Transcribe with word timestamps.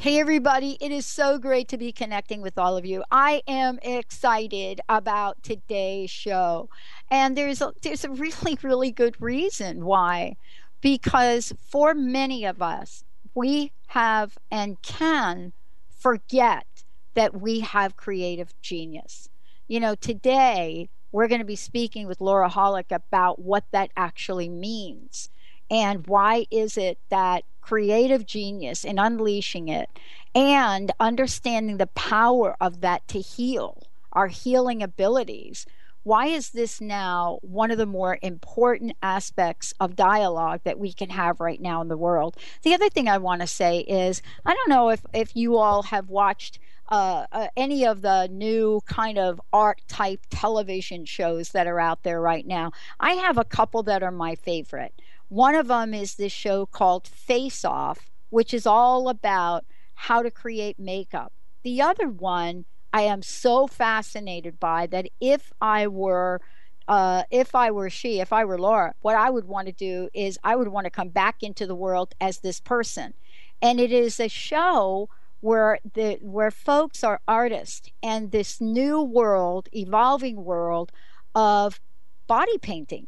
Hey, 0.00 0.18
everybody, 0.18 0.78
it 0.80 0.90
is 0.92 1.04
so 1.04 1.36
great 1.36 1.68
to 1.68 1.76
be 1.76 1.92
connecting 1.92 2.40
with 2.40 2.56
all 2.56 2.78
of 2.78 2.86
you. 2.86 3.04
I 3.10 3.42
am 3.46 3.78
excited 3.82 4.80
about 4.88 5.42
today's 5.42 6.08
show. 6.08 6.70
And 7.10 7.36
there's 7.36 7.60
a, 7.60 7.74
there's 7.82 8.06
a 8.06 8.10
really, 8.10 8.56
really 8.62 8.92
good 8.92 9.20
reason 9.20 9.84
why. 9.84 10.36
Because 10.80 11.52
for 11.68 11.92
many 11.92 12.46
of 12.46 12.62
us, 12.62 13.04
we 13.34 13.72
have 13.88 14.38
and 14.50 14.80
can 14.80 15.52
forget 15.90 16.64
that 17.12 17.38
we 17.38 17.60
have 17.60 17.98
creative 17.98 18.54
genius. 18.62 19.28
You 19.68 19.80
know, 19.80 19.94
today 19.94 20.88
we're 21.12 21.28
going 21.28 21.42
to 21.42 21.44
be 21.44 21.56
speaking 21.56 22.06
with 22.06 22.22
Laura 22.22 22.48
Hollick 22.48 22.90
about 22.90 23.38
what 23.38 23.64
that 23.72 23.90
actually 23.98 24.48
means 24.48 25.28
and 25.70 26.06
why 26.06 26.46
is 26.50 26.76
it 26.76 26.98
that 27.10 27.44
creative 27.60 28.26
genius 28.26 28.84
and 28.84 28.98
unleashing 28.98 29.68
it 29.68 29.88
and 30.34 30.92
understanding 31.00 31.76
the 31.76 31.86
power 31.88 32.56
of 32.60 32.80
that 32.80 33.06
to 33.08 33.20
heal 33.20 33.86
our 34.12 34.28
healing 34.28 34.82
abilities 34.82 35.66
why 36.02 36.26
is 36.26 36.50
this 36.50 36.80
now 36.80 37.38
one 37.42 37.70
of 37.70 37.76
the 37.76 37.86
more 37.86 38.18
important 38.22 38.96
aspects 39.02 39.74
of 39.78 39.96
dialogue 39.96 40.60
that 40.64 40.78
we 40.78 40.92
can 40.92 41.10
have 41.10 41.40
right 41.40 41.60
now 41.60 41.82
in 41.82 41.88
the 41.88 41.96
world? 41.96 42.36
The 42.62 42.72
other 42.72 42.88
thing 42.88 43.06
I 43.06 43.18
want 43.18 43.42
to 43.42 43.46
say 43.46 43.80
is 43.80 44.22
I 44.46 44.54
don't 44.54 44.68
know 44.70 44.88
if, 44.88 45.04
if 45.12 45.36
you 45.36 45.56
all 45.56 45.82
have 45.84 46.08
watched 46.08 46.58
uh, 46.88 47.26
uh, 47.30 47.48
any 47.56 47.86
of 47.86 48.02
the 48.02 48.28
new 48.28 48.80
kind 48.86 49.18
of 49.18 49.40
art 49.52 49.82
type 49.88 50.20
television 50.30 51.04
shows 51.04 51.50
that 51.50 51.66
are 51.66 51.78
out 51.78 52.02
there 52.02 52.20
right 52.20 52.46
now. 52.46 52.72
I 52.98 53.12
have 53.12 53.38
a 53.38 53.44
couple 53.44 53.82
that 53.84 54.02
are 54.02 54.10
my 54.10 54.34
favorite. 54.34 54.94
One 55.30 55.54
of 55.54 55.68
them 55.68 55.94
is 55.94 56.16
this 56.16 56.32
show 56.32 56.66
called 56.66 57.06
Face 57.06 57.64
Off, 57.64 58.10
which 58.30 58.52
is 58.52 58.66
all 58.66 59.08
about 59.08 59.64
how 59.94 60.22
to 60.22 60.30
create 60.30 60.76
makeup. 60.76 61.32
The 61.62 61.80
other 61.80 62.08
one 62.08 62.64
I 62.92 63.02
am 63.02 63.22
so 63.22 63.68
fascinated 63.68 64.58
by 64.58 64.88
that 64.88 65.06
if 65.20 65.52
I 65.60 65.86
were 65.86 66.40
uh, 66.88 67.22
if 67.30 67.54
I 67.54 67.70
were 67.70 67.88
she, 67.88 68.18
if 68.18 68.32
I 68.32 68.44
were 68.44 68.58
Laura, 68.58 68.94
what 69.02 69.14
I 69.14 69.30
would 69.30 69.44
want 69.44 69.68
to 69.68 69.72
do 69.72 70.08
is 70.12 70.36
I 70.42 70.56
would 70.56 70.66
want 70.66 70.86
to 70.86 70.90
come 70.90 71.10
back 71.10 71.44
into 71.44 71.64
the 71.64 71.76
world 71.76 72.12
as 72.20 72.38
this 72.38 72.58
person. 72.58 73.14
And 73.62 73.78
it 73.78 73.92
is 73.92 74.18
a 74.18 74.26
show 74.26 75.08
where 75.38 75.78
the 75.94 76.18
where 76.22 76.50
folks 76.50 77.04
are 77.04 77.20
artists 77.28 77.88
and 78.02 78.32
this 78.32 78.60
new 78.60 79.00
world, 79.00 79.68
evolving 79.72 80.44
world 80.44 80.90
of 81.36 81.78
body 82.26 82.58
painting 82.58 83.06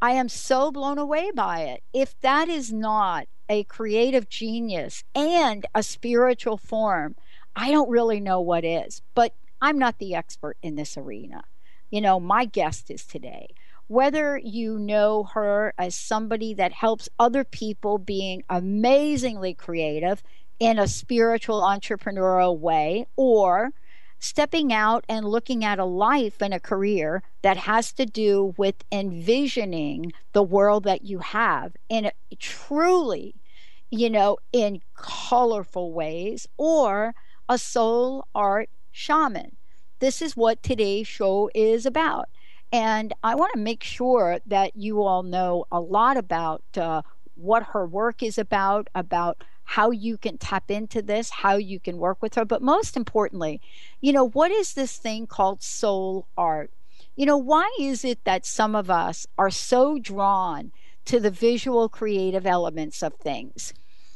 I 0.00 0.12
am 0.12 0.28
so 0.28 0.70
blown 0.70 0.98
away 0.98 1.30
by 1.30 1.60
it. 1.62 1.82
If 1.92 2.18
that 2.20 2.48
is 2.48 2.72
not 2.72 3.26
a 3.48 3.64
creative 3.64 4.28
genius 4.28 5.04
and 5.14 5.64
a 5.74 5.82
spiritual 5.82 6.56
form, 6.56 7.16
I 7.54 7.70
don't 7.70 7.88
really 7.88 8.20
know 8.20 8.40
what 8.40 8.64
is. 8.64 9.02
But 9.14 9.34
I'm 9.60 9.78
not 9.78 9.98
the 9.98 10.14
expert 10.14 10.58
in 10.62 10.74
this 10.74 10.96
arena. 10.96 11.44
You 11.90 12.00
know, 12.00 12.20
my 12.20 12.44
guest 12.44 12.90
is 12.90 13.04
today. 13.04 13.48
Whether 13.88 14.36
you 14.36 14.78
know 14.78 15.24
her 15.32 15.72
as 15.78 15.94
somebody 15.94 16.52
that 16.54 16.72
helps 16.72 17.08
other 17.18 17.44
people 17.44 17.98
being 17.98 18.42
amazingly 18.50 19.54
creative 19.54 20.22
in 20.58 20.78
a 20.78 20.88
spiritual 20.88 21.62
entrepreneurial 21.62 22.58
way, 22.58 23.06
or 23.16 23.72
stepping 24.18 24.72
out 24.72 25.04
and 25.08 25.26
looking 25.26 25.64
at 25.64 25.78
a 25.78 25.84
life 25.84 26.40
and 26.40 26.54
a 26.54 26.60
career 26.60 27.22
that 27.42 27.56
has 27.56 27.92
to 27.92 28.06
do 28.06 28.54
with 28.56 28.84
envisioning 28.90 30.12
the 30.32 30.42
world 30.42 30.84
that 30.84 31.04
you 31.04 31.18
have 31.18 31.72
in 31.88 32.06
a, 32.06 32.12
truly, 32.38 33.34
you 33.90 34.10
know, 34.10 34.38
in 34.52 34.80
colorful 34.94 35.92
ways, 35.92 36.46
or 36.56 37.14
a 37.48 37.58
soul 37.58 38.26
art 38.34 38.68
shaman. 38.90 39.56
This 39.98 40.20
is 40.20 40.36
what 40.36 40.62
today's 40.62 41.06
show 41.06 41.50
is 41.54 41.86
about. 41.86 42.28
And 42.72 43.14
I 43.22 43.34
want 43.34 43.52
to 43.54 43.60
make 43.60 43.84
sure 43.84 44.40
that 44.46 44.76
you 44.76 45.02
all 45.02 45.22
know 45.22 45.66
a 45.70 45.80
lot 45.80 46.16
about 46.16 46.62
uh, 46.76 47.02
what 47.34 47.62
her 47.62 47.86
work 47.86 48.22
is 48.22 48.38
about, 48.38 48.88
about 48.94 49.44
how 49.66 49.90
you 49.90 50.16
can 50.16 50.38
tap 50.38 50.70
into 50.70 51.02
this, 51.02 51.28
how 51.28 51.56
you 51.56 51.78
can 51.78 51.98
work 51.98 52.22
with 52.22 52.34
her. 52.34 52.44
But 52.44 52.62
most 52.62 52.96
importantly, 52.96 53.60
you 54.00 54.12
know, 54.12 54.28
what 54.28 54.50
is 54.50 54.74
this 54.74 54.96
thing 54.96 55.26
called 55.26 55.62
soul 55.62 56.26
art? 56.38 56.70
You 57.16 57.26
know, 57.26 57.36
why 57.36 57.70
is 57.78 58.04
it 58.04 58.24
that 58.24 58.46
some 58.46 58.74
of 58.74 58.90
us 58.90 59.26
are 59.36 59.50
so 59.50 59.98
drawn 59.98 60.72
to 61.06 61.18
the 61.18 61.30
visual 61.30 61.88
creative 61.88 62.46
elements 62.46 63.02
of 63.02 63.14
things? 63.14 63.74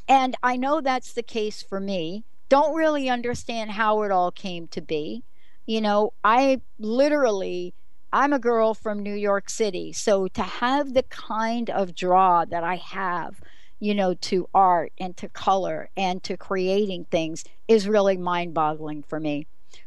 And 0.09 0.37
I 0.43 0.56
know 0.56 0.81
that's 0.81 1.12
the 1.12 1.22
case 1.22 1.62
for 1.62 1.81
me. 1.81 2.25
Don't 2.49 2.75
really 2.75 3.09
understand 3.09 3.72
how 3.72 4.03
it 4.03 4.11
all 4.11 4.31
came 4.31 4.69
to 4.69 4.81
be. 4.81 5.25
You 5.67 5.81
know, 5.81 6.12
I 6.22 6.61
literally 6.78 7.75
I'm 8.12 8.32
a 8.32 8.41
girl 8.41 8.75
from 8.75 9.03
New 9.03 9.15
York 9.15 9.49
City, 9.49 9.93
so 9.93 10.27
to 10.28 10.43
have 10.43 10.94
the 10.94 11.05
kind 11.05 11.71
of 11.71 11.94
draw 11.94 12.44
that 12.44 12.65
I 12.65 12.75
have 12.75 13.41
you 13.80 13.94
know, 13.94 14.14
to 14.14 14.48
art 14.54 14.92
and 14.98 15.16
to 15.16 15.28
color 15.28 15.88
and 15.96 16.22
to 16.22 16.36
creating 16.36 17.06
things 17.06 17.44
is 17.66 17.88
really 17.88 18.16
mind 18.16 18.54
boggling 18.54 19.02
for 19.02 19.18
me. 19.18 19.46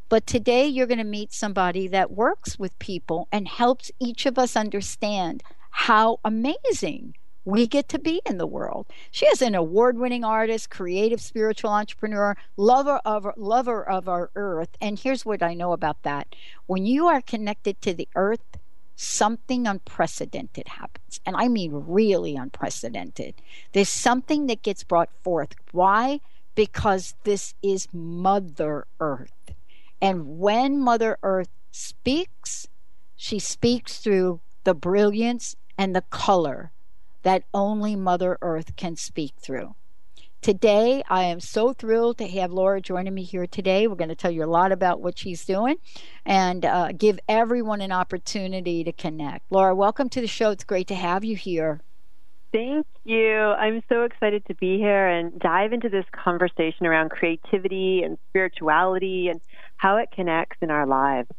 But 0.09 0.27
today 0.27 0.67
you're 0.67 0.87
going 0.87 0.97
to 0.97 1.03
meet 1.03 1.31
somebody 1.33 1.87
that 1.87 2.11
works 2.11 2.59
with 2.59 2.77
people 2.79 3.27
and 3.31 3.47
helps 3.47 3.91
each 3.99 4.25
of 4.25 4.37
us 4.37 4.55
understand 4.55 5.43
how 5.69 6.19
amazing 6.25 7.15
we 7.45 7.67
get 7.67 7.89
to 7.89 7.99
be 7.99 8.21
in 8.25 8.37
the 8.37 8.47
world. 8.47 8.87
She 9.11 9.25
is 9.25 9.41
an 9.41 9.53
award-winning 9.53 10.23
artist, 10.23 10.69
creative 10.69 11.19
spiritual 11.19 11.71
entrepreneur, 11.71 12.37
lover 12.55 13.01
of 13.03 13.27
lover 13.35 13.87
of 13.87 14.07
our 14.07 14.31
earth. 14.35 14.69
And 14.79 14.97
here's 14.97 15.25
what 15.25 15.43
I 15.43 15.53
know 15.53 15.73
about 15.73 16.03
that. 16.03 16.35
When 16.67 16.85
you 16.85 17.07
are 17.07 17.21
connected 17.21 17.81
to 17.81 17.93
the 17.93 18.07
earth, 18.15 18.57
something 18.95 19.67
unprecedented 19.67 20.67
happens. 20.67 21.19
And 21.25 21.35
I 21.35 21.47
mean 21.47 21.71
really 21.87 22.35
unprecedented. 22.35 23.35
There's 23.71 23.89
something 23.89 24.47
that 24.47 24.61
gets 24.61 24.83
brought 24.83 25.09
forth. 25.23 25.55
Why? 25.71 26.19
Because 26.55 27.15
this 27.23 27.55
is 27.61 27.87
Mother 27.91 28.85
Earth. 28.99 29.53
And 30.01 30.39
when 30.39 30.79
Mother 30.79 31.17
Earth 31.23 31.49
speaks, 31.71 32.67
she 33.15 33.39
speaks 33.39 33.97
through 33.97 34.41
the 34.63 34.73
brilliance 34.73 35.55
and 35.77 35.95
the 35.95 36.03
color 36.09 36.71
that 37.23 37.43
only 37.53 37.95
Mother 37.95 38.37
Earth 38.41 38.75
can 38.75 38.95
speak 38.95 39.33
through. 39.37 39.75
Today, 40.43 41.01
I 41.09 41.23
am 41.23 41.39
so 41.39 41.71
thrilled 41.71 42.17
to 42.17 42.27
have 42.27 42.51
Laura 42.51 42.81
joining 42.81 43.13
me 43.13 43.23
here 43.23 43.47
today. 43.47 43.87
We're 43.87 43.95
going 43.95 44.09
to 44.09 44.15
tell 44.15 44.29
you 44.29 44.43
a 44.43 44.45
lot 44.45 44.73
about 44.73 44.99
what 44.99 45.17
she's 45.17 45.45
doing 45.45 45.77
and 46.25 46.65
uh, 46.65 46.91
give 46.91 47.17
everyone 47.29 47.79
an 47.79 47.93
opportunity 47.93 48.83
to 48.83 48.91
connect. 48.91 49.49
Laura, 49.49 49.73
welcome 49.73 50.09
to 50.09 50.19
the 50.19 50.27
show. 50.27 50.51
It's 50.51 50.65
great 50.65 50.89
to 50.89 50.95
have 50.95 51.23
you 51.23 51.37
here. 51.37 51.79
Thank 52.51 52.85
you. 53.05 53.37
I'm 53.37 53.83
so 53.87 54.03
excited 54.03 54.45
to 54.47 54.55
be 54.55 54.77
here 54.79 55.07
and 55.07 55.39
dive 55.39 55.71
into 55.71 55.87
this 55.87 56.05
conversation 56.11 56.87
around 56.87 57.11
creativity 57.11 58.03
and 58.03 58.17
spirituality 58.27 59.29
and 59.29 59.39
how 59.77 59.95
it 59.95 60.09
connects 60.11 60.57
in 60.61 60.69
our 60.71 60.85
lives. 60.85 61.29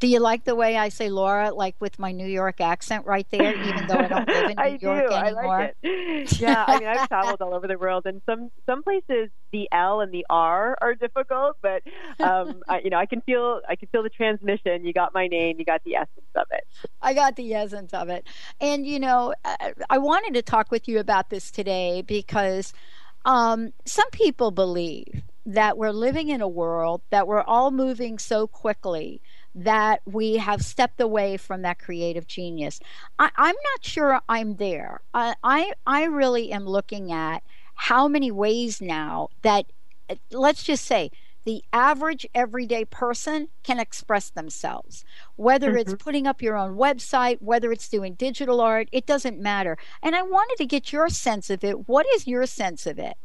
Do 0.00 0.06
you 0.06 0.20
like 0.20 0.44
the 0.44 0.54
way 0.54 0.76
I 0.76 0.88
say 0.88 1.08
Laura, 1.08 1.52
like 1.52 1.76
with 1.80 1.98
my 1.98 2.12
New 2.12 2.26
York 2.26 2.60
accent 2.60 3.06
right 3.06 3.26
there, 3.30 3.54
even 3.54 3.86
though 3.86 3.98
I 3.98 4.08
don't 4.08 4.28
live 4.28 4.50
in 4.50 4.56
New 4.58 4.62
I 4.62 4.78
York 4.80 5.08
do. 5.08 5.14
anymore? 5.14 5.54
I 5.54 5.58
like 5.58 5.76
it. 5.82 6.40
Yeah, 6.40 6.64
I 6.66 6.78
mean, 6.78 6.88
I've 6.88 7.08
traveled 7.08 7.40
all 7.42 7.54
over 7.54 7.66
the 7.66 7.78
world, 7.78 8.06
and 8.06 8.20
some 8.26 8.50
some 8.66 8.82
places 8.82 9.30
the 9.52 9.68
L 9.72 10.00
and 10.00 10.12
the 10.12 10.26
R 10.28 10.76
are 10.80 10.94
difficult, 10.94 11.56
but 11.62 11.82
um, 12.20 12.62
I, 12.68 12.80
you 12.80 12.90
know, 12.90 12.98
I 12.98 13.06
can 13.06 13.20
feel 13.22 13.60
I 13.68 13.76
can 13.76 13.88
feel 13.88 14.02
the 14.02 14.10
transmission. 14.10 14.84
You 14.84 14.92
got 14.92 15.14
my 15.14 15.28
name, 15.28 15.58
you 15.58 15.64
got 15.64 15.82
the 15.84 15.94
essence 15.96 16.26
of 16.34 16.46
it. 16.50 16.66
I 17.00 17.14
got 17.14 17.36
the 17.36 17.54
essence 17.54 17.94
of 17.94 18.08
it. 18.08 18.26
And, 18.60 18.86
you 18.86 18.98
know, 18.98 19.34
I, 19.44 19.72
I 19.90 19.98
wanted 19.98 20.34
to 20.34 20.42
talk 20.42 20.70
with 20.70 20.88
you 20.88 20.98
about 20.98 21.30
this 21.30 21.50
today 21.50 22.02
because 22.02 22.72
um, 23.24 23.72
some 23.84 24.10
people 24.10 24.50
believe 24.50 25.22
that 25.46 25.76
we're 25.78 25.92
living 25.92 26.28
in 26.28 26.40
a 26.40 26.48
world 26.48 27.02
that 27.10 27.26
we're 27.28 27.42
all 27.42 27.70
moving 27.70 28.18
so 28.18 28.46
quickly 28.46 29.20
that 29.54 30.00
we 30.04 30.36
have 30.36 30.62
stepped 30.62 31.00
away 31.00 31.36
from 31.36 31.62
that 31.62 31.78
creative 31.78 32.26
genius. 32.26 32.80
I, 33.18 33.30
am 33.36 33.54
not 33.54 33.84
sure 33.84 34.20
I'm 34.28 34.56
there. 34.56 35.00
I, 35.12 35.34
I, 35.42 35.72
I 35.86 36.04
really 36.04 36.50
am 36.52 36.66
looking 36.66 37.12
at 37.12 37.42
how 37.74 38.08
many 38.08 38.30
ways 38.30 38.80
now 38.80 39.28
that, 39.42 39.66
let's 40.30 40.62
just 40.62 40.84
say, 40.84 41.10
the 41.44 41.62
average 41.72 42.26
everyday 42.34 42.84
person 42.86 43.48
can 43.62 43.78
express 43.78 44.30
themselves. 44.30 45.04
Whether 45.36 45.70
mm-hmm. 45.70 45.78
it's 45.78 46.02
putting 46.02 46.26
up 46.26 46.42
your 46.42 46.56
own 46.56 46.76
website, 46.76 47.42
whether 47.42 47.70
it's 47.70 47.88
doing 47.88 48.14
digital 48.14 48.60
art, 48.60 48.88
it 48.92 49.06
doesn't 49.06 49.38
matter. 49.38 49.76
And 50.02 50.16
I 50.16 50.22
wanted 50.22 50.56
to 50.58 50.66
get 50.66 50.92
your 50.92 51.08
sense 51.10 51.50
of 51.50 51.62
it. 51.62 51.86
What 51.88 52.06
is 52.14 52.26
your 52.26 52.46
sense 52.46 52.86
of 52.86 52.98
it? 52.98 53.16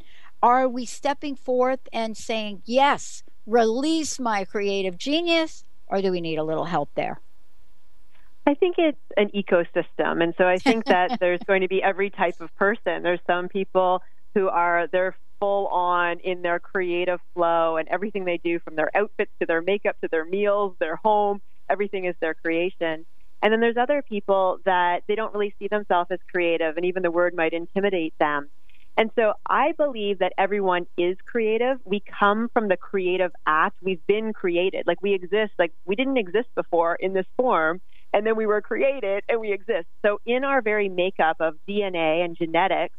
Are 0.44 0.68
we 0.68 0.86
stepping 0.86 1.36
forth 1.36 1.80
and 1.92 2.16
saying, 2.16 2.62
yes, 2.66 3.24
release 3.46 4.20
my 4.20 4.46
creative 4.46 4.98
genius, 4.98 5.64
or 5.89 6.01
do 6.01 6.12
we 6.12 6.21
need 6.21 6.38
a 6.38 6.44
little 6.44 6.65
help 6.65 6.89
there? 6.95 7.19
I 8.47 8.53
think 8.56 8.75
it's 8.77 8.97
an 9.18 9.30
ecosystem. 9.30 10.24
And 10.24 10.33
so 10.38 10.47
I 10.47 10.57
think 10.57 10.86
that 10.86 11.18
there's 11.19 11.41
going 11.45 11.62
to 11.62 11.68
be 11.68 11.83
every 11.83 12.09
type 12.09 12.39
of 12.39 12.56
person. 12.56 13.03
There's 13.03 13.19
some 13.27 13.47
people 13.47 14.01
who 14.33 14.47
are, 14.50 14.88
they're 14.91 15.15
full 15.39 15.68
on 15.68 16.19
in 16.19 16.41
their 16.41 16.59
creative 16.59 17.19
flow 17.33 17.77
and 17.77 17.88
everything 17.89 18.25
they 18.25 18.38
do 18.38 18.59
from 18.59 18.75
their 18.75 18.95
outfits 18.95 19.31
to 19.39 19.45
their 19.45 19.62
makeup 19.62 19.95
to 20.01 20.07
their 20.09 20.25
meals, 20.25 20.75
their 20.80 20.97
home, 20.97 21.41
everything 21.69 22.06
is 22.06 22.15
their 22.21 22.33
creation. 22.33 23.06
And 23.41 23.53
then 23.53 23.62
there's 23.62 23.77
other 23.77 24.01
people 24.01 24.59
that 24.65 25.03
they 25.07 25.15
don't 25.15 25.33
really 25.33 25.56
see 25.59 25.68
themselves 25.68 26.09
as 26.12 26.19
creative 26.30 26.75
and 26.75 26.86
even 26.86 27.03
the 27.03 27.12
word 27.12 27.33
might 27.33 27.53
intimidate 27.53 28.13
them. 28.19 28.50
And 29.00 29.12
so 29.18 29.31
I 29.48 29.72
believe 29.78 30.19
that 30.19 30.34
everyone 30.38 30.86
is 30.98 31.16
creative. 31.25 31.78
We 31.86 32.04
come 32.19 32.50
from 32.54 32.68
the 32.68 32.75
creative 32.75 33.31
act. 33.48 33.78
We've 33.81 34.06
been 34.07 34.34
created. 34.34 34.84
Like 34.86 35.01
we 35.01 35.13
exist, 35.13 35.54
like 35.57 35.72
we 35.86 35.96
didn't 35.96 36.18
exist 36.18 36.50
before 36.54 36.96
in 36.96 37.13
this 37.13 37.25
form. 37.38 37.80
And 38.12 38.28
then 38.28 38.36
we 38.36 38.46
were 38.46 38.62
created 38.62 39.24
and 39.30 39.40
we 39.40 39.54
exist. 39.54 39.88
So 40.06 40.19
in 40.25 40.44
our 40.44 40.62
very 40.62 40.90
makeup 40.90 41.38
of 41.40 41.54
DNA 41.66 42.25
and 42.25 42.36
genetics, 42.36 42.98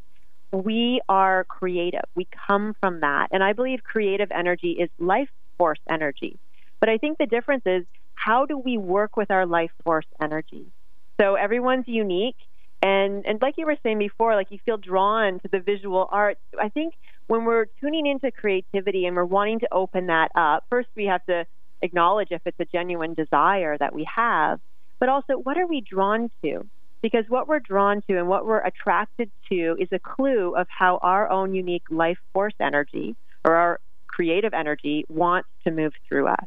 we 0.53 1.03
are 1.07 1.45
creative. 1.45 2.05
We 2.17 2.27
come 2.47 2.73
from 2.81 3.01
that. 3.01 3.29
And 3.31 3.45
I 3.45 3.53
believe 3.53 3.83
creative 3.85 4.31
energy 4.35 4.79
is 4.81 4.89
life 4.99 5.29
force 5.59 5.81
energy. 5.91 6.39
But 6.81 6.89
I 6.89 6.97
think 6.97 7.19
the 7.19 7.27
difference 7.27 7.65
is 7.67 7.85
how 8.15 8.47
do 8.47 8.57
we 8.57 8.79
work 8.79 9.19
with 9.19 9.31
our 9.31 9.45
life 9.45 9.71
force 9.85 10.07
energy? 10.23 10.73
So 11.21 11.35
everyone's 11.35 11.85
unique. 11.87 12.37
And, 12.83 13.27
and 13.27 13.41
like 13.43 13.55
you 13.59 13.67
were 13.67 13.77
saying 13.83 13.99
before, 13.99 14.35
like 14.35 14.51
you 14.51 14.59
feel 14.65 14.79
drawn 14.79 15.39
to 15.41 15.49
the 15.53 15.61
visual 15.61 16.09
art. 16.11 16.39
I 16.61 16.71
think 16.71 16.95
when 17.27 17.45
we're 17.45 17.67
tuning 17.81 18.07
into 18.07 18.33
creativity 18.33 19.07
and 19.07 19.15
we're 19.15 19.25
wanting 19.25 19.61
to 19.61 19.69
open 19.73 20.07
that 20.07 20.31
up, 20.35 20.65
first 20.71 20.89
we 20.97 21.05
have 21.07 21.25
to 21.27 21.45
acknowledge 21.83 22.29
if 22.31 22.43
it's 22.47 22.59
a 22.61 22.65
genuine 22.65 23.15
desire 23.15 23.77
that 23.79 23.95
we 23.95 24.07
have, 24.15 24.61
but 24.99 25.09
also 25.09 25.35
what 25.35 25.59
are 25.59 25.67
we 25.67 25.81
drawn 25.83 26.31
to? 26.43 26.65
because 27.03 27.25
what 27.29 27.49
we're 27.49 27.61
drawn 27.61 28.03
to 28.09 28.19
and 28.19 28.29
what 28.29 28.47
we're 28.47 28.65
attracted 28.65 29.31
to 29.51 29.77
is 29.79 29.89
a 29.93 29.99
clue 29.99 30.55
of 30.55 30.67
how 30.69 30.99
our 31.03 31.31
own 31.31 31.55
unique 31.55 31.85
life 31.91 32.19
force 32.33 32.55
energy 32.61 33.17
or 33.45 33.55
our 33.57 33.81
creative 34.07 34.53
energy 34.53 35.05
wants 35.09 35.49
to 35.65 35.71
move 35.71 35.93
through 36.09 36.29
us. 36.29 36.45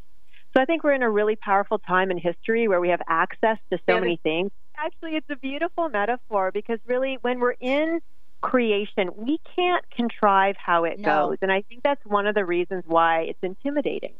So 0.56 0.62
I 0.62 0.66
think 0.66 0.84
we're 0.84 0.94
in 0.94 1.02
a 1.02 1.10
really 1.10 1.36
powerful 1.36 1.80
time 1.80 2.12
in 2.12 2.18
history 2.18 2.68
where 2.68 2.80
we 2.80 2.90
have 2.90 3.02
access 3.08 3.58
to 3.72 3.80
so 3.90 4.00
many 4.00 4.20
things. 4.22 4.52
Actually, 4.84 5.16
it's 5.16 5.30
a 5.30 5.38
beautiful 5.38 5.88
metaphor 5.88 6.52
because 6.52 6.80
really 6.86 7.18
when 7.22 7.40
we're 7.40 7.56
in 7.60 8.02
creation, 8.42 9.10
we 9.16 9.40
can't 9.56 9.86
contrive 9.92 10.56
how 10.58 10.84
it 10.84 11.00
no. 11.00 11.30
goes. 11.30 11.38
And 11.42 11.52
I 11.52 11.62
think 11.62 11.84
that's 11.84 12.06
one 12.06 12.28
of 12.28 12.36
the 12.36 12.44
reasons 12.44 12.84
why 12.86 13.22
it's 13.22 13.40
intimidating 13.42 14.14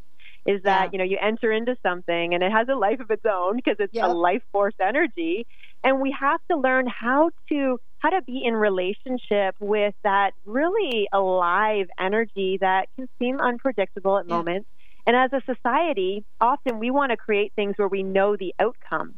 is 0.46 0.62
that, 0.62 0.86
yeah. 0.86 0.88
you 0.92 0.98
know, 0.98 1.04
you 1.04 1.18
enter 1.20 1.52
into 1.52 1.76
something 1.82 2.32
and 2.32 2.42
it 2.42 2.50
has 2.50 2.68
a 2.68 2.74
life 2.74 3.00
of 3.00 3.10
its 3.10 3.24
own 3.30 3.56
because 3.56 3.76
it's 3.78 3.94
yep. 3.94 4.08
a 4.08 4.12
life 4.12 4.42
force 4.52 4.74
energy 4.80 5.46
and 5.82 6.00
we 6.00 6.16
have 6.18 6.40
to 6.50 6.56
learn 6.56 6.86
how 6.86 7.30
to 7.50 7.78
how 7.98 8.10
to 8.10 8.22
be 8.22 8.42
in 8.44 8.54
relationship 8.54 9.54
with 9.60 9.94
that 10.02 10.32
really 10.44 11.08
alive 11.12 11.88
energy 11.98 12.58
that 12.60 12.88
can 12.96 13.08
seem 13.18 13.40
unpredictable 13.40 14.18
at 14.18 14.26
yeah. 14.26 14.34
moments 14.34 14.68
and 15.06 15.16
as 15.16 15.32
a 15.32 15.40
society 15.46 16.24
often 16.40 16.78
we 16.78 16.90
want 16.90 17.10
to 17.10 17.16
create 17.16 17.52
things 17.54 17.74
where 17.76 17.88
we 17.88 18.02
know 18.02 18.36
the 18.36 18.54
outcome 18.58 19.14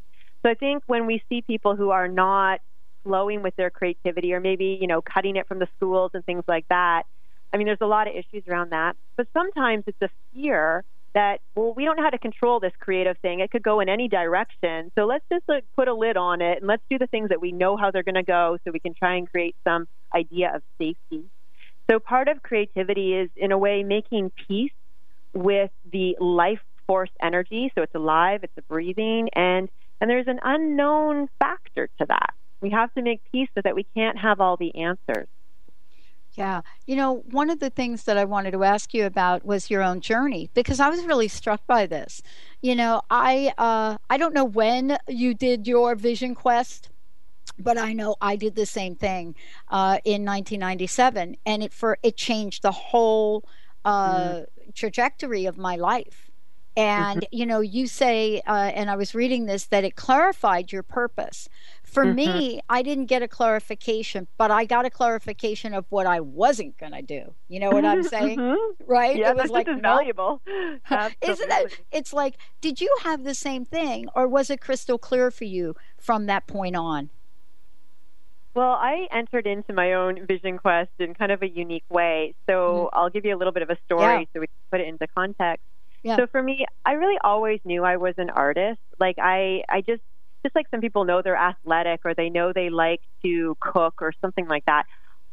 so 0.46 0.50
i 0.50 0.54
think 0.54 0.82
when 0.86 1.06
we 1.06 1.22
see 1.28 1.42
people 1.42 1.74
who 1.76 1.90
are 1.90 2.08
not 2.08 2.60
flowing 3.04 3.42
with 3.42 3.54
their 3.56 3.70
creativity 3.70 4.32
or 4.32 4.40
maybe 4.40 4.78
you 4.80 4.86
know 4.86 5.02
cutting 5.02 5.36
it 5.36 5.46
from 5.48 5.58
the 5.58 5.68
schools 5.76 6.10
and 6.14 6.24
things 6.24 6.44
like 6.48 6.66
that 6.68 7.02
i 7.52 7.56
mean 7.56 7.66
there's 7.66 7.78
a 7.80 7.86
lot 7.86 8.06
of 8.08 8.14
issues 8.14 8.42
around 8.48 8.70
that. 8.70 8.96
But 9.16 9.28
sometimes 9.32 9.84
it's 9.86 10.02
a 10.02 10.08
fear 10.34 10.84
that 11.14 11.40
well 11.54 11.72
we 11.74 11.84
don't 11.84 11.96
know 11.96 12.02
how 12.02 12.10
to 12.10 12.18
control 12.18 12.60
this 12.60 12.72
creative 12.78 13.16
thing. 13.18 13.40
It 13.40 13.50
could 13.50 13.62
go 13.62 13.80
in 13.80 13.88
any 13.88 14.08
direction. 14.08 14.92
So 14.94 15.06
let's 15.06 15.24
just 15.32 15.44
like, 15.48 15.64
put 15.74 15.88
a 15.88 15.94
lid 15.94 16.16
on 16.16 16.42
it 16.42 16.58
and 16.58 16.66
let's 16.66 16.82
do 16.90 16.98
the 16.98 17.06
things 17.06 17.30
that 17.30 17.40
we 17.40 17.52
know 17.52 17.76
how 17.76 17.90
they're 17.90 18.02
going 18.02 18.16
to 18.16 18.22
go 18.22 18.58
so 18.64 18.70
we 18.72 18.80
can 18.80 18.94
try 18.94 19.16
and 19.16 19.30
create 19.30 19.56
some 19.64 19.86
idea 20.14 20.52
of 20.54 20.62
safety. 20.78 21.24
So 21.90 21.98
part 21.98 22.28
of 22.28 22.42
creativity 22.42 23.14
is 23.14 23.30
in 23.36 23.52
a 23.52 23.58
way 23.58 23.82
making 23.82 24.32
peace 24.46 24.72
with 25.32 25.70
the 25.90 26.16
life 26.20 26.60
force 26.86 27.10
energy. 27.22 27.72
So 27.74 27.82
it's 27.82 27.94
alive 27.94 28.40
it's 28.42 28.52
a 28.58 28.62
breathing 28.62 29.30
and 29.34 29.70
and 30.00 30.10
there's 30.10 30.28
an 30.28 30.40
unknown 30.42 31.28
factor 31.38 31.88
to 31.98 32.06
that 32.06 32.34
we 32.60 32.70
have 32.70 32.92
to 32.94 33.02
make 33.02 33.20
peace 33.30 33.48
with 33.54 33.64
that 33.64 33.74
we 33.74 33.86
can't 33.94 34.18
have 34.18 34.40
all 34.40 34.56
the 34.56 34.74
answers 34.76 35.28
yeah. 36.36 36.60
You 36.86 36.96
know, 36.96 37.24
one 37.30 37.48
of 37.48 37.60
the 37.60 37.70
things 37.70 38.04
that 38.04 38.18
I 38.18 38.24
wanted 38.24 38.50
to 38.52 38.62
ask 38.62 38.92
you 38.92 39.06
about 39.06 39.44
was 39.44 39.70
your 39.70 39.82
own 39.82 40.00
journey 40.00 40.50
because 40.52 40.80
I 40.80 40.90
was 40.90 41.04
really 41.04 41.28
struck 41.28 41.66
by 41.66 41.86
this. 41.86 42.22
You 42.60 42.74
know, 42.74 43.00
I 43.10 43.52
uh 43.56 43.96
I 44.10 44.18
don't 44.18 44.34
know 44.34 44.44
when 44.44 44.98
you 45.08 45.32
did 45.32 45.66
your 45.66 45.94
vision 45.94 46.34
quest, 46.34 46.90
but 47.58 47.78
I 47.78 47.94
know 47.94 48.16
I 48.20 48.36
did 48.36 48.54
the 48.54 48.66
same 48.66 48.96
thing 48.96 49.34
uh 49.68 49.98
in 50.04 50.24
1997 50.26 51.36
and 51.46 51.62
it 51.62 51.72
for 51.72 51.98
it 52.02 52.16
changed 52.18 52.62
the 52.62 52.72
whole 52.72 53.42
uh 53.86 54.16
mm. 54.18 54.46
trajectory 54.74 55.46
of 55.46 55.56
my 55.56 55.76
life 55.76 56.30
and 56.76 57.22
mm-hmm. 57.22 57.36
you 57.36 57.46
know 57.46 57.60
you 57.60 57.86
say 57.86 58.40
uh, 58.46 58.70
and 58.74 58.90
i 58.90 58.96
was 58.96 59.14
reading 59.14 59.46
this 59.46 59.64
that 59.66 59.84
it 59.84 59.96
clarified 59.96 60.70
your 60.70 60.82
purpose 60.82 61.48
for 61.82 62.04
mm-hmm. 62.04 62.16
me 62.16 62.60
i 62.68 62.82
didn't 62.82 63.06
get 63.06 63.22
a 63.22 63.28
clarification 63.28 64.26
but 64.36 64.50
i 64.50 64.64
got 64.64 64.84
a 64.84 64.90
clarification 64.90 65.72
of 65.72 65.86
what 65.88 66.06
i 66.06 66.20
wasn't 66.20 66.76
going 66.78 66.92
to 66.92 67.02
do 67.02 67.34
you 67.48 67.58
know 67.58 67.70
what 67.70 67.84
i'm 67.84 68.02
saying 68.16 68.38
mm-hmm. 68.38 68.82
right 68.86 69.16
yeah 69.16 69.30
it 69.30 69.36
was 69.36 69.50
like 69.58 69.66
valuable 69.80 70.42
isn't 71.22 71.52
it 71.52 71.80
it's 71.90 72.12
like 72.12 72.36
did 72.60 72.80
you 72.80 72.94
have 73.02 73.24
the 73.24 73.34
same 73.34 73.64
thing 73.64 74.08
or 74.14 74.28
was 74.28 74.50
it 74.50 74.60
crystal 74.60 74.98
clear 74.98 75.30
for 75.30 75.44
you 75.44 75.74
from 75.98 76.26
that 76.26 76.46
point 76.46 76.76
on 76.76 77.10
well, 78.54 78.72
I 78.72 79.06
entered 79.12 79.46
into 79.46 79.74
my 79.74 79.92
own 79.92 80.24
vision 80.24 80.56
quest 80.56 80.90
in 80.98 81.12
kind 81.12 81.30
of 81.30 81.42
a 81.42 81.46
unique 81.46 81.84
way. 81.90 82.34
So 82.46 82.88
mm-hmm. 82.90 82.98
I'll 82.98 83.10
give 83.10 83.26
you 83.26 83.34
a 83.34 83.36
little 83.36 83.52
bit 83.52 83.62
of 83.62 83.68
a 83.68 83.76
story 83.84 84.20
yeah. 84.20 84.24
so 84.32 84.40
we 84.40 84.46
can 84.46 84.56
put 84.70 84.80
it 84.80 84.88
into 84.88 85.06
context. 85.08 85.62
Yeah. 86.06 86.16
So 86.16 86.26
for 86.30 86.40
me, 86.42 86.64
I 86.84 86.92
really 86.92 87.18
always 87.24 87.60
knew 87.64 87.82
I 87.84 87.96
was 87.96 88.14
an 88.16 88.30
artist. 88.30 88.80
Like 89.00 89.16
I, 89.18 89.62
I 89.68 89.80
just, 89.80 90.02
just 90.44 90.54
like 90.54 90.66
some 90.70 90.80
people 90.80 91.04
know 91.04 91.20
they're 91.20 91.36
athletic 91.36 92.00
or 92.04 92.14
they 92.14 92.30
know 92.30 92.52
they 92.54 92.70
like 92.70 93.00
to 93.24 93.56
cook 93.60 93.94
or 94.00 94.12
something 94.20 94.46
like 94.46 94.64
that. 94.66 94.84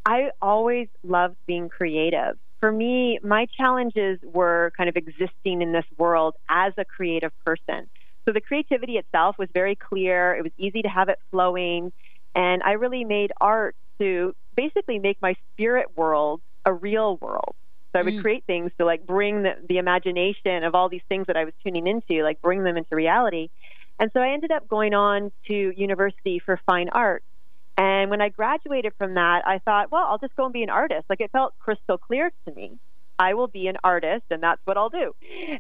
I 0.05 0.31
always 0.41 0.87
loved 1.03 1.35
being 1.45 1.69
creative. 1.69 2.37
For 2.59 2.71
me, 2.71 3.19
my 3.23 3.45
challenges 3.55 4.19
were 4.23 4.71
kind 4.75 4.89
of 4.89 4.95
existing 4.95 5.61
in 5.61 5.73
this 5.73 5.85
world 5.97 6.33
as 6.49 6.73
a 6.77 6.85
creative 6.85 7.31
person. 7.45 7.87
So 8.25 8.33
the 8.33 8.41
creativity 8.41 8.93
itself 8.93 9.35
was 9.37 9.49
very 9.53 9.75
clear. 9.75 10.35
It 10.35 10.43
was 10.43 10.53
easy 10.57 10.81
to 10.81 10.89
have 10.89 11.09
it 11.09 11.19
flowing. 11.29 11.91
And 12.35 12.63
I 12.63 12.71
really 12.71 13.03
made 13.03 13.31
art 13.39 13.75
to 13.99 14.33
basically 14.55 14.97
make 14.97 15.17
my 15.21 15.35
spirit 15.53 15.87
world 15.95 16.41
a 16.65 16.73
real 16.73 17.17
world. 17.21 17.55
So 17.93 17.99
I 17.99 18.01
would 18.01 18.15
mm. 18.15 18.21
create 18.21 18.43
things 18.45 18.71
to 18.79 18.85
like 18.85 19.05
bring 19.05 19.43
the, 19.43 19.53
the 19.69 19.77
imagination 19.77 20.63
of 20.63 20.73
all 20.73 20.89
these 20.89 21.03
things 21.07 21.27
that 21.27 21.37
I 21.37 21.45
was 21.45 21.53
tuning 21.63 21.87
into, 21.87 22.23
like 22.23 22.41
bring 22.41 22.63
them 22.63 22.75
into 22.75 22.95
reality. 22.95 23.49
And 23.99 24.09
so 24.13 24.19
I 24.19 24.33
ended 24.33 24.51
up 24.51 24.67
going 24.67 24.95
on 24.95 25.31
to 25.47 25.73
university 25.77 26.39
for 26.39 26.59
fine 26.65 26.89
art. 26.89 27.23
And 27.77 28.09
when 28.09 28.21
I 28.21 28.29
graduated 28.29 28.93
from 28.97 29.13
that, 29.15 29.47
I 29.47 29.59
thought, 29.59 29.91
well, 29.91 30.05
I'll 30.09 30.17
just 30.17 30.35
go 30.35 30.45
and 30.45 30.53
be 30.53 30.63
an 30.63 30.69
artist. 30.69 31.05
Like 31.09 31.21
it 31.21 31.31
felt 31.31 31.53
crystal 31.59 31.97
clear 31.97 32.31
to 32.47 32.53
me. 32.53 32.77
I 33.19 33.35
will 33.35 33.47
be 33.47 33.67
an 33.67 33.77
artist 33.83 34.25
and 34.31 34.41
that's 34.41 34.61
what 34.65 34.75
I'll 34.75 34.89
do. 34.89 35.15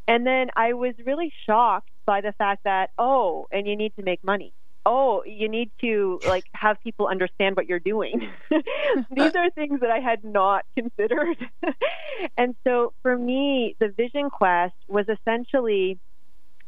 And 0.07 0.25
then 0.25 0.49
I 0.55 0.73
was 0.73 0.95
really 1.05 1.31
shocked 1.45 1.89
by 2.05 2.21
the 2.21 2.31
fact 2.31 2.63
that, 2.63 2.89
oh, 2.97 3.47
and 3.51 3.67
you 3.67 3.75
need 3.75 3.95
to 3.95 4.03
make 4.03 4.23
money. 4.23 4.53
Oh, 4.85 5.23
you 5.25 5.47
need 5.47 5.71
to 5.81 6.19
like 6.27 6.45
have 6.53 6.77
people 6.81 7.07
understand 7.07 7.55
what 7.55 7.67
you're 7.67 7.79
doing. 7.79 8.29
These 9.11 9.35
are 9.35 9.49
things 9.51 9.79
that 9.79 9.89
I 9.89 9.99
had 9.99 10.23
not 10.23 10.65
considered. 10.77 11.37
and 12.37 12.55
so 12.65 12.93
for 13.01 13.17
me, 13.17 13.75
the 13.79 13.89
vision 13.89 14.29
quest 14.29 14.75
was 14.87 15.05
essentially 15.07 15.99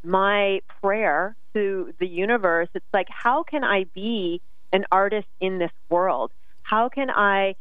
my 0.04 0.62
prayer 0.82 1.36
to 1.54 1.94
the 2.00 2.08
universe. 2.08 2.70
It's 2.74 2.86
like, 2.94 3.08
how 3.10 3.44
can 3.44 3.64
I 3.64 3.86
be 3.94 4.42
an 4.72 4.86
artist 4.92 5.28
in 5.42 5.58
this 5.58 5.72
world? 5.90 6.32
How 6.64 6.90
can 6.90 7.10
I 7.10 7.56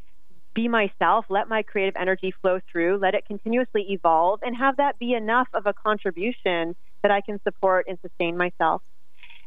be 0.54 0.68
myself, 0.68 1.26
let 1.28 1.48
my 1.48 1.62
creative 1.62 1.94
energy 2.00 2.32
flow 2.40 2.60
through, 2.70 2.98
let 2.98 3.14
it 3.14 3.26
continuously 3.26 3.86
evolve, 3.90 4.40
and 4.42 4.56
have 4.56 4.76
that 4.76 4.98
be 4.98 5.12
enough 5.12 5.48
of 5.52 5.66
a 5.66 5.74
contribution 5.74 6.76
that 7.02 7.10
I 7.10 7.20
can 7.20 7.40
support 7.42 7.86
and 7.88 7.98
sustain 8.00 8.36
myself. 8.36 8.80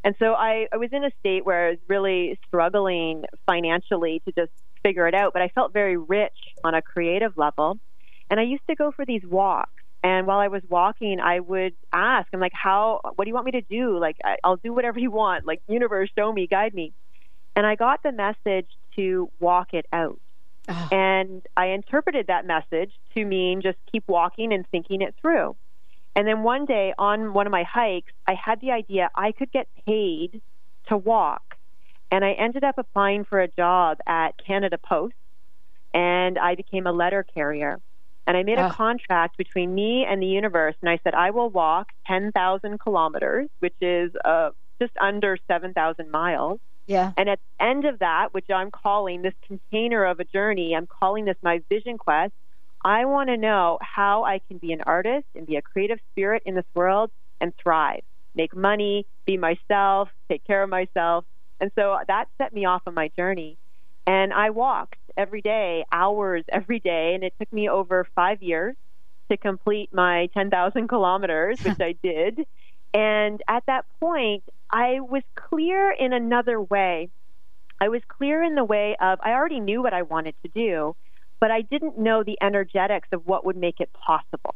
And 0.04 0.16
so 0.20 0.34
I, 0.34 0.68
I 0.72 0.78
was 0.78 0.90
in 0.92 1.04
a 1.04 1.12
state 1.20 1.46
where 1.46 1.68
I 1.68 1.70
was 1.72 1.80
really 1.88 2.40
struggling 2.48 3.26
financially 3.46 4.22
to 4.26 4.32
just 4.32 4.52
figure 4.84 5.08
it 5.08 5.14
out, 5.14 5.34
but 5.34 5.42
I 5.42 5.50
felt 5.50 5.74
very 5.74 5.98
rich 5.98 6.38
on 6.64 6.74
a 6.74 6.82
creative 6.82 7.38
level. 7.38 7.78
And 8.30 8.40
I 8.40 8.44
used 8.44 8.64
to 8.70 8.76
go 8.76 8.92
for 8.92 9.06
these 9.06 9.24
walks. 9.26 9.72
And 10.04 10.28
while 10.28 10.40
I 10.40 10.48
was 10.48 10.62
walking, 10.70 11.20
I 11.20 11.40
would 11.40 11.74
ask, 11.92 12.28
I'm 12.32 12.40
like, 12.40 12.54
how, 12.54 13.02
what 13.16 13.26
do 13.26 13.30
you 13.30 13.34
want 13.34 13.46
me 13.46 13.52
to 13.54 13.62
do? 13.62 13.98
Like, 13.98 14.18
I'll 14.44 14.58
do 14.58 14.74
whatever 14.74 15.00
you 15.06 15.12
want. 15.12 15.46
Like, 15.46 15.62
universe, 15.68 16.10
show 16.18 16.32
me, 16.32 16.48
guide 16.48 16.74
me. 16.74 16.94
And 17.56 17.66
I 17.66 17.76
got 17.76 18.04
the 18.04 18.12
message 18.12 18.70
to 18.96 19.30
walk 19.40 19.74
it 19.74 19.86
out. 19.92 20.20
Oh. 20.70 20.90
And 20.92 21.46
I 21.56 21.68
interpreted 21.68 22.28
that 22.28 22.46
message 22.46 22.92
to 23.16 23.26
mean 23.26 23.62
just 23.62 23.78
keep 23.92 24.04
walking 24.08 24.54
and 24.54 24.68
thinking 24.70 25.02
it 25.02 25.16
through. 25.22 25.56
And 26.18 26.28
then 26.28 26.42
one 26.42 26.66
day 26.66 26.96
on 26.98 27.32
one 27.34 27.46
of 27.46 27.52
my 27.52 27.62
hikes, 27.62 28.12
I 28.26 28.34
had 28.34 28.60
the 28.60 28.72
idea 28.72 29.12
I 29.14 29.32
could 29.32 29.52
get 29.52 29.68
paid 29.86 30.42
to 30.88 30.98
walk. 30.98 31.56
And 32.10 32.26
I 32.26 32.32
ended 32.32 32.64
up 32.64 32.80
applying 32.80 33.24
for 33.24 33.40
a 33.40 33.48
job 33.48 34.00
at 34.08 34.32
Canada 34.44 34.80
Post 34.80 35.14
and 35.94 36.40
I 36.40 36.56
became 36.56 36.88
a 36.88 36.92
letter 36.92 37.24
carrier. 37.36 37.80
And 38.26 38.36
I 38.36 38.42
made 38.42 38.58
a 38.58 38.66
oh. 38.66 38.72
contract 38.72 39.38
between 39.38 39.76
me 39.76 40.06
and 40.10 40.20
the 40.20 40.26
universe. 40.26 40.74
And 40.82 40.90
I 40.90 41.00
said, 41.04 41.14
I 41.14 41.30
will 41.30 41.52
walk 41.52 41.90
10,000 42.08 42.80
kilometers, 42.80 43.48
which 43.60 43.76
is 43.80 44.12
uh, 44.26 44.50
just 44.82 44.94
under 45.00 45.38
7,000 45.48 46.10
miles. 46.10 46.60
Yeah. 46.88 47.12
And 47.16 47.30
at 47.30 47.40
the 47.60 47.64
end 47.64 47.86
of 47.86 48.00
that, 48.00 48.34
which 48.34 48.50
I'm 48.50 48.72
calling 48.72 49.22
this 49.22 49.36
container 49.46 50.04
of 50.04 50.20
a 50.20 50.24
journey, 50.24 50.76
I'm 50.76 50.88
calling 50.88 51.26
this 51.26 51.38
my 51.44 51.62
vision 51.70 52.00
quest. 52.00 52.34
I 52.84 53.06
want 53.06 53.30
to 53.30 53.38
know 53.38 53.80
how 53.82 54.24
I 54.24 54.40
can 54.48 54.58
be 54.58 54.72
an 54.72 54.82
artist 54.82 55.26
and 55.36 55.46
be 55.46 55.56
a 55.56 55.62
creative 55.62 56.00
spirit 56.12 56.44
in 56.46 56.56
this 56.56 56.66
world 56.76 57.12
and 57.42 57.54
thrive, 57.62 58.02
make 58.36 58.56
money, 58.56 59.06
be 59.26 59.38
myself, 59.38 60.10
take 60.30 60.46
care 60.46 60.64
of 60.64 60.70
myself. 60.70 61.26
And 61.60 61.72
so 61.78 61.98
that 62.08 62.26
set 62.38 62.54
me 62.54 62.66
off 62.66 62.84
on 62.86 62.94
my 62.94 63.10
journey. 63.18 63.58
And 64.06 64.32
I 64.34 64.52
walked 64.52 64.96
every 65.18 65.42
day, 65.42 65.86
hours 65.92 66.44
every 66.52 66.80
day, 66.80 67.14
and 67.16 67.24
it 67.24 67.34
took 67.40 67.52
me 67.52 67.70
over 67.70 68.08
five 68.16 68.42
years 68.42 68.76
to 69.32 69.38
complete 69.38 69.90
my 69.94 70.30
10,000 70.34 70.88
kilometers, 70.90 71.60
which 71.62 71.80
I 71.82 71.96
did. 72.04 72.46
And 72.94 73.42
at 73.48 73.64
that 73.68 73.86
point, 74.00 74.44
I 74.72 75.00
was 75.02 75.24
clear 75.36 75.92
in 75.92 76.14
another 76.14 76.62
way. 76.62 77.10
I 77.80 77.90
was 77.90 78.02
clear 78.08 78.42
in 78.44 78.56
the 78.56 78.64
way 78.64 78.96
of 79.00 79.20
I 79.22 79.34
already 79.34 79.60
knew 79.60 79.82
what 79.84 79.94
I 79.94 80.02
wanted 80.04 80.36
to 80.44 80.50
do, 80.50 80.96
but 81.40 81.52
I 81.52 81.62
didn't 81.62 81.98
know 81.98 82.24
the 82.24 82.38
energetics 82.42 83.10
of 83.12 83.26
what 83.26 83.46
would 83.46 83.58
make 83.58 83.80
it 83.80 83.90
possible. 83.94 84.56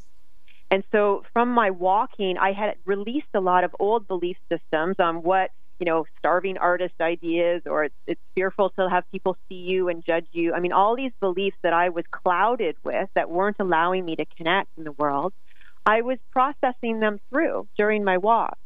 And 0.69 0.83
so 0.91 1.23
from 1.33 1.49
my 1.49 1.69
walking, 1.69 2.37
I 2.37 2.53
had 2.53 2.75
released 2.85 3.27
a 3.33 3.41
lot 3.41 3.63
of 3.63 3.75
old 3.79 4.07
belief 4.07 4.37
systems 4.49 4.95
on 4.99 5.17
what, 5.21 5.51
you 5.79 5.85
know, 5.85 6.05
starving 6.17 6.57
artist 6.57 6.95
ideas 7.01 7.63
or 7.65 7.85
it's, 7.85 7.95
it's 8.07 8.21
fearful 8.35 8.69
to 8.79 8.89
have 8.89 9.03
people 9.11 9.35
see 9.49 9.55
you 9.55 9.89
and 9.89 10.03
judge 10.03 10.27
you. 10.31 10.53
I 10.53 10.61
mean, 10.61 10.71
all 10.71 10.95
these 10.95 11.11
beliefs 11.19 11.57
that 11.63 11.73
I 11.73 11.89
was 11.89 12.05
clouded 12.11 12.77
with 12.85 13.09
that 13.15 13.29
weren't 13.29 13.57
allowing 13.59 14.05
me 14.05 14.15
to 14.15 14.25
connect 14.37 14.69
in 14.77 14.85
the 14.85 14.93
world, 14.93 15.33
I 15.85 16.01
was 16.01 16.19
processing 16.31 16.99
them 17.01 17.19
through 17.29 17.67
during 17.77 18.05
my 18.05 18.17
walk. 18.17 18.57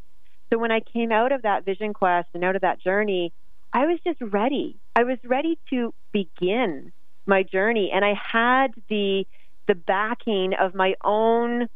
So 0.53 0.60
when 0.60 0.72
I 0.72 0.81
came 0.81 1.12
out 1.12 1.31
of 1.31 1.41
that 1.41 1.65
vision 1.65 1.93
quest 1.93 2.27
and 2.36 2.43
out 2.43 2.55
of 2.55 2.62
that 2.62 2.79
journey, 2.79 3.34
I 3.74 3.88
was 3.88 4.00
just 4.05 4.22
ready. 4.22 4.77
I 4.95 5.03
was 5.03 5.17
ready 5.24 5.57
to 5.72 5.93
begin 6.13 6.93
my 7.25 7.44
journey 7.44 7.91
and 7.94 8.03
I 8.05 8.13
had 8.13 8.67
the 8.89 9.25
the 9.67 9.75
backing 9.75 10.53
of 10.60 10.75
my 10.75 10.94
own 11.03 11.67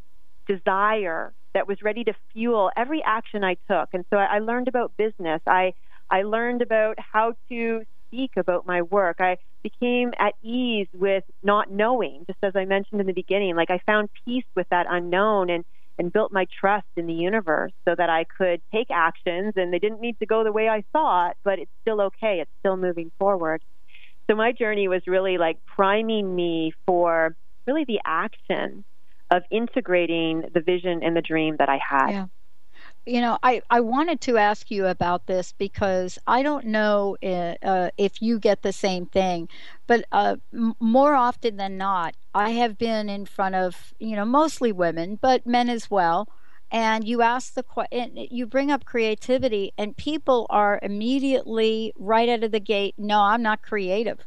desire 0.48 1.34
that 1.54 1.68
was 1.68 1.82
ready 1.82 2.04
to 2.04 2.14
fuel 2.32 2.70
every 2.78 3.02
action 3.04 3.44
I 3.44 3.56
took. 3.70 3.90
And 3.94 4.06
so 4.12 4.18
I, 4.18 4.36
I 4.36 4.40
learned 4.40 4.68
about 4.68 4.94
business. 4.98 5.42
I 5.48 5.74
I 6.10 6.24
learned 6.24 6.62
about 6.62 6.98
how 7.00 7.34
to 7.50 7.84
speak 8.08 8.32
about 8.38 8.66
my 8.66 8.82
work. 8.82 9.18
I 9.20 9.38
became 9.64 10.12
at 10.20 10.34
ease 10.42 10.88
with 10.94 11.24
not 11.44 11.72
knowing, 11.72 12.24
just 12.28 12.40
as 12.44 12.54
I 12.56 12.66
mentioned 12.66 13.02
in 13.02 13.08
the 13.08 13.14
beginning. 13.14 13.56
Like 13.56 13.70
I 13.72 13.80
found 13.86 14.10
peace 14.26 14.46
with 14.56 14.68
that 14.70 14.86
unknown 14.90 15.50
and 15.50 15.66
and 15.98 16.14
built 16.14 16.32
my 16.32 16.46
trust 16.60 16.88
in 16.96 17.08
the 17.08 17.14
universe 17.14 17.74
so 17.86 17.94
that 17.94 18.10
I 18.10 18.24
could 18.38 18.62
take 18.72 18.88
actions 18.90 19.54
and 19.58 19.74
they 19.74 19.80
didn't 19.80 20.00
need 20.00 20.18
to 20.20 20.26
go 20.26 20.46
the 20.46 20.52
way 20.52 20.70
I 20.70 20.86
thought, 20.94 21.36
but 21.44 21.60
it's 21.60 21.72
still 21.82 22.00
okay. 22.04 22.40
It's 22.40 22.52
still 22.60 22.78
moving 22.78 23.12
forward. 23.20 23.62
So 24.30 24.36
my 24.36 24.52
journey 24.52 24.88
was 24.88 25.02
really 25.08 25.38
like 25.38 25.58
priming 25.66 26.36
me 26.36 26.74
for 26.86 27.36
really 27.66 27.86
the 27.86 28.00
action 28.06 28.86
of 29.32 29.44
integrating 29.52 30.44
the 30.54 30.62
vision 30.62 31.02
and 31.04 31.16
the 31.16 31.22
dream 31.22 31.56
that 31.60 31.70
I 31.70 31.80
had. 31.88 32.12
Yeah 32.12 32.26
you 33.06 33.22
know, 33.22 33.40
I, 33.42 33.62
I 33.70 33.80
wanted 33.80 34.22
to 34.22 34.38
ask 34.38 34.70
you 34.70 34.86
about 34.86 35.26
this 35.26 35.54
because 35.58 36.20
I 36.28 36.44
don't 36.44 36.66
know 36.66 37.18
uh, 37.24 37.56
uh, 37.64 37.90
if 37.98 38.22
you 38.22 38.40
get 38.40 38.62
the 38.62 38.72
same 38.74 39.08
thing, 39.08 39.50
but 39.88 40.06
uh, 40.12 40.36
m- 40.54 40.76
more 40.80 41.16
often 41.16 41.58
than 41.58 41.78
not, 41.78 42.16
I 42.36 42.52
have 42.52 42.78
been 42.78 43.10
in 43.10 43.26
front 43.26 43.56
of, 43.56 43.94
you 44.00 44.16
know, 44.16 44.26
mostly 44.26 44.72
women, 44.72 45.18
but 45.22 45.48
men 45.48 45.70
as 45.70 45.90
well. 45.90 46.28
And 46.72 47.08
you 47.08 47.22
ask 47.22 47.54
the 47.54 47.64
question, 47.64 48.28
you 48.30 48.46
bring 48.46 48.70
up 48.70 48.86
creativity, 48.86 49.74
and 49.78 49.98
people 49.98 50.46
are 50.50 50.80
immediately 50.84 51.94
right 51.98 52.30
out 52.30 52.44
of 52.44 52.52
the 52.52 52.60
gate, 52.60 52.96
no, 52.98 53.20
I'm 53.22 53.42
not 53.42 53.62
creative. 53.62 54.20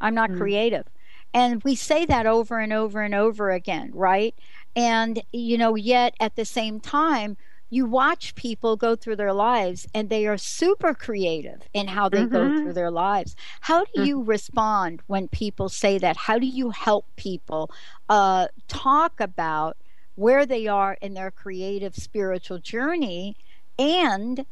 I'm 0.00 0.14
not 0.14 0.30
mm. 0.30 0.36
creative. 0.36 0.86
And 1.32 1.62
we 1.64 1.74
say 1.74 2.04
that 2.06 2.26
over 2.26 2.58
and 2.58 2.72
over 2.72 3.02
and 3.02 3.14
over 3.14 3.50
again, 3.50 3.90
right? 3.94 4.34
And, 4.74 5.22
you 5.32 5.58
know, 5.58 5.74
yet 5.74 6.14
at 6.20 6.36
the 6.36 6.44
same 6.44 6.80
time, 6.80 7.36
you 7.68 7.84
watch 7.84 8.34
people 8.36 8.76
go 8.76 8.94
through 8.94 9.16
their 9.16 9.32
lives 9.32 9.88
and 9.92 10.08
they 10.08 10.26
are 10.26 10.38
super 10.38 10.94
creative 10.94 11.62
in 11.74 11.88
how 11.88 12.08
they 12.08 12.22
mm-hmm. 12.22 12.32
go 12.32 12.56
through 12.56 12.72
their 12.74 12.90
lives. 12.90 13.34
How 13.60 13.84
do 13.84 14.04
you 14.04 14.20
mm-hmm. 14.20 14.28
respond 14.28 15.02
when 15.08 15.28
people 15.28 15.68
say 15.68 15.98
that? 15.98 16.16
How 16.16 16.38
do 16.38 16.46
you 16.46 16.70
help 16.70 17.06
people 17.16 17.70
uh, 18.08 18.46
talk 18.68 19.20
about 19.20 19.76
where 20.16 20.44
they 20.44 20.66
are 20.66 20.96
in 21.00 21.14
their 21.14 21.30
creative 21.30 21.94
spiritual 21.94 22.58
journey 22.58 23.36
and 23.78 24.44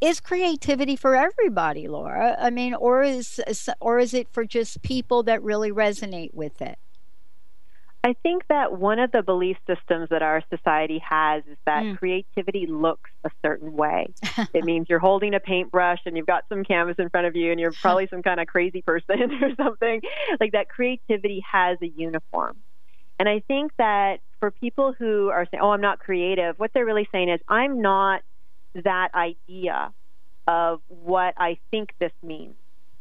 is 0.00 0.20
creativity 0.20 0.94
for 0.94 1.16
everybody 1.16 1.88
laura 1.88 2.36
i 2.38 2.50
mean 2.50 2.74
or 2.74 3.02
is 3.02 3.40
or 3.80 3.98
is 3.98 4.12
it 4.12 4.28
for 4.30 4.44
just 4.44 4.82
people 4.82 5.22
that 5.22 5.42
really 5.42 5.72
resonate 5.72 6.34
with 6.34 6.60
it 6.60 6.78
I 8.06 8.14
think 8.22 8.46
that 8.46 8.78
one 8.78 9.00
of 9.00 9.10
the 9.10 9.20
belief 9.20 9.56
systems 9.66 10.10
that 10.10 10.22
our 10.22 10.40
society 10.48 11.00
has 11.00 11.42
is 11.50 11.56
that 11.66 11.82
mm. 11.82 11.98
creativity 11.98 12.68
looks 12.68 13.10
a 13.24 13.30
certain 13.42 13.72
way. 13.72 14.14
it 14.54 14.64
means 14.64 14.86
you're 14.88 15.00
holding 15.00 15.34
a 15.34 15.40
paintbrush 15.40 15.98
and 16.06 16.16
you've 16.16 16.24
got 16.26 16.44
some 16.48 16.62
canvas 16.62 16.94
in 17.00 17.10
front 17.10 17.26
of 17.26 17.34
you 17.34 17.50
and 17.50 17.58
you're 17.58 17.72
probably 17.82 18.06
some 18.06 18.22
kind 18.22 18.38
of 18.38 18.46
crazy 18.46 18.80
person 18.80 19.32
or 19.42 19.56
something. 19.56 20.02
Like 20.38 20.52
that 20.52 20.68
creativity 20.68 21.42
has 21.50 21.78
a 21.82 21.88
uniform. 21.88 22.56
And 23.18 23.28
I 23.28 23.40
think 23.40 23.72
that 23.78 24.20
for 24.40 24.50
people 24.50 24.94
who 24.98 25.28
are 25.28 25.46
saying, 25.50 25.62
oh, 25.62 25.70
I'm 25.70 25.80
not 25.80 25.98
creative, 25.98 26.58
what 26.58 26.70
they're 26.74 26.84
really 26.84 27.08
saying 27.12 27.30
is, 27.30 27.40
I'm 27.48 27.80
not 27.80 28.22
that 28.74 29.08
idea 29.14 29.92
of 30.46 30.80
what 30.88 31.34
I 31.36 31.58
think 31.70 31.90
this 31.98 32.12
means. 32.22 32.54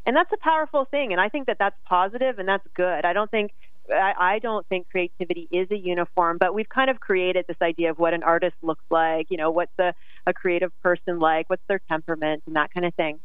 And 0.05 0.15
that's 0.15 0.31
a 0.31 0.37
powerful 0.37 0.85
thing. 0.85 1.11
And 1.11 1.19
I 1.19 1.29
think 1.29 1.47
that 1.47 1.57
that's 1.59 1.75
positive 1.85 2.39
and 2.39 2.47
that's 2.47 2.65
good. 2.75 3.05
I 3.05 3.13
don't 3.13 3.29
think 3.29 3.51
I, 3.93 4.39
don't 4.39 4.65
think 4.67 4.89
creativity 4.89 5.47
is 5.51 5.69
a 5.71 5.77
uniform, 5.77 6.37
but 6.39 6.53
we've 6.53 6.69
kind 6.69 6.89
of 6.89 6.99
created 6.99 7.45
this 7.47 7.57
idea 7.61 7.91
of 7.91 7.99
what 7.99 8.13
an 8.13 8.23
artist 8.23 8.55
looks 8.61 8.83
like, 8.89 9.27
you 9.29 9.37
know, 9.37 9.51
what's 9.51 9.77
a, 9.79 9.93
a 10.25 10.33
creative 10.33 10.71
person 10.81 11.19
like, 11.19 11.49
what's 11.49 11.61
their 11.67 11.79
temperament, 11.87 12.43
and 12.47 12.55
that 12.55 12.73
kind 12.73 12.85
of 12.85 12.95
thing. 12.95 13.19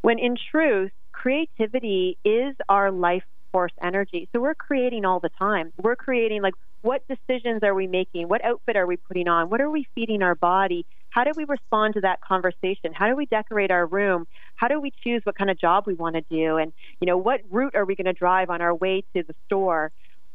When 0.00 0.18
in 0.18 0.36
truth, 0.50 0.92
creativity 1.12 2.16
is 2.24 2.54
our 2.68 2.90
life 2.90 3.24
force 3.52 3.72
energy. 3.82 4.28
So 4.32 4.40
we're 4.40 4.54
creating 4.54 5.04
all 5.04 5.20
the 5.20 5.30
time. 5.38 5.72
We're 5.82 5.96
creating 5.96 6.42
like 6.42 6.54
what 6.82 7.02
decisions 7.08 7.62
are 7.62 7.74
we 7.74 7.86
making? 7.86 8.28
What 8.28 8.44
outfit 8.44 8.76
are 8.76 8.86
we 8.86 8.96
putting 8.96 9.28
on? 9.28 9.50
What 9.50 9.60
are 9.60 9.70
we 9.70 9.86
feeding 9.94 10.22
our 10.22 10.34
body? 10.34 10.86
How 11.10 11.24
do 11.24 11.32
we 11.36 11.44
respond 11.44 11.94
to 11.94 12.00
that 12.02 12.20
conversation? 12.20 12.92
How 12.94 13.08
do 13.08 13.16
we 13.16 13.26
decorate 13.26 13.70
our 13.70 13.86
room? 13.86 14.26
How 14.56 14.68
do 14.68 14.80
we 14.80 14.92
choose 15.02 15.22
what 15.24 15.36
kind 15.36 15.50
of 15.50 15.58
job 15.58 15.84
we 15.86 15.94
want 15.94 16.16
to 16.16 16.22
do? 16.30 16.56
And, 16.58 16.72
you 17.00 17.06
know, 17.06 17.16
what 17.16 17.40
route 17.50 17.74
are 17.74 17.84
we 17.84 17.96
going 17.96 18.06
to 18.06 18.12
drive 18.12 18.50
on 18.50 18.60
our 18.60 18.74
way 18.74 19.02
to 19.16 19.22
the 19.24 19.34
store? 19.46 19.90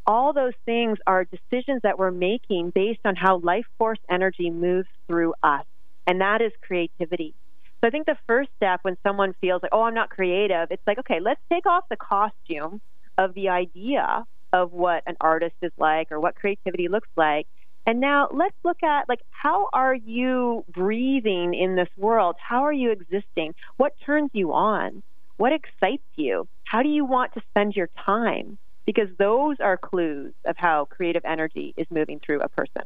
All 0.05 0.33
those 0.33 0.53
things 0.65 0.97
are 1.07 1.25
decisions 1.25 1.81
that 1.83 1.97
we're 1.97 2.11
making 2.11 2.71
based 2.75 2.99
on 3.05 3.15
how 3.15 3.37
life 3.37 3.65
force 3.77 3.99
energy 4.09 4.49
moves 4.49 4.89
through 5.07 5.33
us. 5.43 5.65
and 6.07 6.21
that 6.21 6.41
is 6.41 6.51
creativity. 6.61 7.33
So 7.81 7.87
I 7.87 7.91
think 7.91 8.05
the 8.05 8.17
first 8.27 8.49
step 8.57 8.79
when 8.83 8.97
someone 9.03 9.33
feels 9.41 9.61
like, 9.61 9.71
oh, 9.73 9.83
I'm 9.83 9.93
not 9.93 10.09
creative, 10.09 10.67
it's 10.71 10.83
like, 10.87 10.99
okay, 10.99 11.19
let's 11.21 11.41
take 11.51 11.65
off 11.65 11.83
the 11.89 11.97
costume 11.97 12.81
of 13.17 13.33
the 13.33 13.49
idea 13.49 14.25
of 14.51 14.71
what 14.71 15.03
an 15.07 15.15
artist 15.19 15.55
is 15.61 15.71
like 15.77 16.11
or 16.11 16.19
what 16.19 16.35
creativity 16.35 16.87
looks 16.87 17.09
like. 17.15 17.47
And 17.85 17.99
now 17.99 18.29
let's 18.31 18.55
look 18.63 18.81
at 18.83 19.09
like 19.09 19.19
how 19.29 19.67
are 19.73 19.95
you 19.95 20.63
breathing 20.73 21.53
in 21.53 21.75
this 21.75 21.89
world? 21.97 22.35
How 22.39 22.63
are 22.63 22.73
you 22.73 22.91
existing? 22.91 23.55
What 23.77 23.93
turns 24.05 24.29
you 24.33 24.53
on? 24.53 25.03
What 25.37 25.51
excites 25.51 26.03
you? 26.15 26.47
How 26.63 26.83
do 26.83 26.89
you 26.89 27.03
want 27.03 27.33
to 27.33 27.41
spend 27.49 27.75
your 27.75 27.89
time? 28.05 28.57
Because 28.85 29.09
those 29.17 29.57
are 29.59 29.77
clues 29.77 30.33
of 30.45 30.55
how 30.57 30.85
creative 30.85 31.23
energy 31.25 31.73
is 31.77 31.87
moving 31.89 32.19
through 32.25 32.41
a 32.41 32.49
person. 32.49 32.83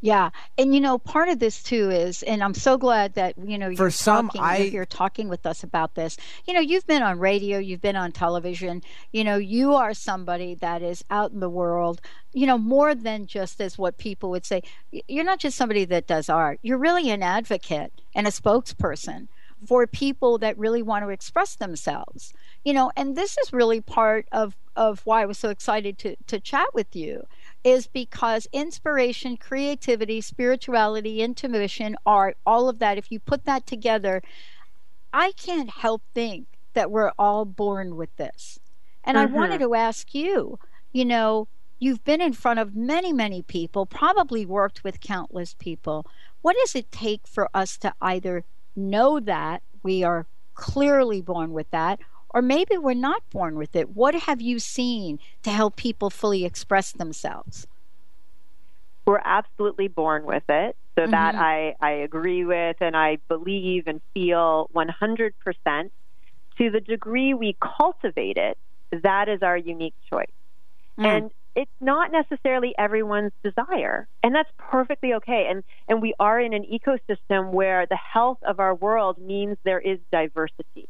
Yeah, 0.00 0.30
and 0.56 0.72
you 0.72 0.80
know, 0.80 0.96
part 0.98 1.28
of 1.28 1.40
this 1.40 1.60
too 1.60 1.90
is, 1.90 2.22
and 2.22 2.42
I'm 2.42 2.54
so 2.54 2.78
glad 2.78 3.14
that 3.14 3.34
you 3.36 3.58
know 3.58 3.66
you're 3.66 3.76
For 3.76 3.90
some, 3.90 4.26
talking, 4.28 4.40
I- 4.40 4.56
you're 4.58 4.70
here 4.70 4.86
talking 4.86 5.28
with 5.28 5.44
us 5.44 5.64
about 5.64 5.96
this. 5.96 6.16
You 6.46 6.54
know, 6.54 6.60
you've 6.60 6.86
been 6.86 7.02
on 7.02 7.18
radio, 7.18 7.58
you've 7.58 7.80
been 7.80 7.96
on 7.96 8.12
television. 8.12 8.82
You 9.12 9.24
know, 9.24 9.36
you 9.36 9.74
are 9.74 9.94
somebody 9.94 10.54
that 10.56 10.82
is 10.82 11.04
out 11.10 11.32
in 11.32 11.40
the 11.40 11.50
world. 11.50 12.00
You 12.32 12.46
know, 12.46 12.58
more 12.58 12.94
than 12.94 13.26
just 13.26 13.60
as 13.60 13.76
what 13.76 13.98
people 13.98 14.30
would 14.30 14.46
say. 14.46 14.62
You're 15.08 15.24
not 15.24 15.40
just 15.40 15.56
somebody 15.56 15.84
that 15.86 16.06
does 16.06 16.28
art. 16.28 16.60
You're 16.62 16.78
really 16.78 17.10
an 17.10 17.24
advocate 17.24 17.92
and 18.14 18.26
a 18.26 18.30
spokesperson 18.30 19.26
for 19.66 19.84
people 19.88 20.38
that 20.38 20.56
really 20.56 20.82
want 20.82 21.04
to 21.04 21.08
express 21.08 21.56
themselves. 21.56 22.32
You 22.64 22.72
know, 22.72 22.92
and 22.96 23.16
this 23.16 23.36
is 23.38 23.52
really 23.52 23.80
part 23.80 24.28
of 24.30 24.54
of 24.76 25.00
why 25.04 25.22
I 25.22 25.26
was 25.26 25.38
so 25.38 25.48
excited 25.48 25.98
to 25.98 26.14
to 26.28 26.38
chat 26.38 26.68
with 26.72 26.94
you 26.94 27.26
is 27.68 27.86
because 27.86 28.48
inspiration, 28.50 29.36
creativity, 29.36 30.22
spirituality, 30.22 31.20
intuition, 31.20 31.96
art, 32.06 32.36
all 32.46 32.68
of 32.68 32.78
that, 32.78 32.96
if 32.96 33.12
you 33.12 33.20
put 33.20 33.44
that 33.44 33.66
together, 33.66 34.22
I 35.12 35.32
can't 35.32 35.68
help 35.68 36.02
think 36.14 36.46
that 36.72 36.90
we're 36.90 37.12
all 37.18 37.44
born 37.44 37.96
with 37.96 38.16
this. 38.16 38.58
And 39.04 39.18
I 39.18 39.26
mm-hmm. 39.26 39.34
wanted 39.34 39.60
to 39.60 39.74
ask 39.74 40.14
you, 40.14 40.58
you 40.92 41.04
know, 41.04 41.46
you've 41.78 42.04
been 42.04 42.22
in 42.22 42.32
front 42.32 42.58
of 42.58 42.74
many, 42.74 43.12
many 43.12 43.42
people, 43.42 43.84
probably 43.84 44.46
worked 44.46 44.82
with 44.82 45.00
countless 45.00 45.54
people. 45.54 46.06
What 46.40 46.56
does 46.56 46.74
it 46.74 46.90
take 46.90 47.26
for 47.26 47.50
us 47.52 47.76
to 47.78 47.92
either 48.00 48.44
know 48.74 49.20
that 49.20 49.62
we 49.82 50.02
are 50.02 50.26
clearly 50.54 51.20
born 51.20 51.52
with 51.52 51.70
that, 51.70 52.00
or 52.30 52.42
maybe 52.42 52.76
we're 52.76 52.94
not 52.94 53.22
born 53.30 53.56
with 53.56 53.74
it? 53.74 53.96
What 53.96 54.14
have 54.14 54.40
you 54.40 54.58
seen 54.58 55.18
to 55.42 55.50
help 55.50 55.76
people 55.76 56.10
fully 56.10 56.44
express 56.44 56.92
themselves? 56.92 57.66
We're 59.06 59.22
absolutely 59.24 59.88
born 59.88 60.24
with 60.24 60.44
it. 60.48 60.76
So 60.94 61.06
that 61.06 61.34
Mhm. 61.34 61.38
I, 61.38 61.76
I 61.80 61.90
agree 61.92 62.44
with 62.44 62.76
and 62.80 62.96
I 62.96 63.18
believe 63.28 63.86
and 63.86 64.00
feel 64.14 64.68
100%. 64.74 65.90
To 66.58 66.70
the 66.70 66.80
degree 66.80 67.34
we 67.34 67.56
cultivate 67.60 68.36
it, 68.36 68.58
that 68.90 69.28
is 69.28 69.42
our 69.42 69.56
unique 69.56 69.94
choice. 70.10 70.26
Mm. 70.98 71.04
And 71.06 71.30
it's 71.54 71.70
not 71.80 72.10
necessarily 72.10 72.74
everyone's 72.76 73.32
desire. 73.42 74.08
And 74.22 74.34
that's 74.34 74.50
perfectly 74.58 75.14
okay. 75.14 75.46
And, 75.48 75.62
and 75.88 76.02
we 76.02 76.14
are 76.18 76.40
in 76.40 76.52
an 76.52 76.64
ecosystem 76.64 77.52
where 77.52 77.86
the 77.86 77.96
health 77.96 78.38
of 78.42 78.58
our 78.60 78.74
world 78.74 79.18
means 79.18 79.56
there 79.62 79.78
is 79.80 79.98
diversity. 80.10 80.88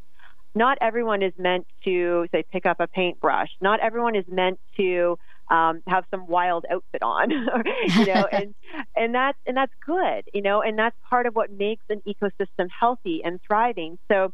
Not 0.58 0.76
everyone 0.80 1.22
is 1.22 1.32
meant 1.38 1.68
to, 1.84 2.26
say, 2.32 2.44
pick 2.50 2.66
up 2.66 2.80
a 2.80 2.88
paintbrush. 2.88 3.48
Not 3.60 3.78
everyone 3.78 4.16
is 4.16 4.24
meant 4.28 4.58
to 4.76 5.16
um, 5.50 5.82
have 5.86 6.02
some 6.10 6.26
wild 6.26 6.66
outfit 6.68 7.00
on, 7.00 7.30
you 7.96 8.06
know, 8.06 8.26
and 8.32 8.56
and 8.96 9.14
that's 9.14 9.38
and 9.46 9.56
that's 9.56 9.72
good, 9.86 10.24
you 10.34 10.42
know, 10.42 10.60
and 10.60 10.76
that's 10.76 10.96
part 11.08 11.26
of 11.26 11.36
what 11.36 11.52
makes 11.52 11.84
an 11.88 12.02
ecosystem 12.08 12.66
healthy 12.76 13.22
and 13.24 13.38
thriving. 13.46 13.98
So, 14.10 14.32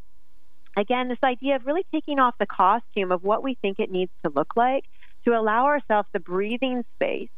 again, 0.79 1.09
this 1.09 1.19
idea 1.23 1.57
of 1.57 1.67
really 1.67 1.85
taking 1.93 2.19
off 2.19 2.35
the 2.41 2.47
costume 2.47 3.13
of 3.13 3.23
what 3.23 3.43
we 3.43 3.59
think 3.61 3.79
it 3.79 3.91
needs 3.91 4.11
to 4.25 4.33
look 4.35 4.57
like 4.57 4.85
to 5.27 5.39
allow 5.39 5.67
ourselves 5.67 6.09
the 6.15 6.21
breathing 6.21 6.85
space 6.97 7.29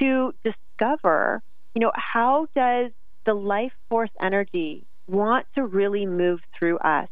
to 0.00 0.34
discover, 0.42 1.42
you 1.76 1.80
know, 1.80 1.92
how 1.94 2.48
does 2.56 2.90
the 3.24 3.34
life 3.34 3.72
force 3.88 4.10
energy 4.20 4.84
want 5.06 5.46
to 5.54 5.64
really 5.64 6.06
move 6.06 6.40
through 6.58 6.78
us? 6.78 7.08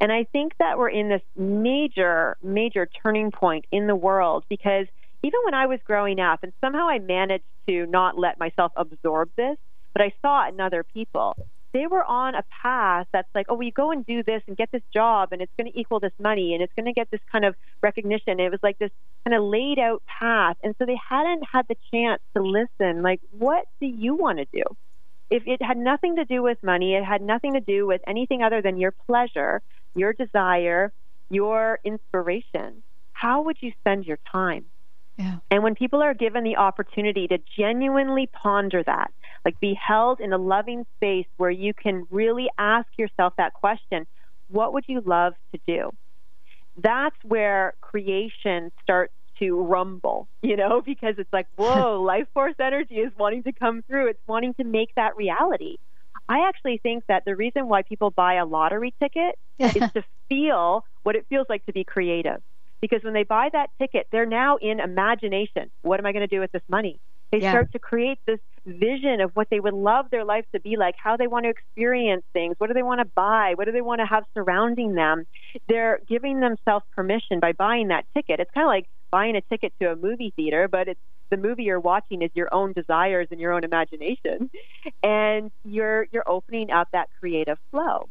And 0.00 0.12
I 0.12 0.24
think 0.24 0.52
that 0.58 0.78
we're 0.78 0.90
in 0.90 1.08
this 1.08 1.22
major, 1.36 2.36
major 2.42 2.88
turning 3.02 3.30
point 3.30 3.64
in 3.72 3.86
the 3.86 3.96
world 3.96 4.44
because 4.48 4.86
even 5.22 5.40
when 5.44 5.54
I 5.54 5.66
was 5.66 5.80
growing 5.84 6.20
up, 6.20 6.40
and 6.42 6.52
somehow 6.60 6.88
I 6.88 6.98
managed 6.98 7.44
to 7.68 7.86
not 7.86 8.18
let 8.18 8.38
myself 8.38 8.72
absorb 8.76 9.30
this, 9.36 9.56
but 9.92 10.02
I 10.02 10.12
saw 10.22 10.46
it 10.46 10.54
in 10.54 10.60
other 10.60 10.84
people. 10.84 11.34
They 11.72 11.86
were 11.86 12.04
on 12.04 12.34
a 12.34 12.44
path 12.62 13.06
that's 13.12 13.28
like, 13.34 13.46
oh, 13.48 13.54
we 13.54 13.70
go 13.70 13.90
and 13.90 14.06
do 14.06 14.22
this 14.22 14.42
and 14.46 14.56
get 14.56 14.70
this 14.72 14.82
job, 14.94 15.30
and 15.32 15.42
it's 15.42 15.52
going 15.58 15.70
to 15.70 15.78
equal 15.78 16.00
this 16.00 16.12
money, 16.18 16.54
and 16.54 16.62
it's 16.62 16.72
going 16.74 16.86
to 16.86 16.92
get 16.92 17.10
this 17.10 17.20
kind 17.32 17.44
of 17.44 17.54
recognition. 17.82 18.38
It 18.38 18.50
was 18.50 18.60
like 18.62 18.78
this 18.78 18.90
kind 19.24 19.34
of 19.34 19.42
laid 19.42 19.78
out 19.78 20.02
path. 20.06 20.56
And 20.62 20.74
so 20.78 20.86
they 20.86 20.98
hadn't 21.08 21.44
had 21.50 21.66
the 21.68 21.76
chance 21.90 22.22
to 22.34 22.42
listen, 22.42 23.02
like, 23.02 23.20
what 23.30 23.66
do 23.80 23.86
you 23.86 24.14
want 24.14 24.38
to 24.38 24.46
do? 24.52 24.62
If 25.28 25.42
it 25.46 25.60
had 25.60 25.76
nothing 25.76 26.16
to 26.16 26.24
do 26.24 26.42
with 26.42 26.62
money, 26.62 26.94
it 26.94 27.04
had 27.04 27.20
nothing 27.20 27.54
to 27.54 27.60
do 27.60 27.86
with 27.86 28.00
anything 28.06 28.42
other 28.42 28.62
than 28.62 28.78
your 28.78 28.92
pleasure, 28.92 29.60
your 29.96 30.12
desire, 30.12 30.92
your 31.30 31.80
inspiration, 31.84 32.82
how 33.12 33.42
would 33.42 33.56
you 33.60 33.72
spend 33.80 34.04
your 34.04 34.18
time? 34.30 34.66
Yeah. 35.16 35.38
And 35.50 35.62
when 35.62 35.74
people 35.74 36.02
are 36.02 36.14
given 36.14 36.44
the 36.44 36.56
opportunity 36.56 37.26
to 37.28 37.38
genuinely 37.58 38.28
ponder 38.32 38.82
that, 38.84 39.10
like 39.44 39.58
be 39.60 39.74
held 39.74 40.20
in 40.20 40.32
a 40.32 40.38
loving 40.38 40.84
space 40.96 41.26
where 41.38 41.50
you 41.50 41.72
can 41.72 42.06
really 42.10 42.48
ask 42.58 42.86
yourself 42.98 43.32
that 43.38 43.54
question, 43.54 44.06
what 44.48 44.74
would 44.74 44.84
you 44.86 45.00
love 45.04 45.32
to 45.52 45.60
do? 45.66 45.90
That's 46.76 47.16
where 47.24 47.74
creation 47.80 48.70
starts 48.82 49.14
to 49.38 49.58
rumble, 49.62 50.28
you 50.42 50.56
know, 50.56 50.82
because 50.84 51.14
it's 51.18 51.32
like, 51.32 51.46
whoa, 51.56 52.02
life 52.02 52.26
force 52.34 52.54
energy 52.60 52.96
is 52.96 53.12
wanting 53.18 53.42
to 53.44 53.52
come 53.52 53.82
through. 53.88 54.08
It's 54.08 54.20
wanting 54.26 54.54
to 54.54 54.64
make 54.64 54.94
that 54.96 55.16
reality. 55.16 55.76
I 56.28 56.48
actually 56.48 56.78
think 56.82 57.04
that 57.08 57.24
the 57.24 57.36
reason 57.36 57.68
why 57.68 57.82
people 57.82 58.10
buy 58.10 58.34
a 58.34 58.44
lottery 58.46 58.94
ticket 59.02 59.36
is 59.74 59.82
to 59.94 60.02
feel 60.28 60.84
what 61.02 61.16
it 61.16 61.26
feels 61.28 61.46
like 61.48 61.64
to 61.66 61.72
be 61.72 61.84
creative. 61.84 62.42
Because 62.80 63.02
when 63.02 63.14
they 63.14 63.22
buy 63.24 63.48
that 63.52 63.70
ticket, 63.80 64.06
they're 64.12 64.26
now 64.26 64.56
in 64.60 64.80
imagination. 64.80 65.70
What 65.82 65.98
am 66.00 66.06
I 66.06 66.12
going 66.12 66.28
to 66.28 66.34
do 66.34 66.40
with 66.40 66.52
this 66.52 66.62
money? 66.68 67.00
They 67.32 67.40
Yeah. 67.40 67.48
start 67.48 67.72
to 67.72 67.78
create 67.78 68.18
this 68.26 68.38
vision 68.66 69.20
of 69.20 69.30
what 69.34 69.48
they 69.50 69.60
would 69.60 69.74
love 69.74 70.06
their 70.10 70.24
life 70.24 70.44
to 70.54 70.60
be 70.60 70.76
like, 70.76 70.94
how 71.02 71.16
they 71.16 71.26
want 71.26 71.44
to 71.44 71.50
experience 71.50 72.24
things, 72.32 72.54
what 72.58 72.68
do 72.68 72.74
they 72.74 72.82
want 72.82 73.00
to 73.00 73.10
buy, 73.16 73.52
what 73.54 73.64
do 73.66 73.72
they 73.72 73.80
want 73.80 74.00
to 74.00 74.06
have 74.06 74.24
surrounding 74.34 74.94
them. 74.94 75.24
They're 75.68 76.00
giving 76.08 76.40
themselves 76.40 76.84
permission 76.94 77.40
by 77.40 77.52
buying 77.52 77.88
that 77.88 78.04
ticket. 78.14 78.40
It's 78.40 78.50
kind 78.52 78.64
of 78.64 78.68
like 78.68 78.86
buying 79.10 79.36
a 79.36 79.40
ticket 79.42 79.72
to 79.80 79.92
a 79.92 79.96
movie 79.96 80.32
theater, 80.36 80.68
but 80.68 80.88
it's 80.88 81.00
the 81.30 81.36
movie 81.36 81.64
you're 81.64 81.80
watching 81.80 82.22
is 82.22 82.30
your 82.34 82.52
own 82.52 82.72
desires 82.72 83.28
and 83.30 83.40
your 83.40 83.52
own 83.52 83.64
imagination, 83.64 84.50
and 85.02 85.50
you're 85.64 86.06
you're 86.12 86.28
opening 86.28 86.70
up 86.70 86.88
that 86.92 87.08
creative 87.20 87.58
flow. 87.70 88.08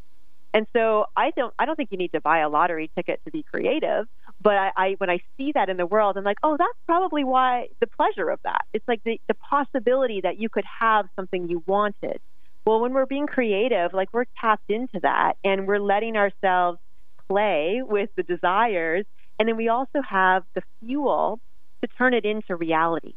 And 0.56 0.66
so 0.72 1.08
I 1.18 1.32
don't 1.32 1.54
I 1.60 1.66
don't 1.66 1.76
think 1.76 1.92
you 1.92 1.98
need 1.98 2.14
to 2.14 2.22
buy 2.22 2.40
a 2.40 2.48
lottery 2.48 2.90
ticket 2.96 3.20
to 3.26 3.32
be 3.32 3.44
creative, 3.44 4.08
but 4.42 4.56
I, 4.56 4.72
I 4.78 4.96
when 5.00 5.10
I 5.10 5.20
see 5.38 5.52
that 5.54 5.70
in 5.70 5.76
the 5.76 5.86
world, 5.86 6.16
I'm 6.18 6.24
like, 6.24 6.38
oh, 6.44 6.56
that's 6.58 6.80
probably 6.86 7.26
why 7.26 7.68
the 7.82 7.88
pleasure 7.88 8.30
of 8.30 8.40
that. 8.44 8.64
It's 8.74 8.88
like 8.88 9.04
the, 9.04 9.20
the 9.28 9.34
possibility 9.34 10.22
that 10.22 10.40
you 10.40 10.48
could 10.48 10.64
have 10.80 11.08
something 11.18 11.50
you 11.50 11.62
wanted. 11.68 12.22
Well, 12.66 12.80
when 12.80 12.94
we're 12.94 13.06
being 13.06 13.28
creative, 13.28 13.94
like 13.94 14.14
we're 14.14 14.26
tapped 14.40 14.70
into 14.70 15.02
that 15.02 15.34
and 15.44 15.68
we're 15.68 15.80
letting 15.80 16.16
ourselves 16.16 16.80
play 17.28 17.82
with 17.86 18.10
the 18.16 18.24
desires, 18.24 19.06
and 19.38 19.50
then 19.50 19.58
we 19.58 19.68
also 19.68 20.02
have 20.08 20.44
the 20.54 20.62
fuel 20.80 21.42
to 21.84 21.90
turn 21.98 22.14
it 22.14 22.26
into 22.26 22.56
reality. 22.56 23.14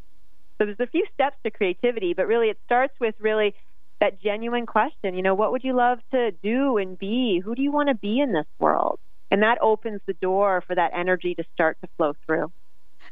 So 0.59 0.66
there's 0.66 0.81
a 0.81 0.87
few 0.87 1.05
steps 1.14 1.37
to 1.44 1.51
creativity, 1.51 2.14
but 2.14 2.27
really 2.27 2.49
it 2.49 2.59
starts 2.64 2.94
with 3.01 3.14
really 3.21 3.55
that 4.01 4.21
genuine 4.21 4.66
question, 4.66 5.14
you 5.14 5.23
know, 5.23 5.35
what 5.35 5.53
would 5.53 5.64
you 5.64 5.75
love 5.75 5.99
to 6.12 6.31
do 6.42 6.79
and 6.79 6.99
be? 6.99 7.40
Who 7.44 7.55
do 7.55 7.62
you 7.62 7.73
want 7.73 7.88
to 7.88 7.94
be 7.94 8.21
in 8.21 8.33
this 8.33 8.47
world? 8.59 8.99
And 9.31 9.42
that 9.42 9.59
opens 9.61 10.01
the 10.07 10.14
door 10.14 10.62
for 10.66 10.75
that 10.75 10.92
energy 10.94 11.35
to 11.35 11.44
start 11.53 11.77
to 11.83 11.88
flow 11.97 12.12
through. 12.25 12.53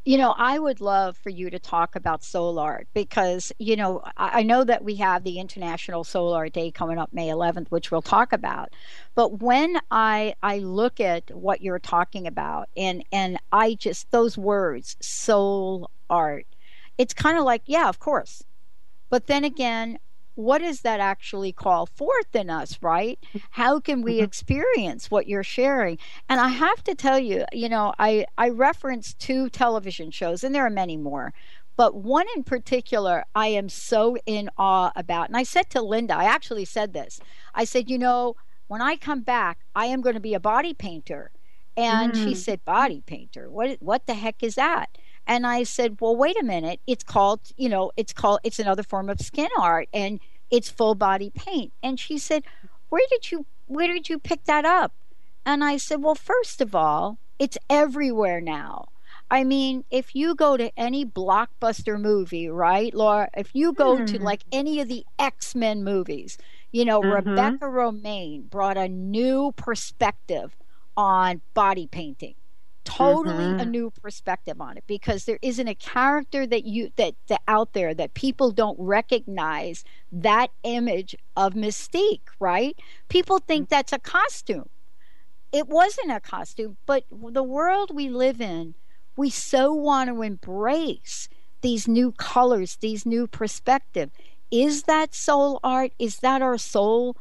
You 0.07 0.19
know, 0.19 0.37
I 0.39 0.61
would 0.61 0.81
love 0.81 1.17
for 1.17 1.31
you 1.31 1.51
to 1.51 1.59
talk 1.59 1.97
about 1.97 2.23
soul 2.23 2.61
art 2.61 2.87
because, 2.95 3.53
you 3.59 3.75
know, 3.75 4.05
I 4.17 4.45
know 4.45 4.63
that 4.63 4.85
we 4.85 4.95
have 4.95 5.25
the 5.25 5.41
International 5.41 6.05
Soul 6.05 6.33
Art 6.33 6.53
Day 6.53 6.71
coming 6.71 6.97
up 6.97 7.13
May 7.13 7.27
11th, 7.27 7.73
which 7.73 7.91
we'll 7.91 8.03
talk 8.03 8.33
about. 8.33 8.73
But 9.17 9.41
when 9.43 9.79
I 9.91 10.37
I 10.45 10.59
look 10.61 11.01
at 11.01 11.29
what 11.33 11.61
you're 11.61 11.81
talking 11.81 12.29
about 12.29 12.69
and 12.77 13.05
and 13.11 13.37
I 13.51 13.75
just 13.75 14.09
those 14.13 14.39
words, 14.39 14.97
soul 15.01 15.91
art, 16.09 16.47
it's 16.99 17.13
kind 17.13 17.37
of 17.37 17.43
like, 17.43 17.63
yeah, 17.67 17.89
of 17.89 17.99
course. 17.99 18.45
But 19.11 19.27
then 19.27 19.43
again, 19.43 19.99
what 20.37 20.61
does 20.61 20.83
that 20.83 21.01
actually 21.01 21.53
call 21.53 21.87
forth 21.87 22.35
in 22.37 22.51
us, 22.51 22.79
right? 22.83 23.19
How 23.53 23.81
can 23.81 24.03
we 24.03 24.21
Mhm. 24.21 24.23
experience 24.23 25.11
what 25.11 25.27
you're 25.29 25.43
sharing? 25.45 25.99
And 26.29 26.41
I 26.41 26.49
have 26.51 26.85
to 26.85 26.95
tell 26.95 27.19
you, 27.19 27.45
you 27.53 27.69
know, 27.69 27.95
I 27.99 28.27
I 28.39 28.51
referenced 28.51 29.19
two 29.19 29.51
television 29.51 30.11
shows, 30.13 30.45
and 30.45 30.55
there 30.55 30.67
are 30.67 30.71
many 30.71 30.97
more, 30.99 31.35
But 31.77 31.95
one 31.97 32.27
in 32.35 32.45
particular, 32.45 33.25
I 33.35 33.49
am 33.49 33.69
so 33.69 34.17
in 34.27 34.51
awe 34.57 34.93
about. 34.97 35.29
And 35.29 35.37
I 35.37 35.43
said 35.43 35.71
to 35.71 35.83
Linda, 35.83 36.15
I 36.17 36.25
actually 36.25 36.65
said 36.65 36.93
this. 36.95 37.21
I 37.55 37.65
said, 37.65 37.91
you 37.91 37.99
know, 37.99 38.37
when 38.69 38.81
I 38.83 38.97
come 38.97 39.23
back, 39.23 39.61
I 39.75 39.87
am 39.87 40.01
going 40.01 40.15
to 40.15 40.21
be 40.21 40.35
a 40.35 40.41
body 40.41 40.75
painter. 40.75 41.33
And 41.77 42.15
mm. 42.15 42.17
she 42.23 42.35
said, 42.35 42.65
body 42.65 43.03
painter? 43.07 43.51
What, 43.51 43.77
what 43.81 44.07
the 44.07 44.15
heck 44.15 44.43
is 44.43 44.55
that? 44.57 44.89
And 45.27 45.47
I 45.47 45.65
said, 45.65 45.99
well, 46.01 46.15
wait 46.17 46.41
a 46.41 46.45
minute. 46.45 46.81
It's 46.87 47.05
called, 47.05 47.41
you 47.57 47.69
know, 47.69 47.91
it's 47.97 48.13
called, 48.13 48.41
it's 48.45 48.59
another 48.59 48.83
form 48.83 49.09
of 49.09 49.21
skin 49.21 49.49
art 49.59 49.89
and 49.93 50.21
it's 50.51 50.71
full 50.71 50.95
body 50.95 51.31
paint. 51.35 51.73
And 51.83 51.99
she 51.99 52.19
said, 52.19 52.45
where 52.89 53.05
did 53.11 53.33
you, 53.33 53.47
where 53.67 53.89
did 53.89 54.09
you 54.09 54.19
pick 54.19 54.45
that 54.45 54.65
up? 54.65 54.93
And 55.45 55.65
I 55.65 55.77
said, 55.77 56.03
well, 56.03 56.15
first 56.15 56.61
of 56.61 56.75
all, 56.75 57.19
it's 57.39 57.59
everywhere 57.69 58.41
now. 58.41 58.89
I 59.29 59.43
mean, 59.43 59.85
if 59.91 60.15
you 60.15 60.37
go 60.37 60.57
to 60.57 60.71
any 60.79 61.05
blockbuster 61.05 62.01
movie, 62.01 62.49
right, 62.49 62.95
Laura? 62.95 63.29
If 63.37 63.51
you 63.55 63.73
go 63.73 63.97
mm. 63.97 64.07
to 64.07 64.23
like 64.23 64.43
any 64.53 64.81
of 64.81 64.87
the 64.87 65.05
X 65.19 65.57
Men 65.57 65.83
movies, 65.83 66.39
you 66.71 66.85
know, 66.85 67.01
mm-hmm. 67.01 67.29
Rebecca 67.31 67.65
Romijn 67.65 68.49
brought 68.49 68.77
a 68.77 68.89
new 68.89 69.53
perspective 69.57 70.57
on 70.97 71.41
body 71.55 71.89
painting. 71.89 72.35
Totally 72.87 73.45
mm-hmm. 73.45 73.61
a 73.61 73.65
new 73.65 73.91
perspective 73.91 74.61
on 74.61 74.77
it 74.77 74.85
because 74.87 75.25
there 75.25 75.39
isn't 75.43 75.69
a 75.69 75.75
character 75.75 76.47
that 76.47 76.65
you 76.65 76.93
that, 76.97 77.15
that 77.27 77.43
out 77.47 77.73
there 77.73 77.93
that 77.95 78.15
people 78.15 78.51
don't 78.53 78.79
recognize 78.79 79.85
that 80.13 80.51
image 80.63 81.17
of 81.37 81.55
Mystique, 81.55 82.29
right? 82.41 82.77
People 83.09 83.39
think 83.39 83.67
mm. 83.67 83.71
that's 83.71 83.93
a 83.93 83.99
costume. 83.99 84.69
It 85.53 85.69
wasn't 85.69 86.13
a 86.13 86.21
costume, 86.21 86.77
but 86.87 87.05
the 87.11 87.43
world 87.43 87.95
we 87.95 88.09
live 88.09 88.41
in 88.41 88.75
we 89.17 89.31
so 89.31 89.73
want 89.73 90.11
to 90.11 90.23
embrace 90.23 91.29
these 91.63 91.89
new 91.89 92.13
colors, 92.13 92.77
these 92.77 93.07
new 93.07 93.27
perspective. 93.27 94.11
Is 94.51 94.85
that 94.85 95.15
soul 95.15 95.59
art? 95.65 95.93
Is 95.99 96.19
that 96.19 96.43
our 96.43 96.59
soul, 96.59 97.17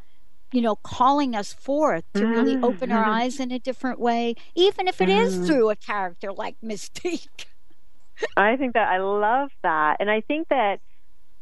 you 0.56 0.62
know, 0.62 0.78
calling 0.78 1.36
us 1.36 1.52
forth 1.54 2.06
to 2.13 2.22
mm-hmm. 2.22 2.32
really 2.32 2.58
open 2.63 2.91
our 2.91 3.04
eyes 3.04 3.39
in 3.39 3.52
a 3.52 3.60
different 3.60 4.00
way, 4.00 4.36
even 4.56 4.88
if 4.88 5.02
it 5.02 5.10
mm-hmm. 5.10 5.41
is 5.41 5.48
through 5.48 5.70
a 5.70 5.76
character 5.76 6.32
like 6.32 6.56
Mystique? 6.63 7.46
I 8.38 8.56
think 8.56 8.74
that 8.74 8.88
I 8.88 9.00
love 9.00 9.50
that. 9.63 9.98
And 10.00 10.10
I 10.10 10.22
think 10.22 10.48
that 10.48 10.80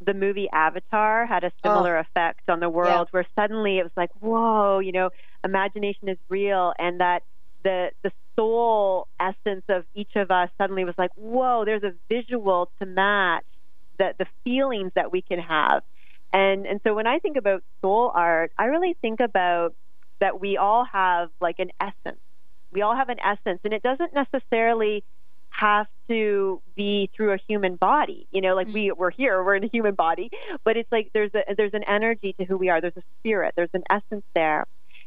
the 0.02 0.14
movie 0.16 0.50
Avatar 0.52 1.26
had 1.26 1.44
a 1.44 1.52
similar 1.64 1.98
oh. 1.98 2.02
effect 2.02 2.50
on 2.50 2.60
the 2.60 2.70
world 2.70 3.08
yeah. 3.08 3.12
where 3.12 3.26
suddenly 3.36 3.78
it 3.78 3.84
was 3.84 3.92
like, 3.96 4.10
whoa, 4.20 4.80
you 4.80 4.92
know, 4.92 5.12
imagination 5.44 6.10
is 6.10 6.18
real 6.30 6.74
and 6.80 7.00
that 7.00 7.24
the 7.64 7.92
the 8.02 8.12
soul 8.36 9.08
essence 9.20 9.64
of 9.70 9.86
each 9.94 10.16
of 10.16 10.32
us 10.32 10.50
suddenly 10.58 10.84
was 10.86 10.96
like, 10.98 11.12
whoa, 11.16 11.64
there's 11.66 11.84
a 11.84 11.94
visual 12.10 12.70
to 12.80 12.86
match 12.86 13.46
the 13.98 14.14
the 14.18 14.26
feelings 14.44 14.92
that 14.96 15.12
we 15.12 15.22
can 15.22 15.40
have. 15.40 15.84
And 16.34 16.66
and 16.66 16.82
so 16.84 16.94
when 16.94 17.08
I 17.08 17.20
think 17.20 17.38
about 17.38 17.64
soul 17.82 18.12
art, 18.14 18.52
I 18.58 18.66
really 18.66 18.98
think 19.02 19.20
about 19.20 19.76
that 20.20 20.42
we 20.42 20.58
all 20.58 20.84
have 20.86 21.30
like 21.40 21.60
an 21.60 21.72
essence. 21.80 22.20
We 22.72 22.82
all 22.82 22.96
have 22.96 23.10
an 23.10 23.20
essence 23.20 23.60
and 23.64 23.74
it 23.74 23.84
doesn't 23.84 24.14
necessarily 24.14 25.04
have 25.52 25.86
to 26.08 26.62
be 26.76 27.10
through 27.16 27.34
a 27.34 27.38
human 27.48 27.76
body. 27.76 28.28
You 28.32 28.42
know, 28.42 28.56
like 28.56 28.68
we 28.68 28.88
mm. 28.88 28.98
we're 28.98 29.12
here, 29.12 29.44
we're 29.44 29.56
in 29.56 29.64
a 29.64 29.68
human 29.68 29.94
body, 29.94 30.32
but 30.64 30.76
it's 30.76 30.92
like 30.92 31.12
there's 31.14 31.34
a 31.36 31.54
there's 31.56 31.74
an 31.74 31.84
energy 31.84 32.34
to 32.40 32.46
who 32.46 32.58
we 32.58 32.70
are. 32.70 32.82
There's 32.82 32.98
a 32.98 33.04
spirit, 33.20 33.54
there's 33.56 33.70
an 33.74 33.84
essence 33.90 34.26
there. 34.34 34.66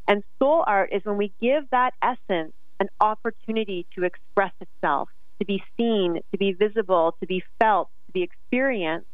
And 0.08 0.22
soul 0.38 0.62
art 0.66 0.90
is 0.92 1.04
when 1.04 1.16
we 1.16 1.32
give 1.40 1.68
that 1.70 1.94
essence 2.00 2.52
an 2.78 2.88
opportunity 3.00 3.86
to 3.96 4.04
express 4.04 4.52
itself, 4.60 5.08
to 5.40 5.44
be 5.44 5.64
seen, 5.76 6.20
to 6.30 6.38
be 6.38 6.52
visible, 6.52 7.16
to 7.20 7.26
be 7.26 7.42
felt, 7.58 7.88
to 8.06 8.12
be 8.12 8.22
experienced. 8.22 9.08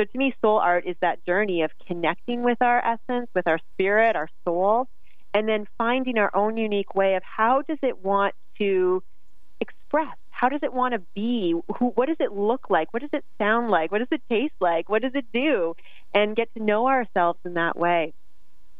So 0.00 0.04
to 0.04 0.18
me, 0.18 0.34
soul 0.40 0.56
art 0.56 0.86
is 0.86 0.96
that 1.02 1.26
journey 1.26 1.60
of 1.60 1.70
connecting 1.86 2.42
with 2.42 2.56
our 2.62 2.82
essence, 2.82 3.28
with 3.34 3.46
our 3.46 3.58
spirit, 3.74 4.16
our 4.16 4.30
soul, 4.46 4.88
and 5.34 5.46
then 5.46 5.66
finding 5.76 6.16
our 6.16 6.34
own 6.34 6.56
unique 6.56 6.94
way 6.94 7.16
of 7.16 7.22
how 7.22 7.60
does 7.68 7.76
it 7.82 8.02
want 8.02 8.34
to 8.56 9.02
express? 9.60 10.16
How 10.30 10.48
does 10.48 10.60
it 10.62 10.72
want 10.72 10.94
to 10.94 11.02
be? 11.14 11.54
Who, 11.78 11.88
what 11.88 12.06
does 12.06 12.16
it 12.18 12.32
look 12.32 12.70
like? 12.70 12.94
What 12.94 13.00
does 13.00 13.10
it 13.12 13.26
sound 13.36 13.70
like? 13.70 13.92
What 13.92 13.98
does 13.98 14.08
it 14.10 14.22
taste 14.30 14.54
like? 14.58 14.88
What 14.88 15.02
does 15.02 15.12
it 15.14 15.26
do? 15.34 15.74
And 16.14 16.34
get 16.34 16.48
to 16.54 16.62
know 16.62 16.86
ourselves 16.88 17.38
in 17.44 17.54
that 17.54 17.76
way 17.76 18.14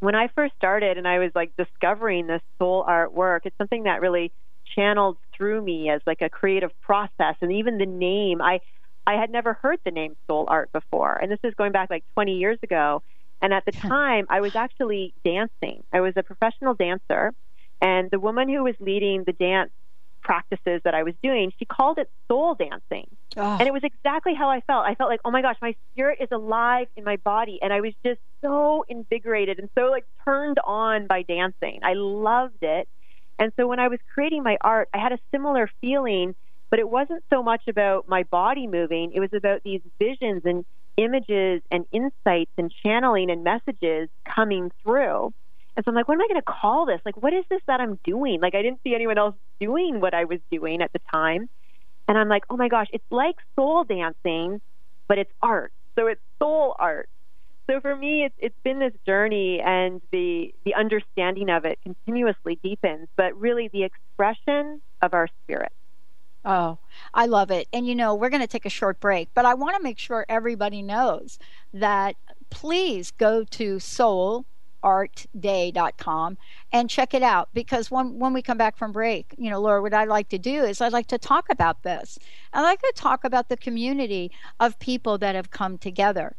when 0.01 0.15
I 0.15 0.29
first 0.35 0.55
started 0.57 0.97
and 0.97 1.07
I 1.07 1.19
was 1.19 1.31
like 1.35 1.53
discovering 1.59 2.27
this 2.27 2.41
soul 2.59 2.83
art 2.87 3.13
work, 3.13 3.43
it's 3.45 3.59
something 3.59 3.83
that 3.83 4.01
really 4.01 4.33
channeled 4.75 5.19
through 5.37 5.61
me 5.63 5.91
as 5.91 6.01
like 6.07 6.23
a 6.23 6.31
creative 6.31 6.71
process. 6.81 7.37
And 7.43 7.53
even 7.53 7.77
the 7.77 7.85
name, 7.85 8.41
I 8.41 8.61
I 9.07 9.15
had 9.15 9.31
never 9.31 9.55
heard 9.55 9.79
the 9.85 9.91
name 9.91 10.17
soul 10.27 10.45
art 10.49 10.73
before. 10.73 11.17
And 11.17 11.31
this 11.31 11.41
is 11.43 11.55
going 11.55 11.73
back 11.73 11.91
like 11.91 12.05
20 12.15 12.37
years 12.37 12.59
ago. 12.63 13.03
And 13.43 13.55
at 13.55 13.65
the 13.65 13.73
time, 13.73 14.27
I 14.29 14.41
was 14.41 14.55
actually 14.55 15.15
dancing. 15.25 15.83
I 15.93 16.01
was 16.01 16.15
a 16.17 16.23
professional 16.23 16.75
dancer. 16.75 17.33
And 17.81 18.11
the 18.11 18.21
woman 18.21 18.49
who 18.49 18.63
was 18.63 18.75
leading 18.79 19.25
the 19.25 19.33
dance 19.33 19.71
practices 20.23 20.83
that 20.85 20.95
I 20.95 21.03
was 21.03 21.15
doing, 21.23 21.53
she 21.59 21.65
called 21.65 21.99
it 21.99 22.11
soul 22.29 22.55
dancing. 22.55 23.07
Oh. 23.37 23.57
And 23.59 23.63
it 23.63 23.73
was 23.73 23.83
exactly 23.83 24.35
how 24.35 24.51
I 24.51 24.61
felt. 24.61 24.85
I 24.87 24.95
felt 24.95 25.09
like, 25.09 25.21
oh 25.25 25.31
my 25.31 25.43
gosh, 25.43 25.57
my 25.63 25.75
spirit 25.93 26.19
is 26.21 26.29
alive 26.31 26.89
in 26.97 27.05
my 27.05 27.17
body. 27.17 27.59
And 27.63 27.73
I 27.73 27.81
was 27.81 27.95
just 28.05 28.21
so 28.43 28.85
invigorated 28.89 29.59
and 29.59 29.71
so 29.75 29.87
like 29.91 30.05
turned 30.25 30.59
on 30.65 31.07
by 31.07 31.23
dancing. 31.23 31.81
I 31.83 31.95
loved 31.95 32.63
it. 32.63 32.89
And 33.39 33.53
so 33.57 33.67
when 33.67 33.81
I 33.81 33.89
was 33.89 33.99
creating 34.13 34.43
my 34.43 34.59
art, 34.61 34.91
I 34.93 34.99
had 34.99 35.13
a 35.13 35.19
similar 35.31 35.71
feeling, 35.81 36.35
but 36.71 36.79
it 36.79 36.89
wasn't 36.89 37.23
so 37.31 37.43
much 37.43 37.63
about 37.69 38.09
my 38.09 38.23
body 38.25 38.67
moving. 38.67 39.13
It 39.13 39.21
was 39.21 39.33
about 39.33 39.63
these 39.65 39.81
visions 39.99 40.43
and 40.45 40.65
images 40.97 41.63
and 41.71 41.85
insights 41.93 42.51
and 42.57 42.73
channeling 42.83 43.31
and 43.31 43.43
messages 43.43 44.09
coming 44.25 44.71
through. 44.83 45.33
And 45.77 45.85
so 45.85 45.91
I'm 45.91 45.95
like, 45.95 46.09
what 46.09 46.15
am 46.15 46.21
I 46.23 46.29
going 46.29 46.41
to 46.41 46.53
call 46.61 46.87
this? 46.87 47.01
Like, 47.05 47.17
what 47.17 47.33
is 47.33 47.45
this 47.49 47.61
that 47.67 47.81
I'm 47.81 47.99
doing? 48.05 48.41
Like, 48.41 48.55
I 48.55 48.63
didn't 48.63 48.81
see 48.85 48.95
anyone 48.95 49.19
else 49.19 49.35
doing 49.61 50.01
what 50.01 50.15
I 50.15 50.25
was 50.25 50.41
doing 50.51 50.83
at 50.83 50.93
the 50.93 51.01
time. 51.13 51.49
And 52.09 52.19
I'm 52.19 52.29
like, 52.29 52.45
oh 52.51 52.57
my 52.57 52.69
gosh, 52.69 52.89
it's 52.93 53.05
like 53.11 53.37
soul 53.57 53.85
dancing, 53.85 54.61
but 55.09 55.19
it's 55.19 55.31
art. 55.43 55.73
So 55.97 56.07
it's 56.07 56.21
soul 56.39 56.75
art. 56.79 57.09
So 57.71 57.81
for 57.81 57.95
me, 57.95 58.25
it's, 58.25 58.35
it's 58.39 58.57
been 58.65 58.81
this 58.81 58.93
journey, 59.07 59.61
and 59.65 60.01
the 60.11 60.53
the 60.65 60.75
understanding 60.75 61.51
of 61.51 61.65
it 61.65 61.79
continuously 61.85 62.59
deepens. 62.65 63.07
But 63.17 63.39
really, 63.41 63.69
the 63.69 63.85
expression 63.85 64.81
of 65.03 65.15
our 65.15 65.29
spirit. 65.45 65.71
Oh, 66.45 66.79
I 67.13 67.27
love 67.27 67.51
it. 67.51 67.69
And 67.73 67.87
you 67.87 67.95
know, 67.95 68.15
we're 68.15 68.31
going 68.31 68.41
to 68.41 68.47
take 68.47 68.67
a 68.67 68.71
short 68.71 68.99
break, 69.01 69.29
but 69.35 69.45
I 69.45 69.55
want 69.55 69.77
to 69.77 69.83
make 69.83 69.99
sure 69.99 70.25
everybody 70.29 70.83
knows 70.83 71.39
that 71.75 72.17
please 72.51 73.11
go 73.11 73.45
to 73.45 73.79
soul 73.79 74.47
artday.com 74.83 76.39
and 76.73 76.89
check 76.89 77.13
it 77.13 77.23
out 77.23 77.49
because 77.53 77.91
when 77.91 78.19
when 78.19 78.33
we 78.33 78.41
come 78.41 78.57
back 78.57 78.77
from 78.79 78.93
break 78.93 79.35
you 79.37 79.51
know 79.51 79.61
laura 79.61 79.83
what 79.83 79.93
i'd 79.93 80.09
like 80.09 80.29
to 80.31 80.39
do 80.39 80.65
is 80.65 80.81
i'd 80.81 80.93
like 80.93 81.07
to 81.07 81.19
talk 81.19 81.51
about 81.51 81.83
this 81.83 82.19
i'd 82.55 82.63
like 82.63 82.81
to 82.81 82.93
talk 82.97 83.25
about 83.25 83.49
the 83.49 83.57
community 83.57 84.31
of 84.59 84.79
people 84.79 85.19
that 85.19 85.35
have 85.35 85.51
come 85.51 85.77
together 85.77 86.35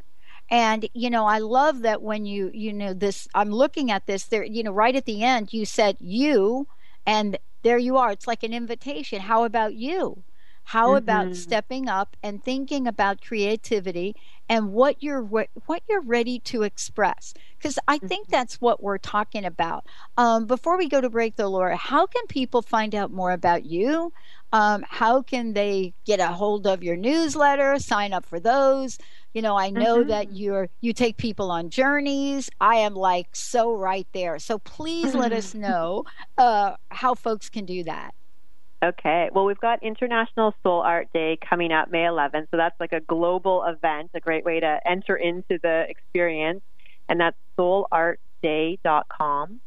and 0.49 0.89
you 0.93 1.09
know 1.09 1.25
i 1.27 1.37
love 1.37 1.81
that 1.81 2.01
when 2.01 2.25
you 2.25 2.49
you 2.53 2.73
know 2.73 2.93
this 2.93 3.27
i'm 3.35 3.51
looking 3.51 3.91
at 3.91 4.07
this 4.07 4.23
there 4.25 4.43
you 4.43 4.63
know 4.63 4.71
right 4.71 4.95
at 4.95 5.05
the 5.05 5.23
end 5.23 5.53
you 5.53 5.63
said 5.63 5.95
you 5.99 6.67
and 7.05 7.37
there 7.63 7.77
you 7.77 7.97
are. 7.97 8.11
It's 8.11 8.27
like 8.27 8.43
an 8.43 8.53
invitation. 8.53 9.21
How 9.21 9.43
about 9.43 9.75
you 9.75 10.23
how 10.63 10.89
mm-hmm. 10.89 10.97
about 10.97 11.35
stepping 11.35 11.87
up 11.87 12.15
and 12.23 12.43
thinking 12.43 12.87
about 12.87 13.21
creativity 13.21 14.15
and 14.47 14.71
what 14.71 15.01
you're 15.01 15.21
what 15.21 15.83
you're 15.89 16.01
ready 16.01 16.39
to 16.39 16.63
express? 16.63 17.33
Because 17.57 17.77
I 17.87 17.97
think 17.97 18.27
mm-hmm. 18.27 18.31
that's 18.31 18.61
what 18.61 18.81
we're 18.81 18.97
talking 18.97 19.45
about. 19.45 19.85
Um, 20.17 20.45
before 20.45 20.77
we 20.77 20.89
go 20.89 21.01
to 21.01 21.09
break, 21.09 21.35
though, 21.35 21.49
Laura, 21.49 21.75
how 21.75 22.05
can 22.05 22.25
people 22.27 22.61
find 22.61 22.95
out 22.95 23.11
more 23.11 23.31
about 23.31 23.65
you? 23.65 24.13
Um, 24.53 24.83
how 24.87 25.21
can 25.21 25.53
they 25.53 25.93
get 26.05 26.19
a 26.19 26.27
hold 26.27 26.67
of 26.67 26.83
your 26.83 26.97
newsletter? 26.97 27.79
Sign 27.79 28.13
up 28.13 28.25
for 28.25 28.39
those. 28.39 28.97
You 29.33 29.41
know, 29.41 29.57
I 29.57 29.69
know 29.69 29.99
mm-hmm. 29.99 30.09
that 30.09 30.33
you're 30.33 30.69
you 30.81 30.93
take 30.93 31.17
people 31.17 31.51
on 31.51 31.69
journeys. 31.69 32.49
I 32.59 32.75
am 32.77 32.95
like 32.95 33.29
so 33.33 33.73
right 33.73 34.07
there. 34.13 34.39
So 34.39 34.59
please 34.59 35.15
let 35.15 35.31
us 35.31 35.53
know 35.55 36.03
uh, 36.37 36.75
how 36.89 37.13
folks 37.13 37.49
can 37.49 37.65
do 37.65 37.83
that. 37.85 38.13
Okay. 38.83 39.29
Well, 39.31 39.45
we've 39.45 39.59
got 39.59 39.83
International 39.83 40.55
Soul 40.63 40.81
Art 40.81 41.07
Day 41.13 41.37
coming 41.47 41.71
up 41.71 41.91
May 41.91 42.05
11th. 42.05 42.47
So 42.49 42.57
that's 42.57 42.79
like 42.79 42.93
a 42.93 42.99
global 42.99 43.63
event, 43.63 44.09
a 44.15 44.19
great 44.19 44.43
way 44.43 44.59
to 44.59 44.79
enter 44.85 45.15
into 45.15 45.59
the 45.61 45.85
experience. 45.87 46.61
And 47.07 47.19
that's 47.19 47.37
soulartday.com. 47.59 49.59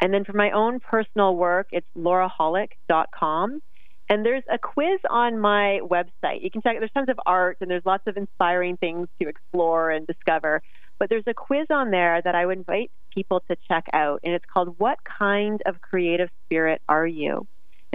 And 0.00 0.12
then 0.12 0.24
for 0.24 0.32
my 0.32 0.50
own 0.50 0.80
personal 0.80 1.36
work, 1.36 1.68
it's 1.70 1.86
laurahollick.com. 1.96 3.62
And 4.08 4.24
there's 4.24 4.44
a 4.50 4.58
quiz 4.58 5.00
on 5.08 5.38
my 5.38 5.80
website. 5.82 6.42
You 6.42 6.50
can 6.50 6.62
check 6.62 6.76
There's 6.78 6.90
tons 6.92 7.08
of 7.08 7.18
art 7.24 7.58
and 7.60 7.70
there's 7.70 7.86
lots 7.86 8.06
of 8.06 8.16
inspiring 8.16 8.76
things 8.76 9.08
to 9.20 9.28
explore 9.28 9.90
and 9.90 10.06
discover. 10.06 10.62
But 10.98 11.08
there's 11.08 11.26
a 11.26 11.34
quiz 11.34 11.66
on 11.70 11.90
there 11.90 12.20
that 12.22 12.34
I 12.34 12.46
would 12.46 12.58
invite 12.58 12.90
people 13.12 13.42
to 13.48 13.56
check 13.68 13.86
out. 13.92 14.20
And 14.24 14.34
it's 14.34 14.44
called 14.52 14.74
What 14.78 14.98
Kind 15.04 15.62
of 15.66 15.80
Creative 15.80 16.30
Spirit 16.46 16.82
Are 16.88 17.06
You? 17.06 17.46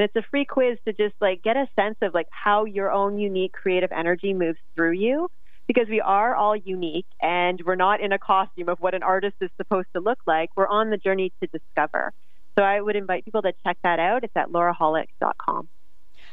And 0.02 0.10
it's 0.10 0.26
a 0.26 0.28
free 0.32 0.46
quiz 0.46 0.80
to 0.86 0.94
just 0.94 1.14
like 1.22 1.44
get 1.44 1.56
a 1.56 1.68
sense 1.76 1.96
of 2.02 2.16
like 2.16 2.28
how 2.32 2.66
your 2.66 2.92
own 2.92 3.20
unique 3.20 3.52
creative 3.52 3.92
energy 3.92 4.34
moves 4.34 4.58
through 4.74 4.94
you 4.94 5.30
because 5.68 5.88
we 5.88 6.02
are 6.02 6.36
all 6.36 6.56
unique 6.56 7.06
and 7.22 7.62
we're 7.64 7.76
not 7.76 8.02
in 8.02 8.12
a 8.12 8.18
costume 8.18 8.68
of 8.68 8.80
what 8.80 8.96
an 8.96 9.04
artist 9.04 9.36
is 9.42 9.52
supposed 9.58 9.90
to 9.94 10.00
look 10.00 10.18
like. 10.26 10.50
We're 10.56 10.68
on 10.68 10.90
the 10.90 10.98
journey 10.98 11.32
to 11.40 11.48
discover. 11.48 12.14
So 12.58 12.64
I 12.64 12.82
would 12.82 12.96
invite 12.96 13.26
people 13.26 13.44
to 13.44 13.54
check 13.64 13.78
that 13.84 14.00
out. 14.00 14.24
It's 14.24 14.36
at 14.36 14.50
laurahollick.com. 14.50 15.70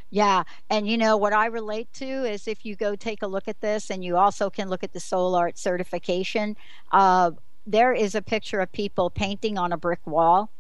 Yeah. 0.09 0.44
And 0.70 0.88
you 0.88 0.96
know 0.96 1.18
what 1.18 1.35
I 1.35 1.44
relate 1.44 1.92
to 1.94 2.07
is 2.07 2.48
if 2.48 2.64
you 2.64 2.74
go 2.74 2.96
take 2.96 3.22
a 3.22 3.26
look 3.26 3.48
at 3.48 3.61
this 3.61 3.90
and 3.90 4.02
you 4.02 4.16
also 4.16 4.48
can 4.48 4.70
look 4.70 4.83
at 4.83 4.94
the 4.94 5.00
soul 5.00 5.35
art 5.35 5.59
certification, 5.59 6.57
uh, 6.90 7.33
there 7.66 7.92
is 7.92 8.14
a 8.14 8.22
picture 8.22 8.61
of 8.61 8.72
people 8.72 9.11
painting 9.11 9.59
on 9.59 9.72
a 9.72 9.76
brick 9.76 10.07
wall. 10.07 10.50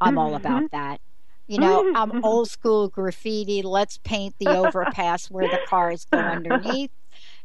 I'm 0.00 0.16
all 0.16 0.34
about 0.34 0.62
mm-hmm. 0.62 0.76
that. 0.76 1.00
You 1.46 1.58
know, 1.58 1.92
I'm 1.96 2.24
old 2.24 2.50
school 2.50 2.88
graffiti. 2.88 3.62
Let's 3.62 3.98
paint 3.98 4.34
the 4.38 4.48
overpass 4.48 5.30
where 5.30 5.48
the 5.48 5.60
cars 5.68 6.06
go 6.10 6.18
underneath. 6.18 6.90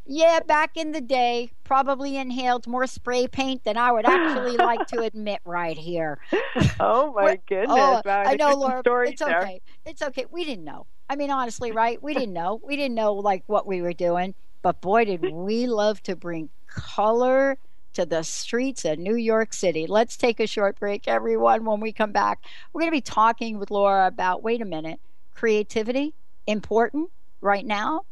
Yeah, 0.05 0.39
back 0.45 0.75
in 0.75 0.91
the 0.91 1.01
day, 1.01 1.51
probably 1.63 2.17
inhaled 2.17 2.65
more 2.65 2.87
spray 2.87 3.27
paint 3.27 3.63
than 3.63 3.77
I 3.77 3.91
would 3.91 4.05
actually 4.05 4.57
like 4.57 4.87
to 4.87 5.01
admit 5.01 5.39
right 5.45 5.77
here. 5.77 6.19
Oh 6.79 7.13
my 7.13 7.39
goodness! 7.47 7.69
Oh, 7.69 8.01
wow, 8.03 8.23
I 8.25 8.35
know, 8.35 8.53
Laura. 8.85 9.07
It's 9.07 9.21
there. 9.21 9.41
okay. 9.41 9.61
It's 9.85 10.01
okay. 10.01 10.25
We 10.31 10.43
didn't 10.43 10.65
know. 10.65 10.87
I 11.09 11.15
mean, 11.15 11.29
honestly, 11.29 11.71
right? 11.71 12.01
We 12.01 12.13
didn't 12.13 12.33
know. 12.33 12.59
We 12.65 12.75
didn't 12.75 12.95
know 12.95 13.13
like 13.13 13.43
what 13.47 13.67
we 13.67 13.81
were 13.81 13.93
doing. 13.93 14.33
But 14.61 14.81
boy, 14.81 15.05
did 15.05 15.21
we 15.21 15.67
love 15.67 16.01
to 16.03 16.15
bring 16.15 16.49
color 16.67 17.57
to 17.93 18.05
the 18.05 18.23
streets 18.23 18.85
of 18.85 18.99
New 18.99 19.15
York 19.15 19.53
City. 19.53 19.87
Let's 19.87 20.17
take 20.17 20.39
a 20.39 20.47
short 20.47 20.79
break, 20.79 21.07
everyone. 21.07 21.65
When 21.65 21.79
we 21.79 21.91
come 21.91 22.11
back, 22.11 22.43
we're 22.71 22.81
going 22.81 22.91
to 22.91 22.97
be 22.97 23.01
talking 23.01 23.59
with 23.59 23.71
Laura 23.71 24.07
about 24.07 24.43
wait 24.43 24.61
a 24.61 24.65
minute, 24.65 24.99
creativity 25.33 26.13
important 26.47 27.09
right 27.41 27.65
now 27.65 28.05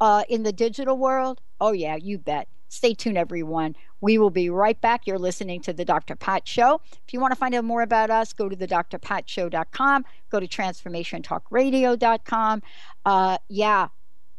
uh, 0.00 0.22
in 0.28 0.42
the 0.42 0.52
digital 0.52 0.96
world? 0.96 1.40
Oh, 1.60 1.72
yeah, 1.72 1.96
you 1.96 2.18
bet. 2.18 2.48
Stay 2.68 2.94
tuned, 2.94 3.18
everyone. 3.18 3.74
We 4.00 4.18
will 4.18 4.30
be 4.30 4.50
right 4.50 4.80
back. 4.80 5.04
You're 5.06 5.18
listening 5.18 5.60
to 5.62 5.72
The 5.72 5.84
Dr. 5.84 6.14
Pat 6.14 6.46
Show. 6.46 6.80
If 7.06 7.14
you 7.14 7.20
want 7.20 7.32
to 7.32 7.36
find 7.36 7.52
out 7.54 7.64
more 7.64 7.82
about 7.82 8.10
us, 8.10 8.34
go 8.34 8.48
to 8.48 8.54
thedrpatshow.com, 8.54 10.04
go 10.30 10.38
to 10.38 10.46
transformationtalkradio.com. 10.46 12.62
Uh, 13.04 13.38
yeah, 13.48 13.88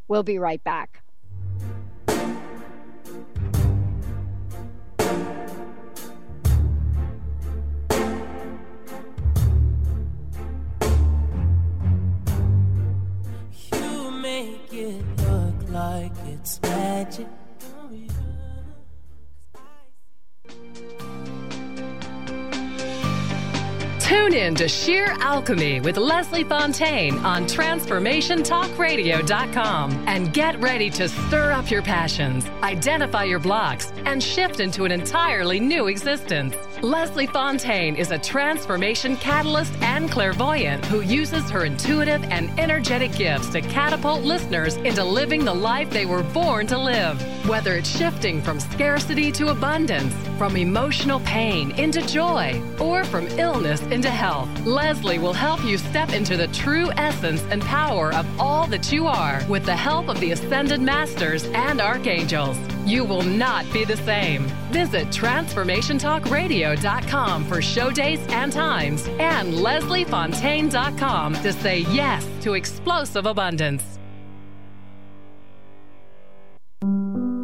we'll 0.08 0.22
be 0.22 0.38
right 0.38 0.62
back. 0.62 1.02
Tune 24.30 24.34
in 24.34 24.54
to 24.56 24.68
Sheer 24.68 25.06
Alchemy 25.20 25.80
with 25.80 25.96
Leslie 25.96 26.44
Fontaine 26.44 27.16
on 27.18 27.44
TransformationTalkRadio.com 27.44 30.08
and 30.08 30.32
get 30.32 30.60
ready 30.60 30.90
to 30.90 31.08
stir 31.08 31.52
up 31.52 31.70
your 31.70 31.82
passions, 31.82 32.44
identify 32.62 33.24
your 33.24 33.38
blocks, 33.38 33.92
and 34.04 34.22
shift 34.22 34.60
into 34.60 34.84
an 34.84 34.92
entirely 34.92 35.60
new 35.60 35.86
existence. 35.86 36.54
Leslie 36.82 37.26
Fontaine 37.26 37.94
is 37.94 38.10
a 38.10 38.18
transformation 38.18 39.14
catalyst 39.18 39.74
and 39.82 40.10
clairvoyant 40.10 40.82
who 40.86 41.02
uses 41.02 41.50
her 41.50 41.66
intuitive 41.66 42.22
and 42.24 42.58
energetic 42.58 43.12
gifts 43.12 43.50
to 43.50 43.60
catapult 43.60 44.22
listeners 44.22 44.76
into 44.76 45.04
living 45.04 45.44
the 45.44 45.52
life 45.52 45.90
they 45.90 46.06
were 46.06 46.22
born 46.22 46.66
to 46.68 46.78
live. 46.78 47.20
Whether 47.46 47.74
it's 47.74 47.94
shifting 47.94 48.40
from 48.40 48.60
scarcity 48.60 49.30
to 49.32 49.48
abundance, 49.48 50.14
from 50.38 50.56
emotional 50.56 51.20
pain 51.20 51.72
into 51.72 52.00
joy, 52.06 52.62
or 52.80 53.04
from 53.04 53.26
illness 53.38 53.82
into 53.82 54.08
health, 54.08 54.48
Leslie 54.64 55.18
will 55.18 55.34
help 55.34 55.62
you 55.62 55.76
step 55.76 56.14
into 56.14 56.38
the 56.38 56.48
true 56.48 56.90
essence 56.92 57.42
and 57.50 57.60
power 57.60 58.10
of 58.14 58.26
all 58.40 58.66
that 58.68 58.90
you 58.90 59.06
are 59.06 59.42
with 59.50 59.66
the 59.66 59.76
help 59.76 60.08
of 60.08 60.18
the 60.18 60.32
Ascended 60.32 60.80
Masters 60.80 61.44
and 61.52 61.78
Archangels. 61.78 62.56
You 62.86 63.04
will 63.04 63.22
not 63.22 63.70
be 63.70 63.84
the 63.84 63.98
same. 63.98 64.50
Visit 64.70 65.08
TransformationTalkRadio.com 65.08 67.44
for 67.44 67.62
show 67.62 67.90
dates 67.90 68.26
and 68.28 68.52
times 68.52 69.06
and 69.18 69.52
LeslieFontaine.com 69.52 71.34
to 71.34 71.52
say 71.52 71.80
yes 71.90 72.26
to 72.42 72.54
explosive 72.54 73.26
abundance. 73.26 73.99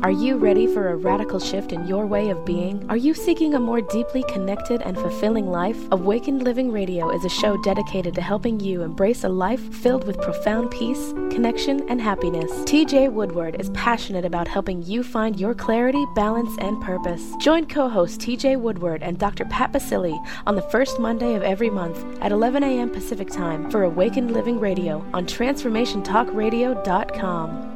Are 0.07 0.13
you 0.13 0.37
ready 0.37 0.69
for 0.69 0.91
a 0.91 0.95
radical 0.95 1.41
shift 1.41 1.73
in 1.73 1.89
your 1.89 2.07
way 2.07 2.31
of 2.31 2.45
being? 2.45 2.89
Are 2.89 2.97
you 2.97 3.13
seeking 3.13 3.55
a 3.55 3.59
more 3.59 3.81
deeply 3.81 4.23
connected 4.29 4.81
and 4.83 4.97
fulfilling 4.97 5.51
life? 5.51 5.77
Awakened 5.91 6.45
Living 6.45 6.71
Radio 6.71 7.11
is 7.11 7.25
a 7.25 7.29
show 7.29 7.61
dedicated 7.65 8.15
to 8.15 8.21
helping 8.21 8.61
you 8.61 8.83
embrace 8.83 9.25
a 9.25 9.29
life 9.29 9.75
filled 9.75 10.07
with 10.07 10.21
profound 10.21 10.71
peace, 10.71 11.13
connection, 11.33 11.85
and 11.89 12.01
happiness. 12.01 12.53
TJ 12.67 13.11
Woodward 13.11 13.61
is 13.61 13.71
passionate 13.71 14.25
about 14.25 14.47
helping 14.47 14.81
you 14.85 15.03
find 15.03 15.41
your 15.41 15.57
clarity, 15.57 16.07
balance, 16.15 16.57
and 16.61 16.81
purpose. 16.81 17.33
Join 17.41 17.67
co 17.67 17.89
host 17.89 18.21
TJ 18.21 18.61
Woodward 18.61 19.03
and 19.03 19.19
Dr. 19.19 19.45
Pat 19.47 19.73
Baccili 19.73 20.17
on 20.47 20.55
the 20.55 20.63
first 20.71 21.01
Monday 21.01 21.35
of 21.35 21.43
every 21.43 21.69
month 21.69 22.05
at 22.23 22.31
11 22.31 22.63
a.m. 22.63 22.91
Pacific 22.91 23.29
Time 23.29 23.69
for 23.73 23.83
Awakened 23.83 24.31
Living 24.31 24.61
Radio 24.61 25.05
on 25.13 25.27
TransformationTalkRadio.com. 25.27 27.76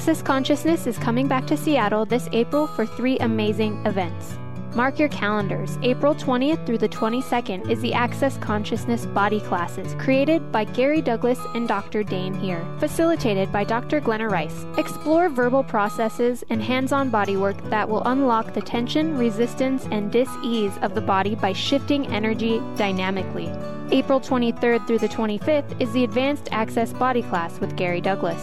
Access 0.00 0.22
Consciousness 0.22 0.86
is 0.86 0.96
coming 0.96 1.28
back 1.28 1.46
to 1.46 1.58
Seattle 1.58 2.06
this 2.06 2.26
April 2.32 2.66
for 2.66 2.86
three 2.86 3.18
amazing 3.18 3.84
events. 3.84 4.32
Mark 4.74 4.98
your 4.98 5.10
calendars. 5.10 5.76
April 5.82 6.14
20th 6.14 6.64
through 6.64 6.78
the 6.78 6.88
22nd 6.88 7.68
is 7.70 7.82
the 7.82 7.92
Access 7.92 8.38
Consciousness 8.38 9.04
Body 9.04 9.40
Classes, 9.40 9.94
created 9.98 10.50
by 10.50 10.64
Gary 10.64 11.02
Douglas 11.02 11.38
and 11.54 11.68
Dr. 11.68 12.02
Dane 12.02 12.32
Heer, 12.32 12.66
facilitated 12.78 13.52
by 13.52 13.62
Dr. 13.62 14.00
Glenna 14.00 14.26
Rice. 14.26 14.64
Explore 14.78 15.28
verbal 15.28 15.62
processes 15.62 16.42
and 16.48 16.62
hands 16.62 16.92
on 16.92 17.10
bodywork 17.10 17.68
that 17.68 17.86
will 17.86 18.02
unlock 18.04 18.54
the 18.54 18.62
tension, 18.62 19.18
resistance, 19.18 19.86
and 19.90 20.10
dis 20.10 20.30
ease 20.42 20.78
of 20.80 20.94
the 20.94 21.02
body 21.02 21.34
by 21.34 21.52
shifting 21.52 22.06
energy 22.06 22.58
dynamically. 22.74 23.52
April 23.90 24.18
23rd 24.18 24.86
through 24.86 25.00
the 25.00 25.08
25th 25.08 25.78
is 25.78 25.92
the 25.92 26.04
Advanced 26.04 26.48
Access 26.52 26.94
Body 26.94 27.20
Class 27.20 27.60
with 27.60 27.76
Gary 27.76 28.00
Douglas. 28.00 28.40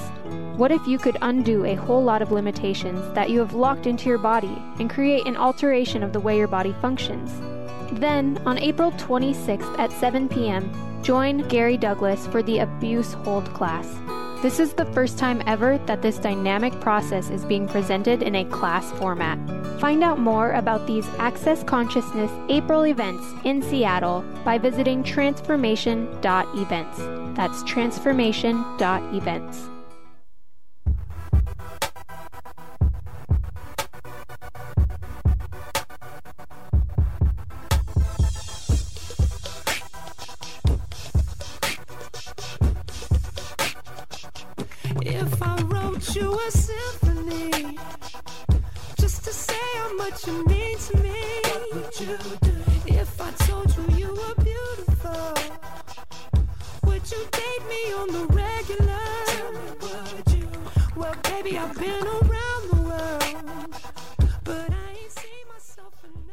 What 0.57 0.71
if 0.71 0.85
you 0.87 0.97
could 0.97 1.17
undo 1.21 1.65
a 1.65 1.75
whole 1.75 2.03
lot 2.03 2.23
of 2.23 2.31
limitations 2.31 3.13
that 3.13 3.29
you 3.29 3.37
have 3.37 3.53
locked 3.53 3.85
into 3.85 4.09
your 4.09 4.17
body 4.17 4.59
and 4.79 4.89
create 4.89 5.27
an 5.27 5.37
alteration 5.37 6.01
of 6.01 6.13
the 6.13 6.19
way 6.19 6.35
your 6.35 6.47
body 6.47 6.73
functions? 6.81 7.31
Then, 7.99 8.41
on 8.43 8.57
April 8.57 8.91
26th 8.93 9.77
at 9.77 9.91
7 9.91 10.27
p.m., 10.27 10.71
join 11.03 11.47
Gary 11.47 11.77
Douglas 11.77 12.25
for 12.25 12.41
the 12.41 12.57
Abuse 12.57 13.13
Hold 13.13 13.53
class. 13.53 13.87
This 14.41 14.59
is 14.59 14.73
the 14.73 14.91
first 14.93 15.19
time 15.19 15.43
ever 15.45 15.77
that 15.85 16.01
this 16.01 16.17
dynamic 16.17 16.73
process 16.81 17.29
is 17.29 17.45
being 17.45 17.67
presented 17.67 18.23
in 18.23 18.33
a 18.33 18.45
class 18.45 18.91
format. 18.93 19.37
Find 19.79 20.03
out 20.03 20.17
more 20.17 20.53
about 20.53 20.87
these 20.87 21.07
Access 21.19 21.63
Consciousness 21.63 22.31
April 22.49 22.87
events 22.87 23.23
in 23.43 23.61
Seattle 23.61 24.25
by 24.43 24.57
visiting 24.57 25.03
transformation.events. 25.03 26.97
That's 27.37 27.63
transformation.events. 27.63 29.69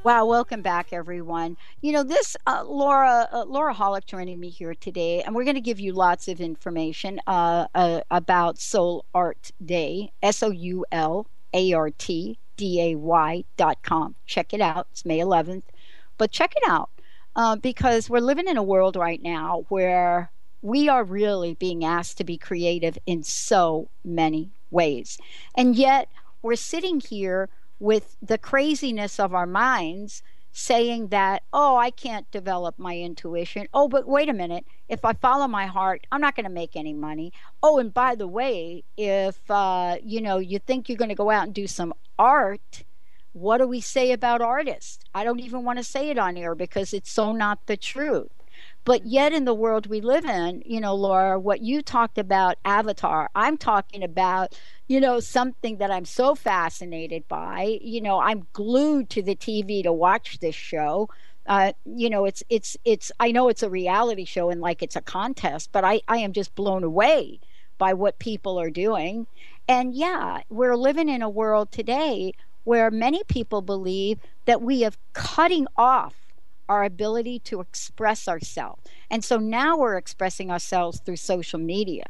Wow, 0.03 0.27
welcome 0.27 0.61
back, 0.61 0.93
everyone. 0.93 1.57
You 1.81 1.93
know, 1.93 2.03
this 2.03 2.37
uh, 2.47 2.65
Laura 2.67 3.29
uh, 3.33 3.45
Laura 3.47 3.73
Hollick 3.73 4.07
joining 4.07 4.41
me 4.41 4.49
here 4.51 4.75
today, 4.75 5.23
and 5.23 5.35
we're 5.35 5.45
going 5.45 5.55
to 5.55 5.61
give 5.61 5.79
you 5.79 5.93
lots 5.93 6.27
of 6.27 6.41
information 6.41 7.21
uh, 7.27 7.69
uh 7.75 8.01
about 8.11 8.59
Soul 8.59 9.05
Art 9.15 9.53
Day, 9.65 10.13
S 10.23 10.43
O 10.43 10.51
U 10.51 10.85
L 10.91 11.29
A 11.53 11.73
R 11.73 11.91
T 11.91 12.39
D 12.57 12.83
A 12.83 12.97
Y 12.97 13.45
dot 13.57 13.83
com. 13.83 14.17
Check 14.27 14.53
it 14.53 14.61
out. 14.61 14.89
It's 14.91 15.05
May 15.05 15.21
11th, 15.21 15.63
but 16.19 16.33
check 16.33 16.55
it 16.57 16.69
out. 16.69 16.91
uh, 17.37 17.57
because 17.57 18.11
we're 18.11 18.21
living 18.21 18.49
in 18.49 18.57
a 18.57 18.63
world 18.63 18.97
right 18.97 19.23
now 19.23 19.65
where 19.69 20.31
we 20.61 20.89
are 20.89 21.05
really 21.05 21.55
being 21.55 21.85
asked 21.85 22.19
to 22.19 22.25
be 22.25 22.39
creative 22.39 22.99
in 23.07 23.23
so 23.23 23.89
many 24.05 24.51
ways. 24.75 25.19
And 25.57 25.77
yet, 25.77 26.09
we're 26.43 26.57
sitting 26.57 27.01
here 27.01 27.49
with 27.81 28.17
the 28.21 28.39
craziness 28.39 29.19
of 29.19 29.35
our 29.35 29.47
minds 29.47 30.23
saying 30.57 31.09
that, 31.09 31.43
oh, 31.53 31.77
I 31.77 31.91
can't 31.91 32.31
develop 32.31 32.79
my 32.79 32.97
intuition. 32.97 33.67
Oh, 33.75 33.89
but 33.89 34.07
wait 34.07 34.29
a 34.29 34.33
minute. 34.33 34.65
If 34.89 35.05
I 35.05 35.13
follow 35.13 35.49
my 35.49 35.67
heart, 35.67 36.07
I'm 36.13 36.21
not 36.21 36.37
going 36.37 36.45
to 36.45 36.51
make 36.51 36.77
any 36.77 36.93
money. 36.93 37.33
Oh, 37.61 37.79
and 37.79 37.93
by 37.93 38.15
the 38.15 38.29
way, 38.29 38.85
if, 38.97 39.39
uh, 39.51 39.97
you 40.03 40.21
know, 40.21 40.39
you 40.39 40.61
think 40.61 40.89
you're 40.89 40.97
going 40.99 41.09
to 41.09 41.17
go 41.17 41.31
out 41.31 41.47
and 41.47 41.55
do 41.55 41.67
some 41.67 41.93
art, 42.19 42.85
what 43.33 43.59
do 43.59 43.67
we 43.67 43.81
say 43.81 44.13
about 44.13 44.41
artists? 44.41 45.01
I 45.13 45.25
don't 45.25 45.41
even 45.41 45.65
want 45.65 45.79
to 45.79 45.85
say 45.85 46.09
it 46.11 46.19
on 46.19 46.37
air 46.37 46.55
because 46.55 46.93
it's 46.95 47.11
so 47.11 47.33
not 47.33 47.67
the 47.67 47.77
truth. 47.77 48.31
But 48.85 49.07
yet, 49.07 49.33
in 49.33 49.47
the 49.47 49.55
world 49.55 49.87
we 49.87 50.01
live 50.03 50.27
in, 50.27 50.63
you 50.67 50.81
know, 50.81 50.95
Laura, 50.95 51.41
what 51.41 51.63
you 51.63 51.81
talked 51.81 52.19
about, 52.19 52.59
Avatar, 52.65 53.31
I'm 53.35 53.57
talking 53.57 54.03
about, 54.03 54.59
you 54.89 55.01
know, 55.01 55.21
something 55.21 55.79
that 55.79 55.91
I'm 55.91 56.05
so 56.05 56.35
fascinated 56.35 57.27
by. 57.27 57.79
You 57.81 58.03
know, 58.03 58.21
I'm 58.21 58.47
glued 58.53 59.09
to 59.11 59.23
the 59.23 59.37
TV 59.37 59.83
to 59.83 59.93
watch 59.93 60.39
this 60.41 60.55
show. 60.55 61.09
Uh, 61.47 61.73
you 61.87 62.11
know, 62.11 62.27
it's 62.27 62.43
it's 62.51 62.77
it's. 62.85 63.11
I 63.21 63.33
know 63.33 63.49
it's 63.49 63.63
a 63.63 63.71
reality 63.71 64.25
show 64.25 64.51
and 64.51 64.61
like 64.61 64.83
it's 64.83 64.97
a 64.97 65.03
contest, 65.03 65.71
but 65.73 65.85
I 65.85 66.03
I 66.09 66.19
am 66.19 66.33
just 66.33 66.55
blown 66.55 66.85
away 66.85 67.41
by 67.79 67.95
what 67.95 68.19
people 68.19 68.61
are 68.61 68.71
doing. 68.71 69.27
And 69.67 69.95
yeah, 69.95 70.41
we're 70.51 70.77
living 70.77 71.09
in 71.09 71.23
a 71.23 71.29
world 71.29 71.73
today 71.73 72.35
where 72.65 72.91
many 72.91 73.23
people 73.25 73.63
believe 73.63 74.19
that 74.47 74.63
we 74.63 74.83
have 74.83 74.99
cutting 75.13 75.67
off 75.77 76.24
our 76.69 76.85
ability 76.85 77.41
to 77.41 77.61
express 77.61 78.29
ourselves. 78.29 78.83
And 79.11 79.25
so 79.25 79.39
now 79.39 79.77
we're 79.77 79.97
expressing 79.97 80.51
ourselves 80.51 81.01
through 81.01 81.17
social 81.17 81.59
media. 81.59 82.05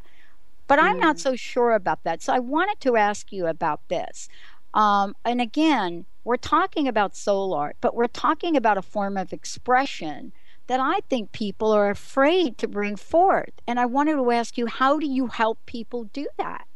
But 0.66 0.78
I'm 0.78 0.98
not 1.00 1.18
so 1.18 1.36
sure 1.36 1.72
about 1.72 2.04
that. 2.04 2.22
So 2.22 2.32
I 2.32 2.38
wanted 2.38 2.80
to 2.80 2.96
ask 2.96 3.32
you 3.32 3.46
about 3.46 3.80
this. 3.88 4.28
Um, 4.72 5.14
and 5.24 5.40
again, 5.40 6.06
we're 6.24 6.36
talking 6.38 6.88
about 6.88 7.16
soul 7.16 7.52
art, 7.54 7.76
but 7.80 7.94
we're 7.94 8.06
talking 8.08 8.56
about 8.56 8.78
a 8.78 8.82
form 8.82 9.16
of 9.16 9.32
expression 9.32 10.32
that 10.66 10.80
I 10.80 11.00
think 11.10 11.32
people 11.32 11.70
are 11.72 11.90
afraid 11.90 12.56
to 12.58 12.68
bring 12.68 12.96
forth. 12.96 13.52
And 13.66 13.78
I 13.78 13.84
wanted 13.86 14.16
to 14.16 14.30
ask 14.30 14.56
you, 14.56 14.66
how 14.66 14.98
do 14.98 15.06
you 15.06 15.26
help 15.26 15.58
people 15.66 16.04
do 16.04 16.26
that? 16.38 16.66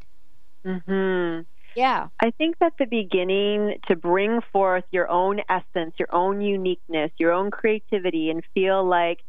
Mhm. 0.64 1.47
Yeah. 1.79 2.09
I 2.21 2.33
think 2.33 2.59
that 2.59 2.73
the 2.77 2.87
beginning 2.87 3.77
to 3.87 3.95
bring 3.95 4.41
forth 4.53 4.83
your 4.91 5.09
own 5.09 5.41
essence, 5.49 5.95
your 5.97 6.12
own 6.12 6.41
uniqueness, 6.41 7.12
your 7.19 7.31
own 7.33 7.53
creativity, 7.53 8.31
and 8.31 8.43
feel 8.53 8.85
like 8.85 9.21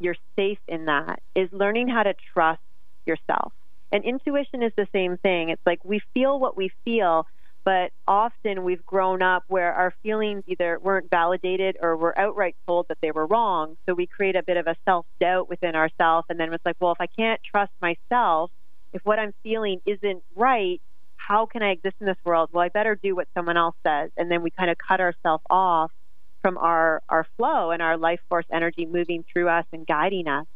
you're 0.00 0.16
safe 0.34 0.58
in 0.66 0.86
that 0.86 1.20
is 1.34 1.50
learning 1.52 1.88
how 1.88 2.04
to 2.04 2.14
trust 2.32 2.62
yourself. 3.04 3.52
And 3.92 4.04
intuition 4.04 4.62
is 4.62 4.72
the 4.74 4.88
same 4.90 5.18
thing. 5.18 5.50
It's 5.50 5.60
like 5.66 5.84
we 5.84 6.00
feel 6.14 6.40
what 6.40 6.56
we 6.56 6.70
feel, 6.82 7.26
but 7.66 7.90
often 8.06 8.64
we've 8.64 8.86
grown 8.86 9.20
up 9.20 9.44
where 9.48 9.74
our 9.74 9.92
feelings 10.02 10.44
either 10.46 10.78
weren't 10.82 11.10
validated 11.10 11.76
or 11.78 11.94
we're 11.98 12.14
outright 12.16 12.56
told 12.66 12.86
that 12.88 12.96
they 13.02 13.10
were 13.10 13.26
wrong. 13.26 13.76
So 13.86 13.94
we 13.94 14.06
create 14.06 14.34
a 14.34 14.42
bit 14.42 14.56
of 14.56 14.66
a 14.66 14.76
self 14.86 15.04
doubt 15.20 15.50
within 15.50 15.76
ourselves. 15.76 16.24
And 16.30 16.40
then 16.40 16.54
it's 16.54 16.64
like, 16.64 16.76
well, 16.80 16.92
if 16.92 17.02
I 17.02 17.06
can't 17.06 17.40
trust 17.44 17.72
myself, 17.82 18.50
if 18.94 19.02
what 19.04 19.18
I'm 19.18 19.34
feeling 19.42 19.80
isn't 19.84 20.22
right, 20.34 20.80
how 21.28 21.44
can 21.44 21.62
I 21.62 21.72
exist 21.72 21.96
in 22.00 22.06
this 22.06 22.16
world? 22.24 22.48
Well, 22.52 22.64
I 22.64 22.70
better 22.70 22.94
do 22.94 23.14
what 23.14 23.28
someone 23.34 23.58
else 23.58 23.76
says. 23.86 24.10
And 24.16 24.30
then 24.30 24.42
we 24.42 24.50
kind 24.50 24.70
of 24.70 24.78
cut 24.78 24.98
ourselves 24.98 25.44
off 25.50 25.92
from 26.40 26.56
our, 26.56 27.02
our 27.06 27.26
flow 27.36 27.70
and 27.70 27.82
our 27.82 27.98
life 27.98 28.20
force 28.30 28.46
energy 28.50 28.86
moving 28.86 29.26
through 29.30 29.48
us 29.48 29.66
and 29.70 29.86
guiding 29.86 30.26
us. 30.26 30.46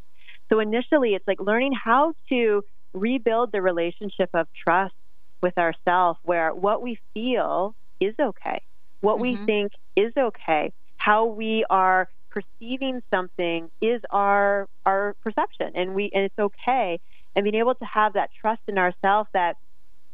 So 0.48 0.60
initially, 0.60 1.10
it's 1.10 1.28
like 1.28 1.40
learning 1.40 1.72
how 1.72 2.14
to 2.30 2.64
rebuild 2.94 3.52
the 3.52 3.60
relationship 3.60 4.30
of 4.32 4.48
trust 4.64 4.94
with 5.42 5.58
ourselves 5.58 6.18
where 6.22 6.54
what 6.54 6.80
we 6.80 6.98
feel 7.12 7.74
is 8.00 8.14
okay, 8.18 8.62
what 9.02 9.20
we 9.20 9.34
mm-hmm. 9.34 9.44
think 9.44 9.72
is 9.94 10.12
okay, 10.16 10.72
how 10.96 11.26
we 11.26 11.66
are 11.68 12.08
perceiving 12.30 13.02
something 13.10 13.70
is 13.82 14.00
our 14.08 14.66
our 14.86 15.14
perception 15.22 15.72
and 15.74 15.94
we 15.94 16.10
and 16.14 16.24
it's 16.24 16.38
okay 16.38 16.98
and 17.36 17.44
being 17.44 17.56
able 17.56 17.74
to 17.74 17.84
have 17.84 18.14
that 18.14 18.30
trust 18.40 18.62
in 18.68 18.78
ourselves 18.78 19.28
that 19.34 19.56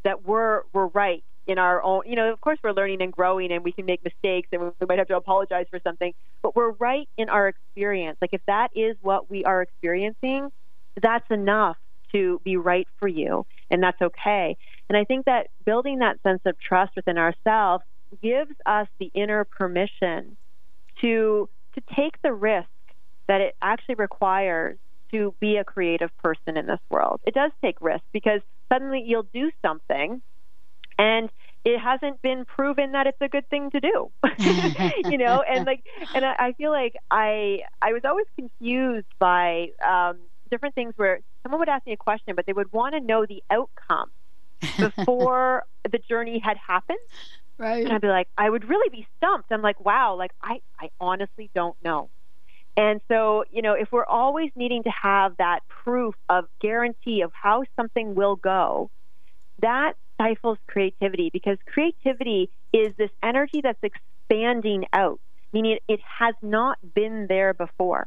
that 0.04 0.24
we're 0.26 0.62
we're 0.72 0.86
right 0.88 1.22
in 1.46 1.58
our 1.58 1.82
own 1.82 2.02
you 2.06 2.14
know 2.14 2.32
of 2.32 2.40
course 2.40 2.58
we're 2.62 2.72
learning 2.72 3.00
and 3.02 3.12
growing 3.12 3.50
and 3.52 3.64
we 3.64 3.72
can 3.72 3.86
make 3.86 4.02
mistakes 4.04 4.48
and 4.52 4.62
we 4.62 4.86
might 4.88 4.98
have 4.98 5.08
to 5.08 5.16
apologize 5.16 5.66
for 5.70 5.80
something 5.82 6.12
but 6.42 6.54
we're 6.54 6.72
right 6.72 7.08
in 7.16 7.28
our 7.28 7.48
experience. 7.48 8.16
Like 8.20 8.30
if 8.32 8.42
that 8.46 8.68
is 8.74 8.96
what 9.00 9.30
we 9.30 9.44
are 9.44 9.62
experiencing 9.62 10.50
that's 11.00 11.30
enough 11.30 11.76
to 12.12 12.40
be 12.44 12.56
right 12.56 12.88
for 12.98 13.08
you 13.08 13.46
and 13.70 13.82
that's 13.82 14.00
okay. 14.00 14.56
And 14.88 14.96
i 14.96 15.04
think 15.04 15.26
that 15.26 15.48
building 15.64 15.98
that 15.98 16.20
sense 16.22 16.40
of 16.44 16.58
trust 16.60 16.92
within 16.96 17.18
ourselves 17.18 17.84
gives 18.22 18.52
us 18.64 18.88
the 18.98 19.10
inner 19.14 19.44
permission 19.44 20.36
to 21.00 21.48
to 21.74 21.94
take 21.94 22.20
the 22.22 22.32
risk 22.32 22.68
that 23.28 23.40
it 23.40 23.54
actually 23.60 23.94
requires 23.96 24.78
to 25.10 25.34
be 25.40 25.56
a 25.56 25.64
creative 25.64 26.16
person 26.18 26.56
in 26.56 26.66
this 26.66 26.80
world. 26.90 27.20
It 27.24 27.34
does 27.34 27.52
take 27.62 27.80
risk 27.80 28.04
because 28.12 28.40
suddenly 28.68 29.02
you'll 29.06 29.26
do 29.32 29.50
something 29.62 30.22
and 30.98 31.30
it 31.64 31.78
hasn't 31.78 32.22
been 32.22 32.44
proven 32.44 32.92
that 32.92 33.06
it's 33.06 33.20
a 33.20 33.28
good 33.28 33.48
thing 33.50 33.70
to 33.70 33.80
do. 33.80 34.10
you 35.10 35.18
know, 35.18 35.42
and 35.42 35.66
like 35.66 35.84
and 36.14 36.24
I, 36.24 36.34
I 36.38 36.52
feel 36.52 36.70
like 36.70 36.94
I 37.10 37.60
I 37.82 37.92
was 37.92 38.02
always 38.04 38.26
confused 38.36 39.06
by 39.18 39.68
um 39.86 40.18
different 40.50 40.74
things 40.74 40.94
where 40.96 41.20
someone 41.42 41.60
would 41.60 41.68
ask 41.68 41.86
me 41.86 41.92
a 41.92 41.96
question 41.96 42.34
but 42.34 42.46
they 42.46 42.54
would 42.54 42.72
want 42.72 42.94
to 42.94 43.00
know 43.00 43.26
the 43.26 43.42
outcome 43.50 44.10
before 44.78 45.64
the 45.90 45.98
journey 45.98 46.38
had 46.38 46.56
happened. 46.56 46.98
Right. 47.58 47.84
And 47.84 47.92
I'd 47.92 48.00
be 48.00 48.08
like, 48.08 48.28
I 48.38 48.48
would 48.48 48.68
really 48.68 48.88
be 48.88 49.06
stumped. 49.16 49.50
I'm 49.50 49.62
like, 49.62 49.84
wow, 49.84 50.14
like 50.14 50.30
I, 50.40 50.60
I 50.80 50.90
honestly 51.00 51.50
don't 51.54 51.76
know. 51.82 52.08
And 52.78 53.00
so, 53.08 53.42
you 53.50 53.60
know, 53.60 53.72
if 53.72 53.90
we're 53.90 54.06
always 54.06 54.52
needing 54.54 54.84
to 54.84 54.90
have 55.02 55.36
that 55.38 55.62
proof 55.82 56.14
of 56.28 56.44
guarantee 56.60 57.22
of 57.22 57.32
how 57.34 57.64
something 57.74 58.14
will 58.14 58.36
go, 58.36 58.88
that 59.60 59.94
stifles 60.14 60.58
creativity 60.68 61.28
because 61.32 61.58
creativity 61.66 62.50
is 62.72 62.94
this 62.96 63.10
energy 63.20 63.62
that's 63.64 63.80
expanding 63.82 64.84
out, 64.92 65.18
meaning 65.52 65.78
it 65.88 65.98
has 66.20 66.36
not 66.40 66.78
been 66.94 67.26
there 67.28 67.52
before. 67.52 68.06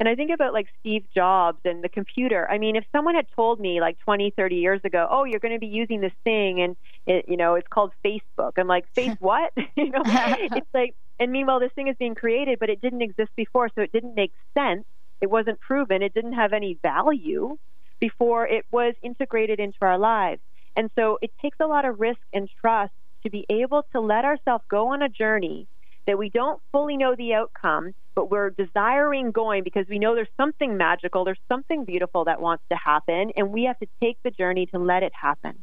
And 0.00 0.08
I 0.08 0.14
think 0.14 0.30
about 0.32 0.54
like 0.54 0.66
Steve 0.80 1.04
Jobs 1.14 1.58
and 1.66 1.84
the 1.84 1.88
computer. 1.90 2.48
I 2.50 2.56
mean, 2.56 2.74
if 2.74 2.84
someone 2.90 3.14
had 3.14 3.26
told 3.36 3.60
me 3.60 3.82
like 3.82 3.98
20, 3.98 4.32
30 4.34 4.56
years 4.56 4.80
ago, 4.82 5.06
oh, 5.10 5.24
you're 5.24 5.40
going 5.40 5.52
to 5.52 5.60
be 5.60 5.66
using 5.66 6.00
this 6.00 6.14
thing 6.24 6.62
and 6.62 6.74
it, 7.06 7.26
you 7.28 7.36
know, 7.36 7.54
it's 7.54 7.68
called 7.68 7.92
Facebook. 8.02 8.52
I'm 8.56 8.66
like, 8.66 8.86
face 8.94 9.14
what? 9.20 9.52
you 9.76 9.90
know, 9.90 10.00
it's 10.06 10.66
like, 10.72 10.94
and 11.20 11.30
meanwhile, 11.30 11.60
this 11.60 11.70
thing 11.74 11.88
is 11.88 11.96
being 11.98 12.14
created, 12.14 12.58
but 12.58 12.70
it 12.70 12.80
didn't 12.80 13.02
exist 13.02 13.30
before. 13.36 13.68
So 13.74 13.82
it 13.82 13.92
didn't 13.92 14.14
make 14.14 14.32
sense. 14.54 14.84
It 15.20 15.30
wasn't 15.30 15.60
proven. 15.60 16.02
It 16.02 16.14
didn't 16.14 16.32
have 16.32 16.54
any 16.54 16.78
value 16.80 17.58
before 18.00 18.46
it 18.48 18.64
was 18.70 18.94
integrated 19.02 19.60
into 19.60 19.76
our 19.82 19.98
lives. 19.98 20.40
And 20.76 20.90
so 20.96 21.18
it 21.20 21.30
takes 21.42 21.58
a 21.60 21.66
lot 21.66 21.84
of 21.84 22.00
risk 22.00 22.20
and 22.32 22.48
trust 22.58 22.92
to 23.24 23.30
be 23.30 23.44
able 23.50 23.84
to 23.92 24.00
let 24.00 24.24
ourselves 24.24 24.64
go 24.70 24.88
on 24.88 25.02
a 25.02 25.10
journey 25.10 25.66
that 26.06 26.18
we 26.18 26.28
don't 26.28 26.60
fully 26.72 26.96
know 26.96 27.14
the 27.14 27.34
outcome, 27.34 27.92
but 28.14 28.30
we're 28.30 28.50
desiring 28.50 29.30
going 29.30 29.62
because 29.64 29.86
we 29.88 29.98
know 29.98 30.14
there's 30.14 30.28
something 30.36 30.76
magical, 30.76 31.24
there's 31.24 31.38
something 31.48 31.84
beautiful 31.84 32.24
that 32.24 32.40
wants 32.40 32.64
to 32.70 32.76
happen, 32.76 33.32
and 33.36 33.50
we 33.50 33.64
have 33.64 33.78
to 33.78 33.86
take 34.02 34.18
the 34.22 34.30
journey 34.30 34.66
to 34.66 34.78
let 34.78 35.02
it 35.02 35.12
happen. 35.18 35.54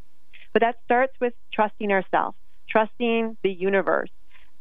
But 0.53 0.61
that 0.61 0.75
starts 0.85 1.13
with 1.19 1.33
trusting 1.53 1.91
ourselves, 1.91 2.37
trusting 2.69 3.37
the 3.43 3.51
universe, 3.51 4.09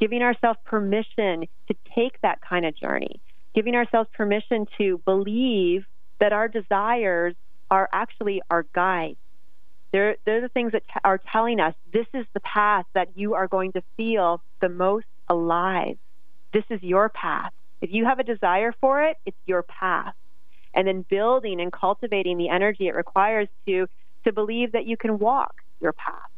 giving 0.01 0.23
ourselves 0.23 0.59
permission 0.65 1.47
to 1.69 1.75
take 1.95 2.21
that 2.23 2.41
kind 2.41 2.67
of 2.67 2.77
journey, 2.77 3.21
giving 3.55 3.75
ourselves 3.75 4.09
permission 4.15 4.67
to 4.79 5.01
believe 5.05 5.85
that 6.21 6.33
our 6.33 6.49
desires 6.49 7.35
are 7.71 7.89
actually 7.93 8.43
our 8.51 8.67
guides. 8.75 9.19
They're, 9.93 10.17
they're 10.27 10.41
the 10.41 10.49
things 10.49 10.73
that 10.73 10.83
t- 10.87 11.01
are 11.05 11.21
telling 11.33 11.61
us 11.61 11.75
this 11.93 12.07
is 12.12 12.27
the 12.35 12.41
path 12.41 12.85
that 12.95 13.17
you 13.17 13.35
are 13.35 13.49
going 13.49 13.73
to 13.73 13.83
feel 13.97 14.43
the 14.61 14.69
most 14.69 15.07
alive. 15.29 15.99
This 16.53 16.65
is 16.71 16.83
your 16.83 17.09
path. 17.09 17.53
If 17.81 17.91
you 17.93 18.05
have 18.05 18.19
a 18.19 18.25
desire 18.25 18.73
for 18.81 19.03
it, 19.03 19.17
it's 19.27 19.37
your 19.47 19.62
path. 19.62 20.15
And 20.75 20.87
then 20.87 21.05
building 21.09 21.61
and 21.61 21.73
cultivating 21.73 22.39
the 22.39 22.49
energy 22.49 22.89
it 22.89 22.95
requires 22.95 23.49
to 23.67 23.87
to 24.25 24.33
believe 24.33 24.73
that 24.73 24.87
you 24.87 24.97
can 24.97 25.19
walk 25.19 25.55
your 25.81 25.93
path. 25.93 26.31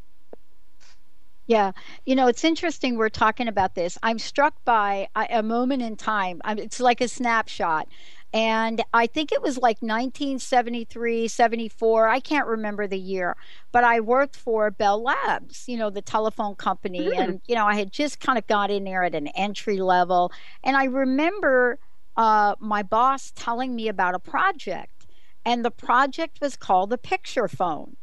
Yeah, 1.46 1.72
you 2.04 2.14
know, 2.14 2.26
it's 2.26 2.44
interesting 2.44 2.98
we're 2.98 3.08
talking 3.08 3.48
about 3.48 3.74
this. 3.74 3.96
I'm 4.02 4.18
struck 4.18 4.52
by 4.66 5.08
a, 5.16 5.42
moment 5.42 5.80
in 5.80 5.96
time. 5.96 6.42
It's 6.46 6.78
like 6.78 7.00
a 7.00 7.08
snapshot. 7.08 7.88
And 8.32 8.82
I 8.92 9.06
think 9.06 9.32
it 9.32 9.40
was 9.40 9.56
like 9.56 9.78
1973, 9.80 11.28
74. 11.28 12.08
I 12.08 12.20
can't 12.20 12.46
remember 12.46 12.86
the 12.86 12.98
year, 12.98 13.36
but 13.72 13.84
I 13.84 14.00
worked 14.00 14.36
for 14.36 14.70
Bell 14.70 15.02
Labs, 15.02 15.64
you 15.66 15.78
know, 15.78 15.88
the 15.88 16.02
telephone 16.02 16.54
company. 16.54 17.08
Mm. 17.08 17.18
And, 17.18 17.40
you 17.46 17.54
know, 17.54 17.64
I 17.64 17.76
had 17.76 17.90
just 17.90 18.20
kind 18.20 18.36
of 18.36 18.46
got 18.46 18.70
in 18.70 18.84
there 18.84 19.02
at 19.02 19.14
an 19.14 19.28
entry 19.28 19.78
level. 19.78 20.30
And 20.62 20.76
I 20.76 20.84
remember 20.84 21.78
uh, 22.18 22.56
my 22.60 22.82
boss 22.82 23.32
telling 23.34 23.74
me 23.74 23.88
about 23.88 24.14
a 24.14 24.18
project, 24.18 25.06
and 25.44 25.64
the 25.64 25.70
project 25.70 26.38
was 26.42 26.56
called 26.56 26.90
the 26.90 26.98
Picture 26.98 27.48
Phone. 27.48 27.96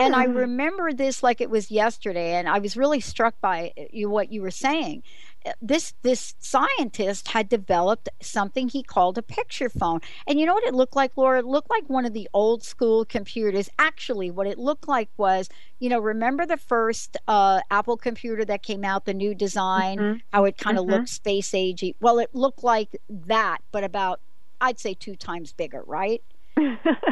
And 0.00 0.14
I 0.14 0.24
remember 0.24 0.92
this 0.92 1.22
like 1.22 1.40
it 1.40 1.50
was 1.50 1.70
yesterday, 1.70 2.34
and 2.34 2.48
I 2.48 2.60
was 2.60 2.76
really 2.76 3.00
struck 3.00 3.34
by 3.40 3.72
uh, 3.76 3.82
you 3.90 4.08
what 4.08 4.30
you 4.30 4.42
were 4.42 4.50
saying. 4.50 5.02
This 5.60 5.94
this 6.02 6.34
scientist 6.38 7.28
had 7.28 7.48
developed 7.48 8.08
something 8.20 8.68
he 8.68 8.82
called 8.82 9.18
a 9.18 9.22
picture 9.22 9.68
phone, 9.68 10.00
and 10.26 10.38
you 10.40 10.46
know 10.46 10.54
what 10.54 10.64
it 10.64 10.74
looked 10.74 10.96
like, 10.96 11.12
Laura? 11.16 11.38
It 11.40 11.46
looked 11.46 11.70
like 11.70 11.88
one 11.88 12.04
of 12.06 12.12
the 12.12 12.28
old 12.34 12.62
school 12.62 13.04
computers. 13.04 13.68
Actually, 13.78 14.30
what 14.30 14.46
it 14.46 14.58
looked 14.58 14.88
like 14.88 15.08
was, 15.16 15.48
you 15.78 15.88
know, 15.88 15.98
remember 16.00 16.46
the 16.46 16.56
first 16.56 17.16
uh, 17.28 17.60
Apple 17.70 17.96
computer 17.96 18.44
that 18.44 18.62
came 18.62 18.84
out, 18.84 19.04
the 19.04 19.14
new 19.14 19.34
design, 19.34 19.98
Mhm. 19.98 20.20
how 20.32 20.44
it 20.44 20.56
kind 20.58 20.78
of 20.78 20.84
Mhm. 20.84 20.90
looked 20.90 21.08
space 21.08 21.50
agey. 21.52 21.94
Well, 22.00 22.18
it 22.18 22.34
looked 22.34 22.62
like 22.64 23.00
that, 23.08 23.58
but 23.72 23.84
about 23.84 24.20
I'd 24.60 24.78
say 24.80 24.94
two 24.94 25.16
times 25.16 25.52
bigger, 25.52 25.82
right? 25.86 26.22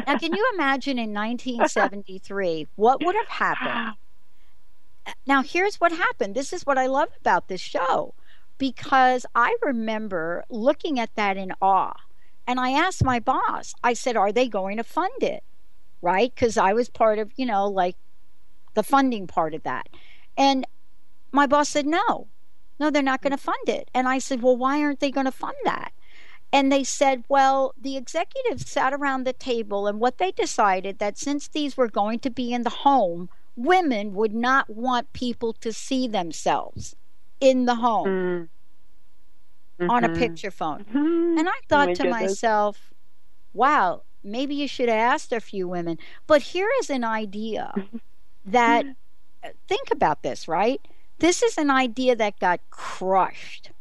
Now, 0.05 0.15
can 0.15 0.33
you 0.33 0.49
imagine 0.53 0.97
in 0.99 1.13
1973 1.13 2.67
what 2.75 3.01
would 3.01 3.15
have 3.15 3.27
happened? 3.29 3.95
Now, 5.25 5.41
here's 5.41 5.77
what 5.77 5.91
happened. 5.93 6.35
This 6.35 6.51
is 6.51 6.65
what 6.65 6.77
I 6.77 6.87
love 6.87 7.09
about 7.21 7.47
this 7.47 7.61
show 7.61 8.13
because 8.57 9.25
I 9.35 9.55
remember 9.61 10.43
looking 10.49 10.99
at 10.99 11.15
that 11.15 11.37
in 11.37 11.53
awe. 11.61 11.95
And 12.45 12.59
I 12.59 12.71
asked 12.71 13.03
my 13.03 13.19
boss, 13.19 13.73
I 13.83 13.93
said, 13.93 14.15
Are 14.15 14.31
they 14.31 14.47
going 14.47 14.77
to 14.77 14.83
fund 14.83 15.21
it? 15.21 15.43
Right? 16.01 16.33
Because 16.33 16.57
I 16.57 16.73
was 16.73 16.89
part 16.89 17.19
of, 17.19 17.31
you 17.35 17.45
know, 17.45 17.67
like 17.67 17.95
the 18.73 18.83
funding 18.83 19.27
part 19.27 19.53
of 19.53 19.63
that. 19.63 19.89
And 20.37 20.65
my 21.31 21.45
boss 21.45 21.69
said, 21.69 21.85
No, 21.85 22.27
no, 22.79 22.89
they're 22.89 23.01
not 23.03 23.21
going 23.21 23.31
to 23.31 23.37
fund 23.37 23.67
it. 23.67 23.89
And 23.93 24.07
I 24.07 24.19
said, 24.19 24.41
Well, 24.41 24.55
why 24.55 24.81
aren't 24.81 24.99
they 24.99 25.11
going 25.11 25.25
to 25.25 25.31
fund 25.31 25.57
that? 25.65 25.91
And 26.53 26.71
they 26.71 26.85
said, 26.85 27.25
well, 27.27 27.73
the 27.77 27.97
executives 27.97 28.69
sat 28.69 28.93
around 28.93 29.25
the 29.25 29.33
table 29.33 29.85
and 29.85 29.99
what 29.99 30.17
they 30.17 30.31
decided 30.31 30.97
that 30.99 31.17
since 31.17 31.49
these 31.49 31.75
were 31.75 31.89
going 31.89 32.19
to 32.19 32.29
be 32.29 32.53
in 32.53 32.63
the 32.63 32.69
home, 32.69 33.29
women 33.57 34.13
would 34.13 34.33
not 34.33 34.69
want 34.69 35.11
people 35.11 35.51
to 35.51 35.73
see 35.73 36.07
themselves 36.07 36.95
in 37.39 37.65
the 37.65 37.75
home 37.75 38.07
Mm. 38.07 38.49
on 39.89 40.03
a 40.03 40.09
Mhm. 40.09 40.13
picture 40.17 40.51
phone. 40.51 40.85
Mhm. 40.89 41.37
And 41.37 41.47
I 41.49 41.59
Oh 41.71 41.77
thought 41.77 41.87
my 41.87 41.95
to 41.95 42.03
goodness. 42.03 42.43
myself, 42.43 42.93
wow, 43.53 44.03
maybe 44.23 44.55
you 44.55 44.67
should 44.67 44.89
have 44.89 44.97
asked 44.99 45.31
a 45.33 45.41
few 45.41 45.67
women. 45.67 45.97
But 46.27 46.41
here 46.43 46.69
is 46.81 46.89
an 46.89 47.03
idea 47.03 47.73
that, 48.45 48.87
uh, 49.43 49.49
think 49.67 49.91
about 49.91 50.23
this, 50.23 50.47
right? 50.47 50.81
This 51.19 51.43
is 51.43 51.57
an 51.57 51.71
idea 51.71 52.15
that 52.15 52.39
got 52.39 52.61
crushed 52.71 53.71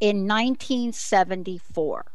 in 0.00 0.26
1974. 0.26 2.12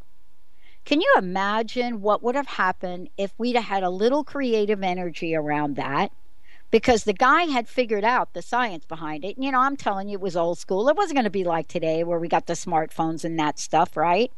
Can 0.86 1.02
you 1.02 1.14
imagine 1.18 2.02
what 2.02 2.24
would 2.24 2.36
have 2.36 2.48
happened 2.48 3.10
if 3.18 3.34
we'd 3.38 3.56
have 3.56 3.66
had 3.66 3.84
a 3.84 3.90
little 3.90 4.24
creative 4.24 4.84
energy 4.84 5.36
around 5.36 5.76
that? 5.78 6.12
Because 6.74 7.04
the 7.04 7.14
guy 7.14 7.44
had 7.44 7.68
figured 7.68 8.04
out 8.04 8.34
the 8.34 8.42
science 8.42 8.84
behind 8.84 9.24
it. 9.24 9.36
And, 9.36 9.46
you 9.46 9.52
know, 9.52 9.60
I'm 9.60 9.78
telling 9.78 10.10
you, 10.10 10.16
it 10.18 10.22
was 10.22 10.36
old 10.36 10.58
school. 10.58 10.90
It 10.90 10.98
wasn't 10.98 11.18
going 11.18 11.24
to 11.26 11.30
be 11.30 11.44
like 11.44 11.68
today 11.68 12.04
where 12.04 12.18
we 12.18 12.28
got 12.28 12.48
the 12.48 12.54
smartphones 12.54 13.24
and 13.24 13.38
that 13.38 13.60
stuff, 13.60 13.96
right? 13.96 14.32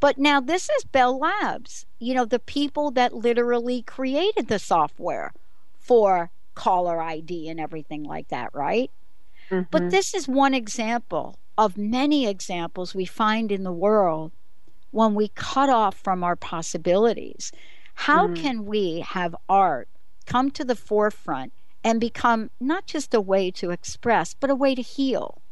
But 0.00 0.18
now 0.18 0.40
this 0.40 0.68
is 0.68 0.84
Bell 0.84 1.16
Labs, 1.16 1.86
you 2.00 2.12
know, 2.12 2.24
the 2.24 2.40
people 2.40 2.90
that 2.92 3.14
literally 3.14 3.82
created 3.82 4.48
the 4.48 4.58
software 4.58 5.32
for 5.78 6.32
caller 6.56 7.00
ID 7.00 7.48
and 7.48 7.60
everything 7.60 8.02
like 8.02 8.28
that, 8.30 8.50
right? 8.52 8.90
But 9.70 9.84
Mhm. 9.84 9.90
this 9.90 10.14
is 10.14 10.26
one 10.26 10.54
example 10.54 11.38
of 11.56 11.78
many 11.78 12.26
examples 12.26 12.96
we 12.96 13.04
find 13.06 13.52
in 13.52 13.62
the 13.62 13.72
world 13.72 14.32
when 14.90 15.14
we 15.14 15.28
cut 15.28 15.68
off 15.70 15.96
from 15.96 16.24
our 16.24 16.36
possibilities. 16.36 17.52
How 17.94 18.28
Mm. 18.28 18.34
can 18.34 18.64
we 18.66 19.00
have 19.00 19.36
art 19.48 19.88
come 20.28 20.50
to 20.52 20.64
the 20.64 20.76
forefront 20.76 21.52
and 21.82 22.00
become 22.00 22.50
not 22.60 22.86
just 22.86 23.14
a 23.14 23.20
way 23.20 23.50
to 23.52 23.70
express, 23.70 24.34
but 24.34 24.50
a 24.50 24.54
way 24.54 24.74
to 24.74 24.82
heal? 24.82 25.42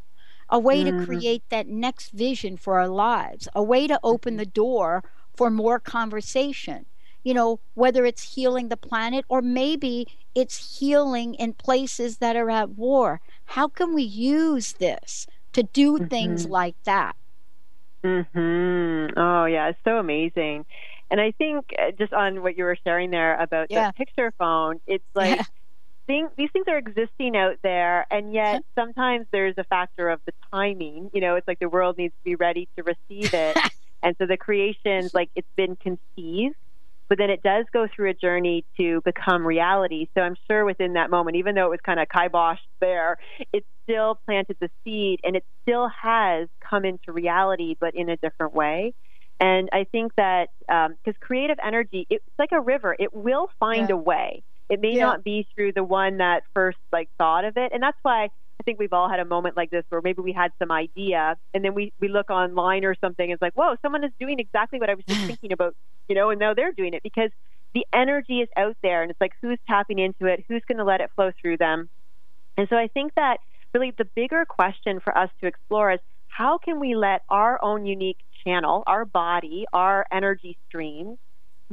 A 0.51 0.59
way 0.61 0.85
to 0.85 0.93
Mm. 0.93 0.97
create 1.07 1.45
that 1.51 1.67
next 1.69 2.11
vision 2.13 2.57
for 2.57 2.79
our 2.79 2.89
lives, 2.89 3.49
a 3.55 3.63
way 3.63 3.87
to 3.89 3.99
open 4.03 4.37
the 4.37 4.47
door 4.47 5.03
for 5.37 5.51
more 5.51 5.81
conversation. 5.81 6.87
You 7.25 7.35
know, 7.35 7.61
whether 7.75 8.05
it's 8.05 8.35
healing 8.35 8.69
the 8.69 8.77
planet 8.77 9.25
or 9.29 9.43
maybe 9.43 10.07
it's 10.35 10.79
healing 10.79 11.35
in 11.35 11.55
places 11.55 12.19
that 12.19 12.37
are 12.37 12.51
at 12.51 12.71
war. 12.71 13.21
How 13.57 13.69
can 13.69 13.95
we 13.95 14.05
use 14.05 14.75
this 14.75 15.27
to 15.55 15.63
do 15.65 15.99
things 15.99 16.45
Mhm. 16.45 16.51
like 16.51 16.77
that? 16.85 17.17
hmm 18.05 19.07
Oh, 19.17 19.47
yeah, 19.47 19.69
it's 19.71 19.79
so 19.85 19.99
amazing. 19.99 20.65
And 21.11 21.21
I 21.21 21.33
think 21.33 21.67
uh, 21.79 21.93
just 21.99 22.13
on 22.13 22.43
what 22.43 22.57
you 22.57 22.65
were 22.65 22.77
sharing 22.85 23.11
there 23.11 23.41
about 23.41 23.69
Yeah. 23.71 23.89
the 23.89 23.95
picture 23.95 24.33
phone, 24.39 24.81
it's 24.87 25.05
like 25.15 25.37
Yeah. 25.37 25.45
thing, 26.07 26.29
these 26.37 26.51
things 26.53 26.67
are 26.69 26.79
existing 26.79 27.37
out 27.37 27.57
there, 27.63 28.07
and 28.11 28.33
yet 28.33 28.63
sometimes 28.79 29.27
there's 29.33 29.55
a 29.59 29.65
factor 29.65 30.09
of 30.09 30.21
the 30.27 30.33
timing. 30.53 31.11
You 31.13 31.21
know, 31.21 31.37
it's 31.37 31.47
like 31.49 31.59
the 31.61 31.69
world 31.69 31.97
needs 31.99 32.15
to 32.15 32.25
be 32.25 32.35
ready 32.37 32.69
to 32.77 32.83
receive 32.85 33.31
it, 33.33 33.57
and 34.03 34.17
so 34.19 34.27
the 34.27 34.37
creations, 34.37 35.11
like 35.15 35.31
it's 35.37 35.49
been 35.57 35.77
conceived, 35.77 36.57
but 37.09 37.19
then 37.19 37.31
it 37.31 37.43
does 37.43 37.67
go 37.73 37.87
through 37.95 38.11
a 38.11 38.15
journey 38.15 38.65
to 38.77 39.01
become 39.05 39.47
reality. 39.47 40.09
So 40.17 40.23
I'm 40.23 40.37
sure 40.51 40.65
within 40.65 40.95
that 40.95 41.11
moment, 41.11 41.37
even 41.37 41.55
though 41.55 41.67
it 41.67 41.71
was 41.71 41.81
kind 41.85 42.01
of 42.01 42.09
kiboshed 42.09 42.59
there, 42.81 43.17
it 43.53 43.65
still 43.85 44.19
planted 44.27 44.57
the 44.61 44.71
seed, 44.85 45.21
and 45.25 45.37
it 45.37 45.45
still 45.63 45.89
has 46.03 46.49
come 46.69 46.85
into 46.85 47.13
reality, 47.13 47.77
but 47.81 47.95
in 47.95 48.09
a 48.09 48.17
different 48.17 48.55
way. 48.55 48.93
And 49.41 49.69
I 49.73 49.85
think 49.85 50.13
that 50.17 50.49
um, 50.69 50.97
because 51.05 51.19
creative 51.21 51.59
energy, 51.65 52.07
it's 52.11 52.25
like 52.39 52.53
a 52.53 52.61
river; 52.61 52.97
it 52.99 53.15
will 53.15 53.51
find 53.61 53.91
Yeah. 53.91 53.97
a 53.97 53.99
way. 53.99 54.43
It 54.69 54.81
may 54.81 54.95
Yeah. 54.95 55.05
not 55.05 55.25
be 55.25 55.47
through 55.55 55.73
the 55.73 55.85
one 55.85 56.19
that 56.19 56.45
first 56.55 56.79
like 56.93 57.09
thought 57.19 57.45
of 57.45 57.57
it, 57.57 57.73
and 57.73 57.83
that's 57.83 57.99
why 58.03 58.25
I 58.25 58.63
think 58.65 58.79
we've 58.79 58.93
all 58.93 59.09
had 59.09 59.21
a 59.21 59.25
moment 59.25 59.57
like 59.57 59.71
this 59.71 59.85
where 59.91 60.01
maybe 60.03 60.23
we 60.23 60.33
had 60.33 60.53
some 60.59 60.73
idea, 60.73 61.37
and 61.53 61.65
then 61.65 61.75
we 61.75 61.93
we 62.01 62.09
look 62.09 62.31
online 62.31 62.85
or 62.85 62.95
something, 62.95 63.25
and 63.25 63.35
it's 63.35 63.43
like, 63.43 63.55
whoa, 63.55 63.77
someone 63.83 64.05
is 64.05 64.13
doing 64.19 64.39
exactly 64.39 64.81
what 64.81 64.89
I 64.89 64.95
was 64.95 65.05
just 65.09 65.21
mm. 65.21 65.27
thinking 65.27 65.53
about, 65.53 65.75
you 66.09 66.15
know, 66.15 66.31
and 66.31 66.41
now 66.41 66.55
they're 66.55 66.73
doing 66.73 66.95
it 66.95 67.03
because 67.03 67.31
the 67.75 67.87
energy 67.93 68.41
is 68.41 68.49
out 68.57 68.77
there, 68.83 69.03
and 69.03 69.11
it's 69.11 69.21
like 69.21 69.33
who's 69.43 69.59
tapping 69.69 69.99
into 69.99 70.25
it, 70.27 70.45
who's 70.49 70.63
going 70.67 70.79
to 70.79 70.85
let 70.85 71.01
it 71.03 71.11
flow 71.15 71.31
through 71.41 71.59
them, 71.59 71.91
and 72.57 72.67
so 72.71 72.77
I 72.77 72.89
think 72.89 73.13
that 73.17 73.39
really 73.75 73.93
the 73.99 74.07
bigger 74.17 74.47
question 74.47 75.01
for 75.01 75.17
us 75.17 75.29
to 75.43 75.47
explore 75.47 75.93
is 75.93 76.01
how 76.29 76.57
can 76.59 76.81
we 76.81 76.95
let 76.95 77.23
our 77.29 77.63
own 77.63 77.85
unique 77.87 78.19
channel, 78.47 78.83
our 78.87 79.05
body, 79.05 79.67
our 79.73 80.07
energy 80.13 80.57
streams 80.69 81.19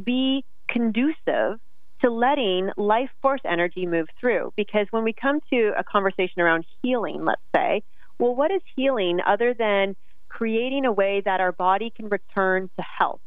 be 0.03 0.43
conducive 0.67 1.59
to 2.01 2.09
letting 2.09 2.69
life 2.75 3.09
force 3.21 3.41
energy 3.45 3.85
move 3.85 4.07
through. 4.19 4.51
Because 4.57 4.87
when 4.91 5.03
we 5.03 5.13
come 5.13 5.39
to 5.51 5.71
a 5.77 5.83
conversation 5.83 6.41
around 6.41 6.65
healing, 6.81 7.23
let's 7.23 7.41
say, 7.55 7.83
well, 8.19 8.35
what 8.35 8.51
is 8.51 8.61
healing 8.75 9.19
other 9.25 9.53
than 9.53 9.95
creating 10.27 10.85
a 10.85 10.91
way 10.91 11.21
that 11.23 11.39
our 11.39 11.51
body 11.51 11.91
can 11.95 12.09
return 12.09 12.69
to 12.75 12.83
health? 12.97 13.21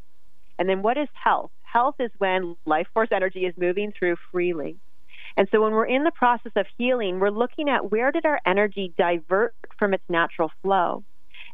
And 0.59 0.67
then 0.67 0.81
what 0.81 0.97
is 0.97 1.07
health? 1.13 1.51
Health 1.63 1.95
is 1.99 2.11
when 2.17 2.55
life 2.65 2.87
force 2.93 3.09
energy 3.11 3.45
is 3.45 3.53
moving 3.57 3.93
through 3.97 4.17
freely. 4.31 4.77
And 5.35 5.47
so 5.51 5.61
when 5.61 5.71
we're 5.71 5.85
in 5.85 6.03
the 6.03 6.11
process 6.11 6.51
of 6.55 6.65
healing, 6.77 7.19
we're 7.19 7.29
looking 7.29 7.69
at 7.69 7.91
where 7.91 8.11
did 8.11 8.25
our 8.25 8.39
energy 8.45 8.93
divert 8.97 9.53
from 9.77 9.93
its 9.93 10.03
natural 10.09 10.51
flow? 10.63 11.03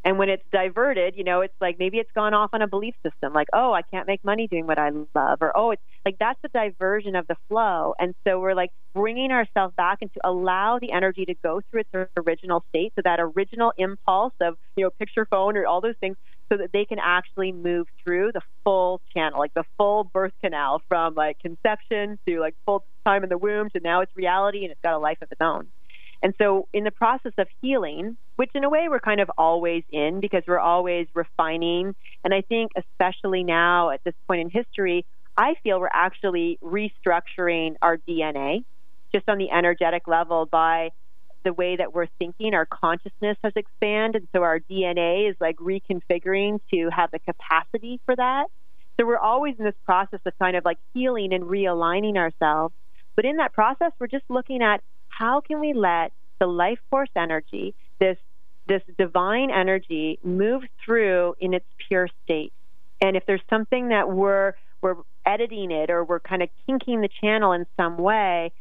And 0.05 0.17
when 0.17 0.29
it's 0.29 0.43
diverted, 0.51 1.15
you 1.15 1.23
know, 1.23 1.41
it's 1.41 1.53
like 1.61 1.77
maybe 1.79 1.97
it's 1.97 2.11
gone 2.13 2.33
off 2.33 2.49
on 2.53 2.61
a 2.61 2.67
belief 2.67 2.93
system, 3.05 3.31
like, 3.33 3.47
oh, 3.53 3.71
I 3.73 3.83
can't 3.83 4.05
make 4.07 4.23
money 4.23 4.47
doing 4.47 4.67
what 4.67 4.77
I 4.77 4.89
love, 4.89 5.37
or 5.41 5.55
oh, 5.55 5.71
it's 5.71 5.81
like 6.05 6.17
that's 6.19 6.39
the 6.43 6.49
diversion 6.49 7.15
of 7.15 7.25
the 7.27 7.35
flow. 7.47 7.93
And 7.99 8.13
so 8.27 8.39
we're 8.39 8.53
like 8.53 8.71
bringing 8.93 9.31
ourselves 9.31 9.73
back 9.77 9.99
and 10.01 10.11
to 10.13 10.19
allow 10.23 10.77
the 10.79 10.91
energy 10.91 11.25
to 11.25 11.35
go 11.43 11.61
through 11.71 11.81
its 11.81 12.11
original 12.17 12.63
state, 12.69 12.91
so 12.95 13.01
that 13.05 13.19
original 13.19 13.71
impulse 13.77 14.33
of, 14.41 14.55
you 14.75 14.83
know, 14.83 14.89
picture 14.99 15.25
phone 15.29 15.55
or 15.55 15.65
all 15.65 15.79
those 15.81 15.95
things, 16.01 16.17
so 16.51 16.57
that 16.57 16.71
they 16.73 16.85
can 16.85 16.99
actually 17.01 17.51
move 17.53 17.87
through 18.03 18.31
the 18.33 18.41
full 18.63 19.01
channel, 19.15 19.39
like 19.39 19.53
the 19.55 19.63
full 19.77 20.03
birth 20.13 20.33
canal 20.43 20.81
from 20.89 21.15
like 21.15 21.39
conception 21.39 22.19
to 22.27 22.39
like 22.41 22.55
full 22.65 22.85
time 23.05 23.23
in 23.23 23.29
the 23.29 23.37
womb 23.37 23.69
to 23.69 23.79
now 23.81 24.01
it's 24.01 24.11
reality 24.15 24.63
and 24.63 24.71
it's 24.71 24.81
got 24.83 24.93
a 24.93 24.99
life 24.99 25.17
of 25.21 25.29
its 25.31 25.41
own. 25.41 25.67
And 26.23 26.33
so, 26.37 26.69
in 26.73 26.85
the 26.85 26.91
process 26.91 27.33
of 27.37 27.47
healing, 27.61 28.15
which 28.37 28.49
in 28.55 28.63
a 28.63 28.69
way 28.69 28.87
we're 28.89 29.01
kind 29.01 29.19
of 29.19 29.29
always 29.37 29.83
in 29.91 30.21
because 30.21 30.41
we're 30.47 30.57
always 30.57 31.05
refining, 31.13 31.93
and 32.23 32.33
I 32.33 32.41
think 32.41 32.71
especially 32.77 33.43
now 33.43 33.89
at 33.89 34.01
this 34.05 34.13
point 34.25 34.39
in 34.39 34.49
history, 34.49 35.05
I 35.35 35.55
feel 35.63 35.81
we're 35.81 35.89
actually 35.91 36.59
restructuring 36.63 37.75
our 37.81 37.97
DNA 37.97 38.63
just 39.13 39.27
on 39.27 39.37
the 39.37 39.51
energetic 39.51 40.07
level 40.07 40.45
by 40.45 40.91
the 41.43 41.51
way 41.51 41.75
that 41.75 41.93
we're 41.93 42.07
thinking. 42.19 42.53
Our 42.53 42.67
consciousness 42.67 43.37
has 43.43 43.51
expanded, 43.57 44.21
and 44.21 44.29
so 44.33 44.43
our 44.43 44.61
DNA 44.61 45.29
is 45.29 45.35
like 45.41 45.57
reconfiguring 45.57 46.61
to 46.73 46.89
have 46.89 47.11
the 47.11 47.19
capacity 47.19 47.99
for 48.05 48.15
that. 48.15 48.45
So, 48.97 49.05
we're 49.05 49.17
always 49.17 49.55
in 49.59 49.65
this 49.65 49.75
process 49.83 50.21
of 50.25 50.31
kind 50.39 50.55
of 50.55 50.63
like 50.63 50.77
healing 50.93 51.33
and 51.33 51.43
realigning 51.43 52.15
ourselves. 52.15 52.73
But 53.17 53.25
in 53.25 53.35
that 53.37 53.51
process, 53.51 53.91
we're 53.99 54.07
just 54.07 54.25
looking 54.29 54.61
at 54.63 54.81
how 55.17 55.41
can 55.41 55.59
we 55.59 55.73
let 55.73 56.11
the 56.39 56.47
life 56.47 56.79
force 56.89 57.09
energy, 57.15 57.73
this 57.99 58.17
this 58.67 58.81
divine 58.97 59.51
energy 59.51 60.19
move 60.23 60.63
through 60.85 61.35
in 61.39 61.53
its 61.53 61.65
pure 61.87 62.07
state. 62.23 62.53
And 63.01 63.17
if 63.17 63.25
there's 63.25 63.41
something 63.49 63.89
that 63.89 64.09
we're 64.09 64.53
we're 64.81 64.95
editing 65.25 65.71
it 65.71 65.89
or 65.89 66.03
we're 66.03 66.19
kind 66.19 66.41
of 66.41 66.49
kinking 66.65 67.01
the 67.01 67.09
channel 67.21 67.53
in 67.53 67.65
some 67.77 67.97
way, 67.97 68.51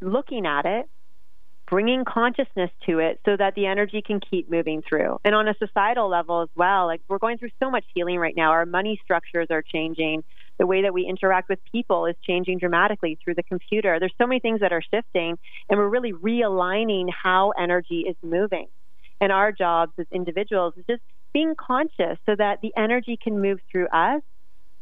looking 0.00 0.46
at 0.46 0.66
it, 0.66 0.88
bringing 1.68 2.04
consciousness 2.04 2.70
to 2.86 2.98
it 2.98 3.20
so 3.24 3.36
that 3.36 3.54
the 3.54 3.66
energy 3.66 4.02
can 4.02 4.20
keep 4.20 4.50
moving 4.50 4.82
through. 4.88 5.18
And 5.24 5.34
on 5.34 5.46
a 5.46 5.54
societal 5.54 6.08
level 6.08 6.42
as 6.42 6.48
well, 6.56 6.86
like 6.86 7.00
we're 7.08 7.18
going 7.18 7.38
through 7.38 7.50
so 7.62 7.70
much 7.70 7.84
healing 7.94 8.18
right 8.18 8.34
now. 8.36 8.50
Our 8.50 8.66
money 8.66 9.00
structures 9.04 9.46
are 9.50 9.62
changing. 9.62 10.24
The 10.60 10.66
way 10.66 10.82
that 10.82 10.92
we 10.92 11.06
interact 11.06 11.48
with 11.48 11.58
people 11.72 12.04
is 12.04 12.16
changing 12.22 12.58
dramatically 12.58 13.18
through 13.24 13.34
the 13.34 13.42
computer. 13.42 13.98
There's 13.98 14.12
so 14.18 14.26
many 14.26 14.40
things 14.40 14.60
that 14.60 14.74
are 14.74 14.82
shifting, 14.82 15.38
and 15.70 15.78
we're 15.78 15.88
really 15.88 16.12
realigning 16.12 17.06
how 17.10 17.54
energy 17.58 18.00
is 18.06 18.14
moving. 18.22 18.68
And 19.22 19.32
our 19.32 19.52
jobs 19.52 19.92
as 19.98 20.04
individuals 20.12 20.74
is 20.76 20.84
just 20.86 21.00
being 21.32 21.54
conscious 21.54 22.18
so 22.26 22.36
that 22.36 22.60
the 22.60 22.74
energy 22.76 23.16
can 23.16 23.40
move 23.40 23.60
through 23.72 23.88
us 23.88 24.20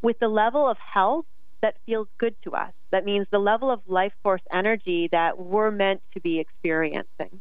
with 0.03 0.19
the 0.19 0.27
level 0.27 0.69
of 0.69 0.79
health 0.79 1.27
that 1.63 1.77
feels 1.87 2.09
good 2.19 2.35
to 2.43 2.55
us. 2.55 2.73
That 2.91 3.05
means 3.05 3.29
the 3.31 3.39
level 3.39 3.71
of 3.71 3.81
life 3.87 4.13
force 4.25 4.43
energy 4.53 5.09
that 5.13 5.39
we're 5.39 5.71
meant 5.71 6.03
to 6.15 6.21
be 6.21 6.41
experiencing. 6.41 7.41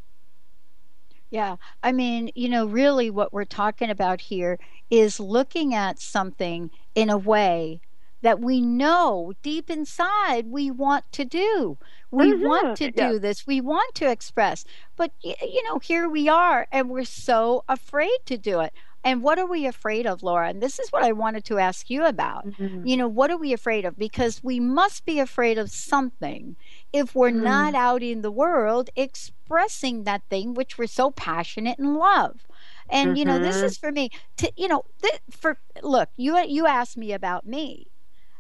Yeah, 1.31 1.55
I 1.81 1.91
mean, 1.91 2.29
you 2.35 2.49
know, 2.49 2.67
really 2.67 3.09
what 3.09 3.33
we're 3.33 3.45
talking 3.45 3.89
about 3.89 4.21
here 4.21 4.59
is 4.91 5.19
looking 5.19 5.73
at 5.73 5.99
something 5.99 6.69
in 6.93 7.09
a 7.09 7.17
way 7.17 7.81
that 8.22 8.39
we 8.39 8.61
know 8.61 9.34
deep 9.43 9.70
inside 9.70 10.47
we 10.47 10.72
want 10.72 11.11
to 11.13 11.26
do. 11.26 11.78
We 12.09 12.34
mm-hmm. 12.34 12.47
want 12.47 12.78
to 12.78 12.91
do 12.91 13.13
yeah. 13.13 13.20
this. 13.20 13.45
We 13.45 13.61
want 13.61 13.95
to 13.95 14.09
express. 14.09 14.65
But, 14.95 15.11
you 15.22 15.63
know, 15.63 15.80
here 15.80 16.09
we 16.09 16.30
are 16.30 16.68
and 16.72 16.89
we're 16.89 17.03
so 17.03 17.63
afraid 17.68 18.18
to 18.26 18.38
do 18.38 18.61
it. 18.61 18.74
And 19.03 19.24
what 19.24 19.39
are 19.39 19.45
we 19.45 19.65
afraid 19.65 20.05
of, 20.05 20.24
Laura? 20.24 20.49
And 20.49 20.61
this 20.61 20.80
is 20.80 20.89
what 20.91 21.03
I 21.03 21.13
wanted 21.13 21.45
to 21.45 21.59
ask 21.59 21.89
you 21.89 22.03
about. 22.03 22.45
Mm-hmm. 22.45 22.86
You 22.86 22.97
know, 22.97 23.07
what 23.07 23.32
are 23.32 23.38
we 23.38 23.53
afraid 23.53 23.86
of? 23.86 23.97
Because 23.97 24.43
we 24.43 24.59
must 24.59 25.05
be 25.05 25.20
afraid 25.20 25.57
of 25.57 25.72
something 25.72 26.57
if 26.91 27.15
we're 27.15 27.30
mm-hmm. 27.30 27.43
not 27.43 27.76
out 27.76 28.03
in 28.03 28.22
the 28.22 28.32
world 28.32 28.89
expressing 28.95 30.03
that 30.03 30.24
thing 30.30 30.53
which 30.53 30.78
we're 30.78 30.88
so 30.88 31.11
passionate 31.11 31.78
and 31.78 31.95
love. 31.95 32.47
And 32.89 33.18
you 33.18 33.26
know, 33.26 33.39
this 33.39 33.57
mm-hmm. 33.57 33.65
is 33.65 33.78
for 33.78 33.91
me. 33.91 34.09
To 34.38 34.51
you 34.55 34.68
know, 34.68 34.86
th- 35.01 35.20
for 35.30 35.57
look, 35.84 36.09
you 36.15 36.38
you 36.39 36.68
asked 36.68 36.97
me 36.97 37.11
about 37.13 37.45
me. 37.45 37.88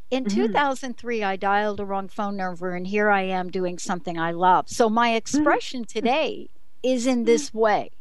In 0.09 0.23
mm-hmm. 0.23 0.41
2003, 0.41 1.23
I 1.23 1.35
dialed 1.35 1.81
a 1.81 1.85
wrong 1.85 2.07
phone 2.07 2.37
number, 2.37 2.73
and 2.73 2.87
here 2.87 3.09
I 3.09 3.23
am 3.23 3.49
doing 3.49 3.77
something 3.77 4.17
I 4.17 4.31
love. 4.31 4.69
So 4.69 4.89
my 4.89 5.09
mm-hmm. 5.09 5.17
expression 5.17 5.83
today 5.83 6.49
is 6.81 7.05
in 7.05 7.25
this 7.25 7.53
way. 7.53 7.91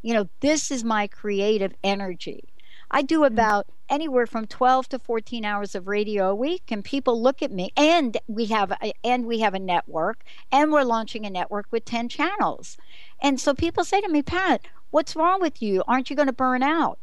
You 0.00 0.14
know, 0.14 0.28
this 0.38 0.70
is 0.70 0.84
my 0.84 1.08
creative 1.08 1.74
energy. 1.82 2.44
I 2.90 3.02
do 3.02 3.16
mm-hmm. 3.16 3.34
about 3.34 3.66
anywhere 3.88 4.26
from 4.26 4.46
12 4.46 4.88
to 4.90 4.98
14 4.98 5.44
hours 5.44 5.74
of 5.74 5.88
radio 5.88 6.30
a 6.30 6.34
week 6.34 6.64
and 6.68 6.84
people 6.84 7.20
look 7.20 7.42
at 7.42 7.50
me 7.50 7.72
and 7.76 8.18
we 8.26 8.46
have 8.46 8.70
a, 8.70 8.92
and 9.02 9.26
we 9.26 9.40
have 9.40 9.54
a 9.54 9.58
network 9.58 10.22
and 10.52 10.70
we're 10.70 10.82
launching 10.82 11.24
a 11.24 11.30
network 11.30 11.66
with 11.70 11.86
10 11.86 12.08
channels. 12.08 12.76
And 13.20 13.40
so 13.40 13.54
people 13.54 13.84
say 13.84 14.00
to 14.00 14.08
me, 14.08 14.22
"Pat, 14.22 14.60
what's 14.90 15.16
wrong 15.16 15.40
with 15.40 15.62
you? 15.62 15.82
Aren't 15.88 16.10
you 16.10 16.16
going 16.16 16.26
to 16.26 16.32
burn 16.32 16.62
out?" 16.62 16.98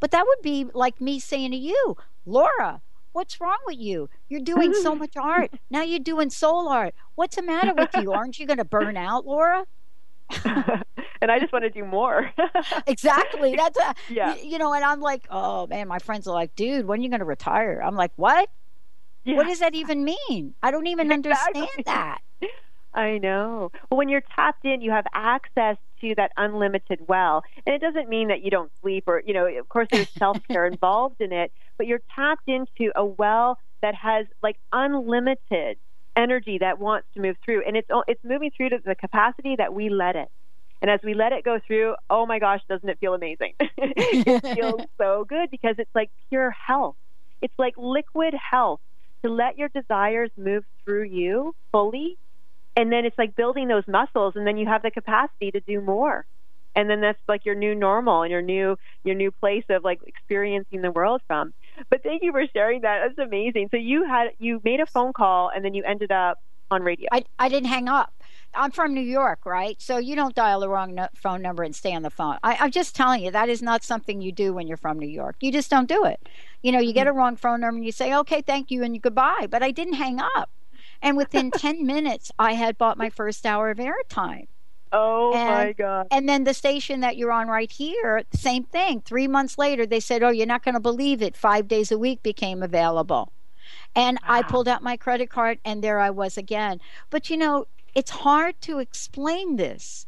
But 0.00 0.10
that 0.12 0.26
would 0.26 0.42
be 0.42 0.66
like 0.72 1.00
me 1.00 1.18
saying 1.18 1.50
to 1.50 1.56
you, 1.56 1.96
"Laura, 2.26 2.82
what's 3.18 3.40
wrong 3.40 3.58
with 3.66 3.78
you? 3.78 4.08
You're 4.28 4.40
doing 4.40 4.72
so 4.72 4.94
much 5.02 5.16
art. 5.16 5.50
Now 5.70 5.82
you're 5.82 5.98
doing 5.98 6.30
soul 6.30 6.68
art. 6.68 6.94
What's 7.16 7.34
the 7.34 7.42
matter 7.42 7.74
with 7.74 7.90
you? 8.00 8.12
Aren't 8.12 8.38
you 8.38 8.46
going 8.46 8.58
to 8.58 8.64
burn 8.64 8.96
out, 8.96 9.26
Laura?" 9.26 9.66
and 10.44 11.32
I 11.32 11.40
just 11.40 11.52
want 11.52 11.64
to 11.64 11.70
do 11.70 11.84
more. 11.84 12.30
exactly. 12.86 13.56
That's 13.56 13.76
a, 13.76 13.94
yeah. 14.08 14.36
You 14.36 14.58
know, 14.58 14.72
and 14.72 14.84
I'm 14.84 15.00
like, 15.00 15.26
oh 15.30 15.66
man, 15.66 15.88
my 15.88 15.98
friends 15.98 16.28
are 16.28 16.34
like, 16.34 16.54
dude, 16.54 16.86
when 16.86 17.00
are 17.00 17.02
you 17.02 17.08
going 17.08 17.18
to 17.18 17.24
retire? 17.24 17.82
I'm 17.84 17.96
like, 17.96 18.12
what? 18.14 18.48
Yeah. 19.24 19.34
What 19.34 19.48
does 19.48 19.58
that 19.58 19.74
even 19.74 20.04
mean? 20.04 20.54
I 20.62 20.70
don't 20.70 20.86
even 20.86 21.10
exactly. 21.10 21.62
understand 21.62 21.86
that. 21.86 22.18
I 22.94 23.18
know. 23.18 23.72
Well, 23.90 23.98
when 23.98 24.08
you're 24.08 24.22
tapped 24.34 24.64
in, 24.64 24.80
you 24.80 24.90
have 24.92 25.06
access 25.12 25.76
to 26.00 26.14
that 26.16 26.32
unlimited 26.36 27.00
well. 27.08 27.42
And 27.66 27.74
it 27.74 27.80
doesn't 27.80 28.08
mean 28.08 28.28
that 28.28 28.42
you 28.42 28.50
don't 28.50 28.70
sleep 28.80 29.04
or, 29.06 29.22
you 29.26 29.34
know, 29.34 29.46
of 29.46 29.68
course 29.68 29.88
there's 29.90 30.08
self 30.10 30.38
care 30.48 30.66
involved 30.66 31.20
in 31.20 31.32
it, 31.32 31.52
but 31.78 31.86
you're 31.86 32.02
tapped 32.14 32.48
into 32.48 32.92
a 32.94 33.04
well 33.04 33.56
that 33.82 33.94
has 33.94 34.26
like 34.42 34.56
unlimited 34.72 35.78
energy 36.16 36.58
that 36.58 36.78
wants 36.78 37.06
to 37.14 37.20
move 37.20 37.36
through, 37.44 37.62
and 37.66 37.76
it's 37.76 37.88
it's 38.08 38.22
moving 38.24 38.50
through 38.56 38.70
to 38.70 38.78
the 38.84 38.94
capacity 38.94 39.56
that 39.56 39.72
we 39.72 39.88
let 39.88 40.16
it. 40.16 40.28
And 40.80 40.90
as 40.90 41.00
we 41.02 41.14
let 41.14 41.32
it 41.32 41.44
go 41.44 41.58
through, 41.66 41.96
oh 42.08 42.26
my 42.26 42.38
gosh, 42.38 42.60
doesn't 42.68 42.88
it 42.88 42.98
feel 43.00 43.14
amazing? 43.14 43.54
it 43.60 44.42
feels 44.56 44.80
so 45.00 45.24
good 45.28 45.50
because 45.50 45.74
it's 45.78 45.90
like 45.94 46.10
pure 46.28 46.50
health. 46.50 46.96
It's 47.42 47.54
like 47.58 47.74
liquid 47.76 48.34
health 48.50 48.80
to 49.24 49.30
let 49.30 49.58
your 49.58 49.68
desires 49.74 50.30
move 50.36 50.64
through 50.84 51.04
you 51.04 51.54
fully. 51.72 52.16
And 52.76 52.92
then 52.92 53.04
it's 53.04 53.18
like 53.18 53.34
building 53.34 53.66
those 53.66 53.82
muscles, 53.88 54.34
and 54.36 54.46
then 54.46 54.56
you 54.56 54.66
have 54.66 54.82
the 54.82 54.92
capacity 54.92 55.50
to 55.50 55.60
do 55.60 55.80
more. 55.80 56.24
And 56.76 56.88
then 56.88 57.00
that's 57.00 57.18
like 57.26 57.44
your 57.44 57.56
new 57.56 57.74
normal 57.74 58.22
and 58.22 58.30
your 58.30 58.42
new 58.42 58.76
your 59.02 59.16
new 59.16 59.32
place 59.32 59.64
of 59.68 59.82
like 59.82 59.98
experiencing 60.06 60.80
the 60.82 60.92
world 60.92 61.20
from. 61.26 61.52
But 61.90 62.02
thank 62.02 62.22
you 62.22 62.32
for 62.32 62.44
sharing 62.52 62.82
that. 62.82 63.00
That's 63.06 63.26
amazing. 63.26 63.68
So 63.70 63.76
you 63.76 64.04
had 64.04 64.28
you 64.38 64.60
made 64.64 64.80
a 64.80 64.86
phone 64.86 65.12
call 65.12 65.50
and 65.54 65.64
then 65.64 65.74
you 65.74 65.84
ended 65.84 66.12
up 66.12 66.38
on 66.70 66.82
radio. 66.82 67.08
I 67.12 67.24
I 67.38 67.48
didn't 67.48 67.68
hang 67.68 67.88
up. 67.88 68.12
I'm 68.54 68.70
from 68.70 68.94
New 68.94 69.02
York, 69.02 69.44
right? 69.44 69.80
So 69.80 69.98
you 69.98 70.16
don't 70.16 70.34
dial 70.34 70.60
the 70.60 70.68
wrong 70.68 70.94
no- 70.94 71.08
phone 71.14 71.42
number 71.42 71.62
and 71.62 71.76
stay 71.76 71.94
on 71.94 72.02
the 72.02 72.10
phone. 72.10 72.38
I, 72.42 72.64
am 72.64 72.70
just 72.70 72.96
telling 72.96 73.22
you 73.22 73.30
that 73.30 73.48
is 73.48 73.62
not 73.62 73.84
something 73.84 74.20
you 74.20 74.32
do 74.32 74.54
when 74.54 74.66
you're 74.66 74.78
from 74.78 74.98
New 74.98 75.08
York. 75.08 75.36
You 75.40 75.52
just 75.52 75.70
don't 75.70 75.88
do 75.88 76.04
it. 76.04 76.28
You 76.62 76.72
know, 76.72 76.80
you 76.80 76.92
get 76.92 77.06
a 77.06 77.10
mm-hmm. 77.10 77.18
wrong 77.18 77.36
phone 77.36 77.60
number 77.60 77.76
and 77.76 77.84
you 77.84 77.92
say, 77.92 78.14
"Okay, 78.14 78.42
thank 78.42 78.70
you," 78.70 78.82
and 78.82 78.94
you 78.94 79.00
goodbye. 79.00 79.46
But 79.50 79.62
I 79.62 79.70
didn't 79.70 79.94
hang 79.94 80.20
up, 80.20 80.50
and 81.02 81.16
within 81.16 81.50
ten 81.52 81.86
minutes, 81.86 82.32
I 82.38 82.54
had 82.54 82.78
bought 82.78 82.98
my 82.98 83.10
first 83.10 83.46
hour 83.46 83.70
of 83.70 83.78
airtime. 83.78 84.46
Oh 84.92 85.34
and, 85.34 85.48
my 85.48 85.72
God. 85.72 86.06
And 86.10 86.28
then 86.28 86.44
the 86.44 86.54
station 86.54 87.00
that 87.00 87.16
you're 87.16 87.32
on 87.32 87.48
right 87.48 87.70
here, 87.70 88.22
same 88.32 88.64
thing. 88.64 89.02
Three 89.02 89.28
months 89.28 89.58
later, 89.58 89.86
they 89.86 90.00
said, 90.00 90.22
Oh, 90.22 90.30
you're 90.30 90.46
not 90.46 90.64
going 90.64 90.74
to 90.74 90.80
believe 90.80 91.22
it. 91.22 91.36
Five 91.36 91.68
days 91.68 91.92
a 91.92 91.98
week 91.98 92.22
became 92.22 92.62
available. 92.62 93.32
And 93.94 94.18
wow. 94.22 94.36
I 94.36 94.42
pulled 94.42 94.68
out 94.68 94.82
my 94.82 94.96
credit 94.96 95.30
card, 95.30 95.58
and 95.64 95.82
there 95.82 95.98
I 95.98 96.10
was 96.10 96.38
again. 96.38 96.80
But 97.10 97.30
you 97.30 97.36
know, 97.36 97.66
it's 97.94 98.10
hard 98.10 98.60
to 98.62 98.78
explain 98.78 99.56
this 99.56 100.06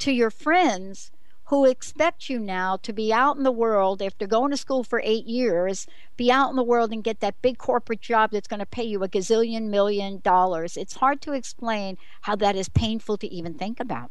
to 0.00 0.12
your 0.12 0.30
friends 0.30 1.10
who 1.52 1.66
expect 1.66 2.30
you 2.30 2.38
now 2.38 2.78
to 2.78 2.94
be 2.94 3.12
out 3.12 3.36
in 3.36 3.42
the 3.42 3.52
world 3.52 4.00
after 4.00 4.26
going 4.26 4.50
to 4.50 4.56
school 4.56 4.82
for 4.82 5.02
eight 5.04 5.26
years, 5.26 5.86
be 6.16 6.32
out 6.32 6.48
in 6.48 6.56
the 6.56 6.62
world 6.62 6.90
and 6.92 7.04
get 7.04 7.20
that 7.20 7.34
big 7.42 7.58
corporate 7.58 8.00
job 8.00 8.30
that's 8.30 8.48
going 8.48 8.58
to 8.58 8.64
pay 8.64 8.82
you 8.82 9.04
a 9.04 9.08
gazillion 9.08 9.68
million 9.68 10.18
dollars. 10.20 10.78
It's 10.78 10.94
hard 10.94 11.20
to 11.20 11.32
explain 11.34 11.98
how 12.22 12.36
that 12.36 12.56
is 12.56 12.70
painful 12.70 13.18
to 13.18 13.26
even 13.30 13.52
think 13.52 13.80
about. 13.80 14.10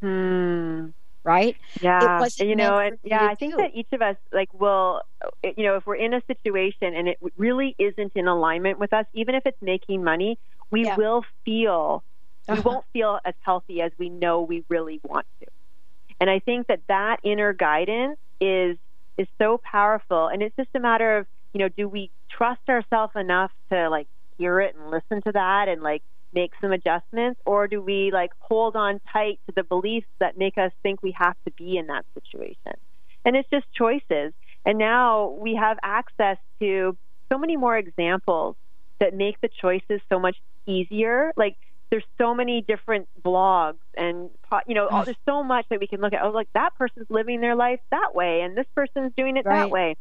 Hmm. 0.00 0.90
Right? 1.24 1.56
Yeah. 1.80 2.24
you 2.38 2.54
know, 2.54 2.78
and 2.78 2.96
yeah, 3.02 3.26
I 3.26 3.34
think 3.34 3.54
do. 3.54 3.62
that 3.62 3.74
each 3.74 3.88
of 3.90 4.00
us, 4.00 4.14
like, 4.32 4.54
will, 4.54 5.02
you 5.42 5.64
know, 5.64 5.74
if 5.74 5.84
we're 5.84 5.96
in 5.96 6.14
a 6.14 6.22
situation 6.28 6.94
and 6.94 7.08
it 7.08 7.18
really 7.36 7.74
isn't 7.76 8.12
in 8.14 8.28
alignment 8.28 8.78
with 8.78 8.92
us, 8.92 9.06
even 9.14 9.34
if 9.34 9.44
it's 9.46 9.60
making 9.60 10.04
money, 10.04 10.38
we 10.70 10.84
yeah. 10.84 10.94
will 10.94 11.24
feel, 11.44 12.04
we 12.46 12.52
uh-huh. 12.52 12.62
won't 12.64 12.84
feel 12.92 13.18
as 13.24 13.34
healthy 13.40 13.82
as 13.82 13.90
we 13.98 14.08
know 14.08 14.42
we 14.42 14.62
really 14.68 15.00
want 15.02 15.26
to. 15.40 15.48
And 16.20 16.30
I 16.30 16.38
think 16.40 16.68
that 16.68 16.80
that 16.88 17.18
inner 17.22 17.52
guidance 17.52 18.18
is 18.40 18.76
is 19.18 19.26
so 19.38 19.58
powerful. 19.70 20.28
And 20.28 20.42
it's 20.42 20.54
just 20.56 20.68
a 20.74 20.80
matter 20.80 21.18
of, 21.18 21.26
you 21.54 21.60
know, 21.60 21.68
do 21.68 21.88
we 21.88 22.10
trust 22.30 22.60
ourselves 22.68 23.12
enough 23.16 23.50
to 23.72 23.88
like 23.88 24.08
hear 24.36 24.60
it 24.60 24.74
and 24.76 24.90
listen 24.90 25.22
to 25.22 25.32
that 25.32 25.68
and 25.68 25.82
like 25.82 26.02
make 26.34 26.52
some 26.60 26.72
adjustments 26.72 27.40
or 27.46 27.66
do 27.66 27.80
we 27.80 28.10
like 28.12 28.30
hold 28.40 28.76
on 28.76 29.00
tight 29.10 29.38
to 29.46 29.54
the 29.56 29.62
beliefs 29.62 30.06
that 30.20 30.36
make 30.36 30.58
us 30.58 30.70
think 30.82 31.02
we 31.02 31.14
have 31.18 31.34
to 31.46 31.52
be 31.52 31.78
in 31.78 31.86
that 31.86 32.04
situation? 32.12 32.78
And 33.24 33.36
it's 33.36 33.48
just 33.50 33.66
choices. 33.74 34.32
And 34.66 34.78
now 34.78 35.36
we 35.40 35.54
have 35.54 35.78
access 35.82 36.36
to 36.60 36.96
so 37.32 37.38
many 37.38 37.56
more 37.56 37.76
examples 37.76 38.56
that 39.00 39.14
make 39.14 39.40
the 39.40 39.48
choices 39.60 40.00
so 40.08 40.18
much 40.18 40.36
easier. 40.66 41.32
Like 41.36 41.56
there's 41.90 42.04
so 42.18 42.34
many 42.34 42.62
different 42.62 43.08
blogs 43.22 43.78
and 43.96 44.30
you 44.66 44.74
know 44.74 44.88
all, 44.88 45.02
mm. 45.02 45.04
there's 45.04 45.16
so 45.24 45.42
much 45.42 45.66
that 45.70 45.80
we 45.80 45.86
can 45.86 46.00
look 46.00 46.12
at. 46.12 46.22
Oh 46.22 46.30
like 46.30 46.48
that 46.54 46.74
person's 46.76 47.06
living 47.08 47.40
their 47.40 47.54
life 47.54 47.80
that 47.90 48.14
way 48.14 48.40
and 48.42 48.56
this 48.56 48.66
person's 48.74 49.12
doing 49.16 49.36
it 49.36 49.46
right. 49.46 49.60
that 49.62 49.70
way. 49.70 49.96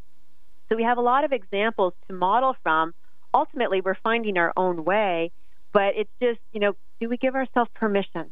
So 0.69 0.75
we 0.75 0.83
have 0.83 0.97
a 0.97 1.01
lot 1.01 1.23
of 1.23 1.31
examples 1.31 1.93
to 2.07 2.13
model 2.13 2.55
from. 2.63 2.93
Ultimately 3.33 3.81
we're 3.81 3.97
finding 4.03 4.37
our 4.37 4.53
own 4.57 4.83
way 4.83 5.31
but 5.73 5.93
it's 5.95 6.11
just 6.21 6.39
you 6.53 6.59
know 6.59 6.73
do 6.99 7.09
we 7.09 7.17
give 7.17 7.35
ourselves 7.35 7.69
permission? 7.75 8.31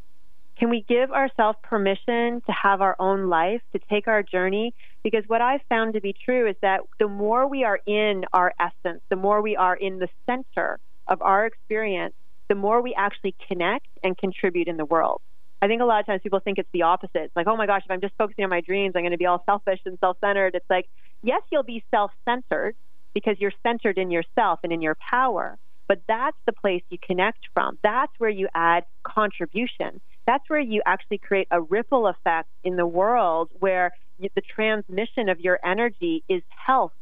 Can 0.58 0.70
we 0.70 0.86
give 0.88 1.12
ourselves 1.12 1.58
permission 1.64 2.42
to 2.46 2.52
have 2.52 2.82
our 2.82 2.96
own 3.00 3.28
life 3.28 3.62
to 3.74 3.80
take 3.90 4.08
our 4.08 4.24
journey? 4.24 4.74
Because 5.04 5.24
what 5.28 5.42
i've 5.42 5.62
found 5.70 5.94
to 5.94 6.02
be 6.02 6.14
true 6.14 6.48
is 6.50 6.56
that 6.62 6.82
the 7.00 7.08
more 7.08 7.48
we 7.48 7.64
are 7.64 7.80
in 7.86 8.26
our 8.34 8.54
essence 8.60 9.02
the 9.10 9.16
more 9.16 9.42
we 9.42 9.56
are 9.56 9.76
in 9.76 10.00
the 10.00 10.08
center 10.26 10.80
of 11.08 11.22
our 11.22 11.46
experience 11.46 12.16
the 12.50 12.56
more 12.56 12.82
we 12.82 12.94
actually 12.98 13.36
connect 13.48 13.88
and 14.04 14.18
contribute 14.18 14.68
in 14.68 14.78
the 14.78 14.86
world. 14.86 15.22
I 15.62 15.68
think 15.68 15.82
a 15.82 15.86
lot 15.86 16.02
of 16.02 16.06
times 16.06 16.22
people 16.22 16.42
think 16.42 16.58
it's 16.58 16.70
the 16.74 16.82
opposite. 16.82 17.12
It's 17.16 17.36
like, 17.36 17.48
oh 17.48 17.56
my 17.56 17.66
gosh, 17.66 17.84
if 17.86 17.92
I'm 17.92 18.02
just 18.02 18.14
focusing 18.18 18.44
on 18.44 18.50
my 18.50 18.60
dreams, 18.60 18.94
I'm 18.96 19.02
going 19.02 19.12
to 19.12 19.18
be 19.18 19.26
all 19.26 19.42
selfish 19.46 19.80
and 19.86 19.98
self 20.00 20.18
centered. 20.20 20.56
It's 20.56 20.70
like, 20.70 20.88
yes, 21.22 21.42
you'll 21.52 21.64
be 21.64 21.84
self 21.90 22.12
centered 22.26 22.76
because 23.14 23.38
you're 23.40 23.54
centered 23.66 23.98
in 23.98 24.12
yourself 24.12 24.60
and 24.64 24.74
in 24.74 24.82
your 24.82 24.98
power. 25.10 25.58
But 25.88 26.02
that's 26.08 26.38
the 26.46 26.54
place 26.54 26.84
you 26.90 26.98
connect 27.06 27.40
from. 27.54 27.78
That's 27.82 28.12
where 28.18 28.30
you 28.30 28.50
add 28.54 28.84
contribution. 29.04 30.02
That's 30.26 30.44
where 30.48 30.60
you 30.60 30.82
actually 30.86 31.20
create 31.20 31.48
a 31.52 31.62
ripple 31.62 32.08
effect 32.08 32.50
in 32.64 32.76
the 32.76 32.86
world 32.86 33.50
where 33.60 33.92
the 34.20 34.42
transmission 34.42 35.30
of 35.30 35.40
your 35.40 35.60
energy 35.64 36.24
is 36.30 36.42
health 36.66 36.94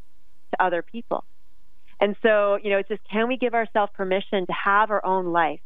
to 0.51 0.63
other 0.63 0.81
people. 0.81 1.23
And 2.01 2.15
so, 2.23 2.57
you 2.61 2.71
know, 2.71 2.79
it's 2.79 2.89
just 2.89 3.01
can 3.09 3.27
we 3.27 3.37
give 3.37 3.53
ourselves 3.53 3.91
permission 3.95 4.45
to 4.47 4.53
have 4.53 4.89
our 4.89 5.05
own 5.05 5.27
life, 5.27 5.61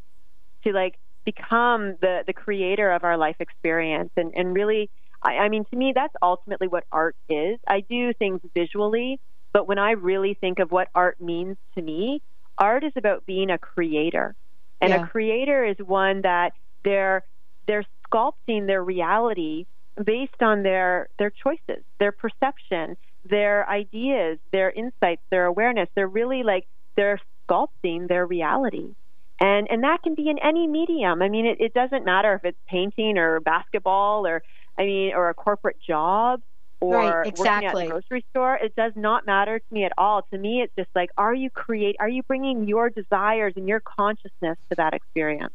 to 0.66 0.74
like 0.74 1.00
become 1.24 1.96
the, 2.02 2.24
the 2.28 2.34
creator 2.34 2.92
of 2.92 3.04
our 3.04 3.18
life 3.18 3.38
experience 3.40 4.12
and, 4.16 4.32
and 4.36 4.54
really 4.54 4.92
I, 5.24 5.38
I 5.38 5.50
mean 5.50 5.66
to 5.72 5.76
me 5.76 5.92
that's 5.96 6.14
ultimately 6.22 6.68
what 6.68 6.84
art 6.92 7.16
is. 7.28 7.60
I 7.68 7.82
do 7.82 8.14
things 8.14 8.42
visually, 8.54 9.20
but 9.52 9.68
when 9.68 9.80
I 9.80 9.92
really 9.92 10.36
think 10.36 10.60
of 10.60 10.72
what 10.72 10.90
art 10.94 11.20
means 11.20 11.58
to 11.74 11.82
me, 11.82 12.22
art 12.58 12.84
is 12.84 12.94
about 12.96 13.26
being 13.26 13.50
a 13.50 13.58
creator. 13.58 14.36
And 14.82 14.92
yeah. 14.92 15.04
a 15.04 15.08
creator 15.08 15.66
is 15.66 15.78
one 15.80 16.22
that 16.22 16.54
they're 16.84 17.24
they're 17.68 17.86
sculpting 18.08 18.68
their 18.68 18.84
reality 18.84 19.66
based 20.04 20.42
on 20.42 20.64
their 20.64 21.10
their 21.18 21.32
choices, 21.32 21.84
their 22.00 22.12
perception, 22.12 22.98
their 23.28 23.68
ideas, 23.70 24.40
their 24.52 24.72
insights, 24.72 25.22
their 25.30 25.46
awareness. 25.46 25.90
They're 25.96 26.08
really 26.08 26.44
like 26.44 26.68
they're 26.96 27.20
sculpting 27.48 28.08
their 28.08 28.26
reality. 28.26 28.94
And 29.40 29.68
and 29.70 29.84
that 29.84 30.02
can 30.04 30.16
be 30.16 30.30
in 30.30 30.40
any 30.40 30.68
medium. 30.68 31.22
I 31.22 31.30
mean, 31.30 31.46
it, 31.46 31.60
it 31.60 31.74
doesn't 31.74 32.06
matter 32.06 32.34
if 32.34 32.46
it's 32.46 32.58
painting 32.68 33.18
or 33.18 33.40
basketball 33.42 34.26
or 34.26 34.44
I 34.78 34.86
mean, 34.86 35.14
or 35.14 35.30
a 35.30 35.34
corporate 35.34 35.78
job 35.86 36.42
or 36.80 36.96
right, 36.96 37.28
exactly. 37.28 37.66
working 37.66 37.80
at 37.80 37.86
a 37.86 37.90
grocery 37.90 38.26
store. 38.32 38.56
It 38.56 38.76
does 38.76 38.94
not 38.96 39.26
matter 39.26 39.60
to 39.60 39.74
me 39.74 39.86
at 39.86 39.94
all. 39.98 40.22
To 40.32 40.38
me, 40.38 40.62
it's 40.62 40.74
just 40.78 40.90
like, 40.96 41.10
are 41.18 41.34
you 41.34 41.50
create? 41.50 41.96
Are 42.00 42.10
you 42.10 42.24
bringing 42.24 42.68
your 42.68 42.90
desires 42.90 43.54
and 43.56 43.68
your 43.68 43.80
consciousness 43.80 44.58
to 44.70 44.76
that 44.76 44.94
experience? 44.94 45.54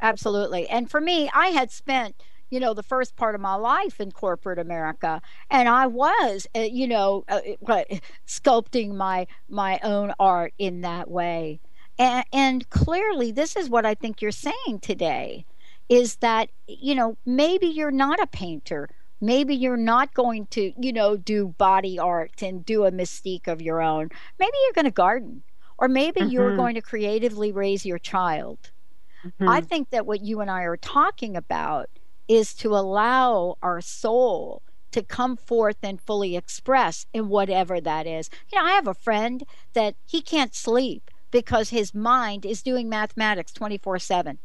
Absolutely. 0.00 0.68
And 0.68 0.90
for 0.90 1.00
me, 1.00 1.30
I 1.34 1.48
had 1.48 1.70
spent 1.70 2.14
you 2.50 2.60
know 2.60 2.74
the 2.74 2.82
first 2.82 3.16
part 3.16 3.34
of 3.34 3.40
my 3.40 3.54
life 3.54 4.00
in 4.00 4.12
corporate 4.12 4.58
america 4.58 5.22
and 5.50 5.68
i 5.68 5.86
was 5.86 6.46
uh, 6.56 6.60
you 6.60 6.86
know 6.86 7.24
uh, 7.28 7.40
sculpting 8.26 8.94
my 8.94 9.26
my 9.48 9.78
own 9.82 10.12
art 10.18 10.52
in 10.58 10.82
that 10.82 11.10
way 11.10 11.60
and, 11.98 12.24
and 12.32 12.70
clearly 12.70 13.32
this 13.32 13.56
is 13.56 13.70
what 13.70 13.86
i 13.86 13.94
think 13.94 14.20
you're 14.20 14.30
saying 14.30 14.78
today 14.80 15.44
is 15.88 16.16
that 16.16 16.48
you 16.66 16.94
know 16.94 17.16
maybe 17.26 17.66
you're 17.66 17.90
not 17.90 18.20
a 18.20 18.26
painter 18.26 18.88
maybe 19.20 19.54
you're 19.54 19.76
not 19.76 20.14
going 20.14 20.46
to 20.46 20.72
you 20.80 20.92
know 20.92 21.16
do 21.16 21.48
body 21.58 21.98
art 21.98 22.42
and 22.42 22.64
do 22.64 22.84
a 22.84 22.92
mystique 22.92 23.48
of 23.48 23.60
your 23.60 23.82
own 23.82 24.08
maybe 24.38 24.52
you're 24.64 24.72
going 24.72 24.84
to 24.84 24.90
garden 24.90 25.42
or 25.78 25.88
maybe 25.88 26.20
mm-hmm. 26.20 26.30
you're 26.30 26.56
going 26.56 26.74
to 26.74 26.82
creatively 26.82 27.52
raise 27.52 27.84
your 27.84 27.98
child 27.98 28.70
mm-hmm. 29.24 29.48
i 29.48 29.60
think 29.60 29.90
that 29.90 30.06
what 30.06 30.22
you 30.22 30.40
and 30.40 30.50
i 30.50 30.62
are 30.62 30.76
talking 30.76 31.36
about 31.36 31.90
is 32.30 32.54
to 32.54 32.76
allow 32.76 33.56
our 33.60 33.80
soul 33.80 34.62
to 34.92 35.02
come 35.02 35.36
forth 35.36 35.78
and 35.82 36.00
fully 36.00 36.36
express 36.36 37.06
in 37.12 37.28
whatever 37.28 37.80
that 37.80 38.06
is. 38.06 38.30
You 38.52 38.58
know, 38.58 38.64
I 38.64 38.70
have 38.70 38.86
a 38.86 38.94
friend 38.94 39.42
that 39.72 39.96
he 40.06 40.22
can't 40.22 40.54
sleep 40.54 41.10
because 41.32 41.70
his 41.70 41.92
mind 41.92 42.46
is 42.46 42.62
doing 42.62 42.88
mathematics 42.88 43.50
24 43.50 43.98
7. 43.98 44.38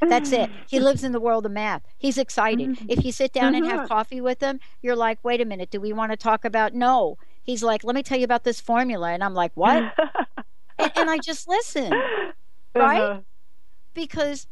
That's 0.00 0.32
it. 0.32 0.50
He 0.66 0.80
lives 0.80 1.04
in 1.04 1.12
the 1.12 1.20
world 1.20 1.46
of 1.46 1.52
math. 1.52 1.82
He's 1.98 2.18
excited. 2.18 2.70
Mm-hmm. 2.70 2.86
If 2.88 3.04
you 3.04 3.12
sit 3.12 3.32
down 3.32 3.54
and 3.54 3.64
have 3.64 3.80
mm-hmm. 3.80 3.88
coffee 3.88 4.20
with 4.20 4.40
him, 4.40 4.58
you're 4.82 4.96
like, 4.96 5.18
wait 5.22 5.40
a 5.40 5.44
minute, 5.44 5.70
do 5.70 5.80
we 5.80 5.92
want 5.92 6.10
to 6.10 6.16
talk 6.16 6.44
about? 6.44 6.74
No. 6.74 7.16
He's 7.44 7.62
like, 7.62 7.84
let 7.84 7.94
me 7.94 8.02
tell 8.02 8.18
you 8.18 8.24
about 8.24 8.42
this 8.42 8.60
formula. 8.60 9.10
And 9.10 9.22
I'm 9.22 9.34
like, 9.34 9.52
what? 9.54 9.76
and, 10.78 10.92
and, 10.96 11.10
I 11.10 11.18
just 11.18 11.46
listen, 11.46 11.92
right? 12.74 13.00
Uh-huh. 13.00 13.20
Because 13.94 14.48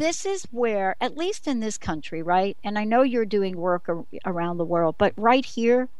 this 0.00 0.24
is 0.24 0.44
where, 0.50 0.96
at 0.98 1.18
least 1.18 1.46
in 1.46 1.60
this 1.60 1.76
country, 1.76 2.22
right? 2.22 2.56
And 2.64 2.78
I 2.78 2.84
know 2.84 3.02
you're 3.02 3.26
doing 3.26 3.58
work 3.58 3.86
ar- 3.86 4.06
around 4.24 4.56
the 4.56 4.64
world, 4.64 4.94
but 4.96 5.12
right 5.14 5.44
here, 5.44 5.90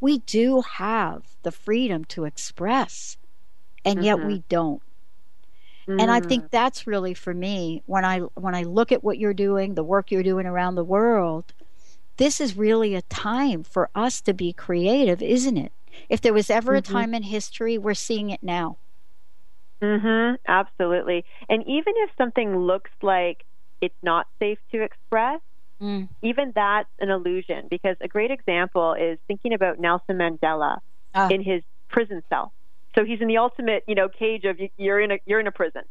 we 0.00 0.18
do 0.18 0.62
have 0.62 1.22
the 1.42 1.52
freedom 1.52 2.06
to 2.06 2.24
express, 2.24 3.18
and 3.84 3.96
mm-hmm. 3.96 4.04
yet 4.06 4.24
we 4.24 4.44
don't. 4.48 4.80
Mm-hmm. 5.86 6.00
And 6.00 6.10
I 6.10 6.20
think 6.20 6.44
mm. 6.44 6.50
that's 6.50 6.86
really 6.86 7.12
for 7.12 7.34
me 7.34 7.82
when 7.84 8.06
I 8.06 8.20
when 8.20 8.54
I 8.54 8.62
look 8.62 8.90
at 8.90 9.04
what 9.04 9.18
you're 9.18 9.34
doing, 9.34 9.74
the 9.74 9.84
work 9.84 10.10
you're 10.10 10.22
doing 10.22 10.46
around 10.46 10.76
the 10.76 10.84
world. 10.84 11.52
This 12.16 12.40
is 12.40 12.56
really 12.56 12.94
a 12.94 13.02
time 13.02 13.62
for 13.62 13.90
us 13.94 14.22
to 14.22 14.32
be 14.32 14.54
creative, 14.54 15.20
isn't 15.20 15.58
it? 15.58 15.72
If 16.08 16.22
there 16.22 16.32
was 16.32 16.48
ever 16.48 16.72
mm-hmm. 16.72 16.90
a 16.90 16.94
time 16.98 17.14
in 17.14 17.24
history, 17.24 17.76
we're 17.76 17.92
seeing 17.92 18.30
it 18.30 18.42
now. 18.42 18.78
Mhm. 19.84 20.38
Absolutely. 20.46 21.24
And 21.48 21.62
even 21.66 21.94
if 21.96 22.10
something 22.16 22.56
looks 22.56 22.90
like 23.02 23.44
it's 23.80 23.94
not 24.02 24.26
safe 24.38 24.58
to 24.72 24.82
express, 24.82 25.40
mm. 25.80 26.08
even 26.22 26.52
that's 26.54 26.88
an 27.00 27.10
illusion 27.10 27.66
because 27.70 27.96
a 28.00 28.08
great 28.08 28.30
example 28.30 28.94
is 28.94 29.18
thinking 29.26 29.52
about 29.52 29.78
Nelson 29.78 30.16
Mandela 30.16 30.78
ah. 31.14 31.28
in 31.28 31.42
his 31.42 31.62
prison 31.88 32.22
cell. 32.28 32.52
So 32.94 33.04
he's 33.04 33.20
in 33.20 33.28
the 33.28 33.38
ultimate, 33.38 33.84
you 33.86 33.94
know, 33.94 34.08
cage 34.08 34.44
of 34.44 34.58
you're 34.76 35.00
in 35.00 35.10
a 35.10 35.18
you're 35.26 35.40
in 35.40 35.46
a 35.46 35.52
prison. 35.52 35.82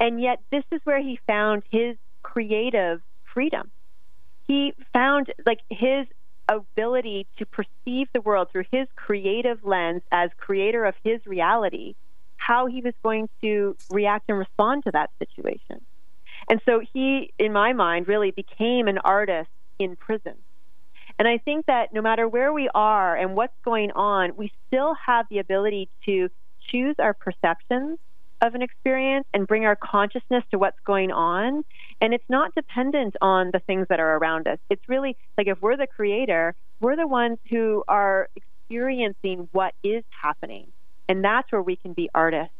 And 0.00 0.20
yet 0.20 0.40
this 0.50 0.64
is 0.72 0.80
where 0.84 1.00
he 1.00 1.18
found 1.26 1.62
his 1.70 1.96
creative 2.22 3.00
freedom. 3.32 3.70
He 4.48 4.74
found 4.92 5.32
like 5.46 5.60
his 5.70 6.06
ability 6.48 7.26
to 7.38 7.46
perceive 7.46 8.08
the 8.12 8.20
world 8.20 8.48
through 8.50 8.64
his 8.70 8.88
creative 8.96 9.64
lens 9.64 10.02
as 10.10 10.30
creator 10.36 10.84
of 10.84 10.94
his 11.04 11.24
reality 11.24 11.94
how 12.46 12.66
he 12.66 12.80
was 12.80 12.94
going 13.02 13.28
to 13.40 13.76
react 13.90 14.28
and 14.28 14.38
respond 14.38 14.84
to 14.84 14.90
that 14.92 15.10
situation. 15.18 15.80
And 16.48 16.60
so 16.66 16.80
he, 16.92 17.32
in 17.38 17.52
my 17.52 17.72
mind, 17.72 18.08
really 18.08 18.30
became 18.30 18.88
an 18.88 18.98
artist 18.98 19.50
in 19.78 19.96
prison. 19.96 20.34
And 21.18 21.28
I 21.28 21.38
think 21.38 21.66
that 21.66 21.92
no 21.92 22.02
matter 22.02 22.26
where 22.28 22.52
we 22.52 22.68
are 22.74 23.16
and 23.16 23.36
what's 23.36 23.56
going 23.64 23.92
on, 23.92 24.32
we 24.36 24.50
still 24.66 24.94
have 25.06 25.26
the 25.30 25.38
ability 25.38 25.88
to 26.06 26.30
choose 26.68 26.96
our 26.98 27.14
perceptions 27.14 27.98
of 28.40 28.56
an 28.56 28.62
experience 28.62 29.26
and 29.32 29.46
bring 29.46 29.64
our 29.64 29.76
consciousness 29.76 30.42
to 30.50 30.58
what's 30.58 30.80
going 30.84 31.12
on. 31.12 31.64
And 32.00 32.12
it's 32.12 32.28
not 32.28 32.54
dependent 32.56 33.14
on 33.20 33.50
the 33.52 33.60
things 33.60 33.86
that 33.88 34.00
are 34.00 34.16
around 34.16 34.48
us. 34.48 34.58
It's 34.68 34.82
really 34.88 35.16
like 35.38 35.46
if 35.46 35.62
we're 35.62 35.76
the 35.76 35.86
creator, 35.86 36.56
we're 36.80 36.96
the 36.96 37.06
ones 37.06 37.38
who 37.48 37.84
are 37.86 38.28
experiencing 38.34 39.48
what 39.52 39.74
is 39.84 40.02
happening. 40.20 40.66
And 41.12 41.22
that's 41.22 41.52
where 41.52 41.60
we 41.60 41.76
can 41.76 41.92
be 41.92 42.08
artists. 42.14 42.54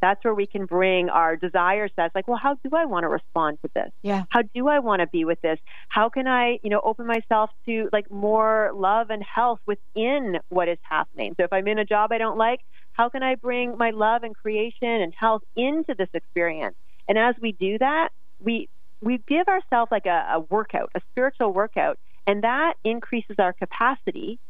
That's 0.00 0.24
where 0.24 0.34
we 0.34 0.44
can 0.44 0.66
bring 0.66 1.08
our 1.08 1.36
desires. 1.36 1.92
That's 1.96 2.12
like, 2.16 2.26
well, 2.26 2.36
how 2.36 2.54
do 2.54 2.70
I 2.74 2.84
want 2.84 3.04
to 3.04 3.08
respond 3.08 3.58
to 3.62 3.70
this? 3.76 3.92
Yeah. 4.02 4.24
How 4.30 4.42
do 4.42 4.66
I 4.66 4.80
want 4.80 5.02
to 5.02 5.06
be 5.06 5.24
with 5.24 5.40
this? 5.40 5.60
How 5.88 6.08
can 6.08 6.26
I, 6.26 6.58
you 6.64 6.70
know, 6.70 6.80
open 6.82 7.06
myself 7.06 7.50
to 7.66 7.88
like 7.92 8.10
more 8.10 8.72
love 8.74 9.10
and 9.10 9.22
health 9.22 9.60
within 9.66 10.40
what 10.48 10.68
is 10.68 10.78
happening? 10.82 11.34
So 11.36 11.44
if 11.44 11.52
I'm 11.52 11.68
in 11.68 11.78
a 11.78 11.84
job 11.84 12.10
I 12.10 12.18
don't 12.18 12.36
like, 12.36 12.58
how 12.90 13.08
can 13.08 13.22
I 13.22 13.36
bring 13.36 13.78
my 13.78 13.90
love 13.90 14.24
and 14.24 14.34
creation 14.34 14.88
and 14.88 15.14
health 15.14 15.42
into 15.54 15.94
this 15.96 16.08
experience? 16.12 16.74
And 17.06 17.16
as 17.16 17.36
we 17.40 17.52
do 17.52 17.78
that, 17.78 18.08
we 18.40 18.68
we 19.00 19.22
give 19.28 19.46
ourselves 19.46 19.92
like 19.92 20.06
a, 20.06 20.26
a 20.34 20.40
workout, 20.50 20.90
a 20.96 21.00
spiritual 21.12 21.52
workout, 21.52 22.00
and 22.26 22.42
that 22.42 22.74
increases 22.82 23.36
our 23.38 23.52
capacity 23.52 24.40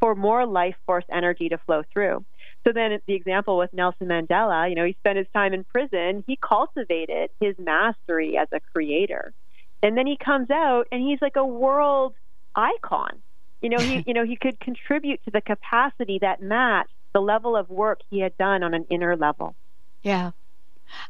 for 0.00 0.14
more 0.16 0.46
life 0.46 0.74
force 0.84 1.04
energy 1.12 1.48
to 1.50 1.58
flow 1.58 1.82
through. 1.92 2.24
So 2.64 2.72
then 2.72 2.98
the 3.06 3.14
example 3.14 3.58
with 3.58 3.72
Nelson 3.72 4.08
Mandela, 4.08 4.68
you 4.68 4.76
know, 4.76 4.84
he 4.84 4.94
spent 5.00 5.18
his 5.18 5.26
time 5.34 5.52
in 5.52 5.64
prison. 5.64 6.22
He 6.26 6.36
cultivated 6.36 7.30
his 7.40 7.56
mastery 7.58 8.36
as 8.38 8.48
a 8.52 8.60
creator. 8.72 9.32
And 9.82 9.96
then 9.96 10.06
he 10.06 10.16
comes 10.16 10.50
out 10.50 10.86
and 10.92 11.02
he's 11.02 11.20
like 11.20 11.36
a 11.36 11.44
world 11.44 12.14
icon. 12.54 13.18
You 13.60 13.70
know, 13.70 13.78
he 13.78 14.04
you 14.06 14.14
know, 14.14 14.24
he 14.24 14.36
could 14.36 14.60
contribute 14.60 15.24
to 15.24 15.30
the 15.30 15.40
capacity 15.40 16.18
that 16.20 16.40
matched 16.40 16.92
the 17.12 17.20
level 17.20 17.56
of 17.56 17.68
work 17.68 18.00
he 18.10 18.20
had 18.20 18.36
done 18.38 18.62
on 18.62 18.74
an 18.74 18.86
inner 18.90 19.16
level. 19.16 19.54
Yeah. 20.02 20.32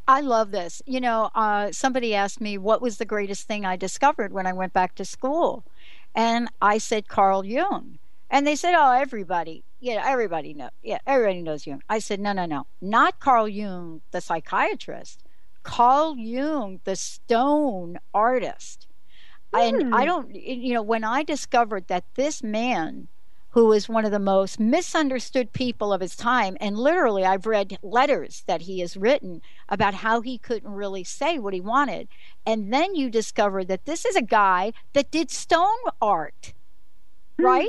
I 0.07 0.20
love 0.20 0.53
this. 0.53 0.80
You 0.86 1.00
know, 1.00 1.30
uh, 1.34 1.72
somebody 1.72 2.14
asked 2.14 2.40
me 2.40 2.57
what 2.57 2.80
was 2.80 2.98
the 2.98 3.05
greatest 3.05 3.46
thing 3.46 3.64
I 3.64 3.76
discovered 3.76 4.32
when 4.32 4.46
I 4.46 4.53
went 4.53 4.72
back 4.72 4.94
to 4.96 5.05
school. 5.05 5.64
And 6.14 6.48
I 6.61 6.78
said 6.78 7.09
Carl 7.09 7.44
Jung. 7.44 7.98
And 8.33 8.47
they 8.47 8.57
said, 8.57 8.74
"Oh, 8.74 8.91
everybody, 8.93 9.62
yeah, 9.78 10.03
everybody 10.05 10.55
knows. 10.55 10.70
Yeah, 10.83 10.99
everybody 11.07 11.43
knows 11.43 11.66
Jung." 11.66 11.83
I 11.89 11.99
said, 11.99 12.18
"No, 12.18 12.33
no, 12.33 12.47
no, 12.47 12.66
not 12.80 13.20
Carl 13.20 13.47
Jung, 13.47 14.01
the 14.11 14.22
psychiatrist. 14.22 15.22
Carl 15.62 16.16
Jung, 16.16 16.80
the 16.85 16.97
stone 16.97 17.99
artist." 18.14 18.89
Mm. 19.53 19.68
And 19.68 19.95
I 19.95 20.01
hmm. 20.01 20.07
don't, 20.07 20.35
you 20.35 20.72
know, 20.72 20.83
when 20.83 21.05
I 21.05 21.22
discovered 21.22 21.89
that 21.89 22.05
this 22.14 22.43
man 22.43 23.09
who 23.53 23.66
was 23.66 23.87
one 23.87 24.07
of 24.07 24.11
the 24.11 24.18
most 24.18 24.59
misunderstood 24.59 25.53
people 25.53 25.93
of 25.93 26.01
his 26.01 26.16
time. 26.16 26.57
And 26.59 26.78
literally, 26.78 27.22
I've 27.22 27.45
read 27.45 27.78
letters 27.83 28.45
that 28.47 28.62
he 28.62 28.80
has 28.80 28.97
written 28.97 29.43
about 29.68 29.93
how 29.93 30.22
he 30.22 30.39
couldn't 30.39 30.72
really 30.72 31.05
say 31.05 31.39
what 31.39 31.53
he 31.53 31.61
wanted. 31.61 32.09
And 32.47 32.72
then 32.72 32.95
you 32.95 33.11
discover 33.11 33.62
that 33.64 33.85
this 33.85 34.07
is 34.07 34.16
a 34.16 34.22
guy 34.22 34.72
that 34.95 35.11
did 35.11 35.30
stone 35.30 35.68
art, 36.01 36.55
Hmm. 37.39 37.45
right? 37.45 37.68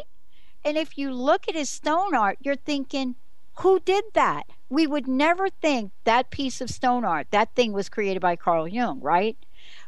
And 0.66 0.78
if 0.78 0.98
you 0.98 1.12
look 1.12 1.48
at 1.48 1.56
his 1.56 1.70
stone 1.70 2.16
art, 2.16 2.38
you're 2.42 2.56
thinking, 2.56 3.16
who 3.60 3.80
did 3.80 4.06
that? 4.14 4.48
We 4.70 4.88
would 4.88 5.08
never 5.08 5.50
think 5.50 5.92
that 6.06 6.32
piece 6.32 6.62
of 6.62 6.70
stone 6.70 7.06
art, 7.06 7.28
that 7.32 7.54
thing 7.56 7.74
was 7.74 7.90
created 7.90 8.22
by 8.22 8.36
Carl 8.36 8.68
Jung, 8.68 9.00
right? 9.02 9.38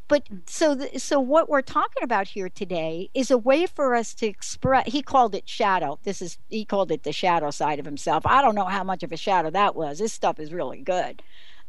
But 0.07 0.25
mm. 0.25 0.41
so, 0.47 0.75
th- 0.75 1.01
so 1.01 1.19
what 1.19 1.49
we're 1.49 1.61
talking 1.61 2.03
about 2.03 2.27
here 2.27 2.49
today 2.49 3.09
is 3.13 3.31
a 3.31 3.37
way 3.37 3.65
for 3.65 3.95
us 3.95 4.13
to 4.15 4.27
express. 4.27 4.91
He 4.91 5.01
called 5.01 5.33
it 5.33 5.49
shadow. 5.49 5.99
This 6.03 6.21
is 6.21 6.37
he 6.49 6.65
called 6.65 6.91
it 6.91 7.03
the 7.03 7.11
shadow 7.11 7.51
side 7.51 7.79
of 7.79 7.85
himself. 7.85 8.25
I 8.25 8.41
don't 8.41 8.55
know 8.55 8.65
how 8.65 8.83
much 8.83 9.03
of 9.03 9.11
a 9.11 9.17
shadow 9.17 9.49
that 9.49 9.75
was. 9.75 9.99
This 9.99 10.13
stuff 10.13 10.39
is 10.39 10.53
really 10.53 10.81
good, 10.81 11.23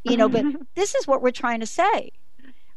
you 0.05 0.17
know. 0.17 0.29
but 0.29 0.45
this 0.75 0.95
is 0.95 1.07
what 1.07 1.23
we're 1.23 1.31
trying 1.31 1.61
to 1.61 1.67
say. 1.67 2.13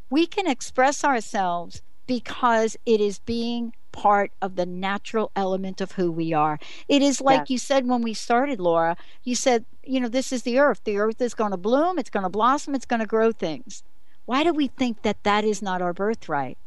We 0.09 0.25
can 0.25 0.47
express 0.47 1.03
ourselves 1.03 1.81
because 2.07 2.77
it 2.85 3.01
is 3.01 3.19
being 3.19 3.73
part 3.91 4.31
of 4.41 4.55
the 4.55 4.65
natural 4.65 5.31
element 5.35 5.81
of 5.81 5.93
who 5.93 6.11
we 6.11 6.33
are. 6.33 6.59
It 6.87 7.01
is 7.01 7.21
like 7.21 7.41
Yes. 7.41 7.49
you 7.49 7.57
said 7.57 7.87
when 7.87 8.01
we 8.01 8.13
started, 8.13 8.59
Laura. 8.59 8.95
You 9.23 9.35
said, 9.35 9.65
you 9.83 9.99
know, 9.99 10.07
this 10.09 10.31
is 10.31 10.43
the 10.43 10.59
earth. 10.59 10.81
The 10.85 10.97
earth 10.97 11.21
is 11.21 11.33
going 11.33 11.51
to 11.51 11.57
bloom. 11.57 11.97
It's 11.99 12.09
going 12.09 12.23
to 12.23 12.29
blossom. 12.29 12.75
It's 12.75 12.85
going 12.85 12.99
to 13.01 13.05
grow 13.07 13.31
things. 13.31 13.83
Why 14.25 14.43
do 14.43 14.53
we 14.53 14.67
think 14.67 15.01
that 15.03 15.23
that 15.23 15.43
is 15.43 15.61
not 15.61 15.81
our 15.81 15.93
birthright? 15.93 16.57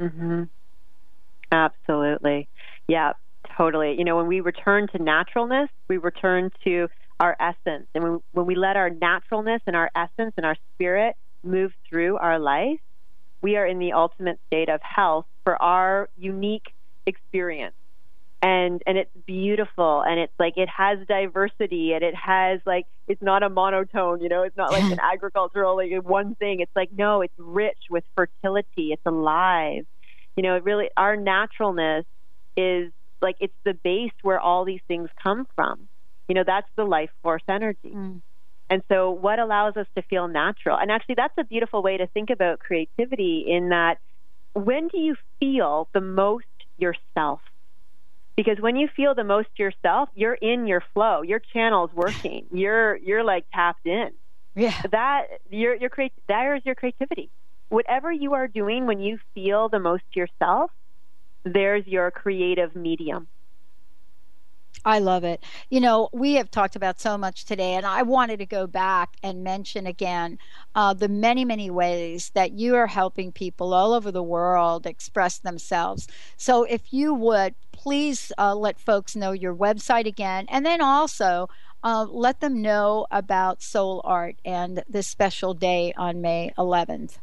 hmm 0.00 0.44
Absolutely. 1.52 2.48
Yeah, 2.88 3.12
totally. 3.56 3.96
You 3.98 4.04
know, 4.04 4.16
when 4.16 4.26
we 4.26 4.40
return 4.40 4.86
to 4.92 5.02
naturalness, 5.02 5.68
we 5.88 5.96
return 5.98 6.50
to 6.64 6.88
our 7.18 7.36
essence. 7.40 7.86
And 7.94 8.04
when, 8.04 8.20
when 8.32 8.46
we 8.46 8.54
let 8.54 8.76
our 8.76 8.90
naturalness 8.90 9.60
and 9.66 9.76
our 9.76 9.90
essence 9.94 10.34
and 10.36 10.46
our 10.46 10.56
spirit 10.74 11.16
move 11.42 11.72
through 11.88 12.16
our 12.18 12.38
life, 12.38 12.78
we 13.42 13.56
are 13.56 13.66
in 13.66 13.78
the 13.78 13.92
ultimate 13.92 14.38
state 14.46 14.68
of 14.68 14.80
health 14.82 15.26
for 15.44 15.60
our 15.60 16.08
unique 16.16 16.72
experience. 17.06 17.74
And 18.42 18.82
and 18.86 18.96
it's 18.96 19.10
beautiful 19.26 20.02
and 20.02 20.18
it's 20.18 20.32
like 20.38 20.54
it 20.56 20.68
has 20.70 20.98
diversity 21.06 21.92
and 21.92 22.02
it 22.02 22.14
has 22.14 22.60
like 22.64 22.86
it's 23.06 23.20
not 23.20 23.42
a 23.42 23.50
monotone, 23.50 24.22
you 24.22 24.30
know, 24.30 24.44
it's 24.44 24.56
not 24.56 24.72
like 24.72 24.84
an 24.84 24.98
agricultural 25.12 25.76
like 25.76 25.92
one 26.02 26.36
thing. 26.36 26.60
It's 26.60 26.74
like 26.74 26.88
no, 26.96 27.20
it's 27.20 27.34
rich 27.36 27.76
with 27.90 28.04
fertility, 28.16 28.92
it's 28.92 29.04
alive 29.04 29.84
you 30.36 30.42
know, 30.42 30.56
it 30.56 30.64
really 30.64 30.88
our 30.96 31.16
naturalness 31.16 32.06
is 32.56 32.90
like 33.20 33.36
it's 33.40 33.52
the 33.64 33.74
base 33.74 34.12
where 34.22 34.40
all 34.40 34.64
these 34.64 34.80
things 34.88 35.10
come 35.22 35.46
from. 35.54 35.88
You 36.28 36.34
know, 36.34 36.44
that's 36.46 36.68
the 36.76 36.84
life 36.84 37.10
force 37.22 37.42
energy. 37.48 37.92
Mm. 37.94 38.22
And 38.70 38.82
so 38.90 39.10
what 39.10 39.38
allows 39.40 39.76
us 39.76 39.86
to 39.96 40.02
feel 40.02 40.28
natural? 40.28 40.78
And 40.78 40.90
actually 40.90 41.16
that's 41.16 41.34
a 41.38 41.44
beautiful 41.44 41.82
way 41.82 41.98
to 41.98 42.06
think 42.08 42.30
about 42.30 42.60
creativity 42.60 43.44
in 43.48 43.70
that 43.70 43.98
when 44.54 44.88
do 44.88 44.98
you 44.98 45.16
feel 45.40 45.88
the 45.94 46.00
most 46.00 46.46
yourself? 46.78 47.40
Because 48.36 48.58
when 48.60 48.76
you 48.76 48.88
feel 48.96 49.14
the 49.14 49.24
most 49.24 49.48
yourself, 49.58 50.08
you're 50.14 50.34
in 50.34 50.66
your 50.66 50.82
flow. 50.94 51.22
Your 51.22 51.40
channel's 51.52 51.90
working. 51.92 52.46
You're 52.52 52.96
you're 52.96 53.24
like 53.24 53.44
tapped 53.52 53.86
in 53.86 54.10
Yeah. 54.54 54.82
that 54.90 55.26
your 55.50 55.74
your 55.76 55.90
create 55.90 56.12
there's 56.28 56.62
your 56.64 56.74
creativity. 56.74 57.30
Whatever 57.68 58.10
you 58.12 58.34
are 58.34 58.48
doing 58.48 58.86
when 58.86 59.00
you 59.00 59.18
feel 59.34 59.68
the 59.68 59.78
most 59.78 60.04
yourself, 60.14 60.70
there's 61.44 61.86
your 61.86 62.10
creative 62.10 62.74
medium. 62.76 63.28
I 64.84 64.98
love 64.98 65.24
it. 65.24 65.42
You 65.68 65.80
know, 65.80 66.08
we 66.12 66.34
have 66.34 66.50
talked 66.50 66.76
about 66.76 67.00
so 67.00 67.18
much 67.18 67.44
today, 67.44 67.74
and 67.74 67.84
I 67.84 68.02
wanted 68.02 68.38
to 68.38 68.46
go 68.46 68.66
back 68.66 69.16
and 69.22 69.44
mention 69.44 69.86
again 69.86 70.38
uh, 70.74 70.94
the 70.94 71.08
many, 71.08 71.44
many 71.44 71.70
ways 71.70 72.30
that 72.34 72.52
you 72.52 72.74
are 72.76 72.86
helping 72.86 73.32
people 73.32 73.74
all 73.74 73.92
over 73.92 74.10
the 74.10 74.22
world 74.22 74.86
express 74.86 75.38
themselves. 75.38 76.08
So, 76.36 76.64
if 76.64 76.92
you 76.92 77.12
would 77.14 77.54
please 77.72 78.32
uh, 78.38 78.54
let 78.54 78.78
folks 78.78 79.16
know 79.16 79.32
your 79.32 79.54
website 79.54 80.06
again, 80.06 80.46
and 80.48 80.64
then 80.64 80.80
also 80.80 81.48
uh, 81.82 82.06
let 82.08 82.40
them 82.40 82.60
know 82.60 83.06
about 83.10 83.62
Soul 83.62 84.00
Art 84.04 84.36
and 84.44 84.82
this 84.88 85.06
special 85.06 85.54
day 85.54 85.92
on 85.96 86.20
May 86.20 86.52
11th. 86.58 87.18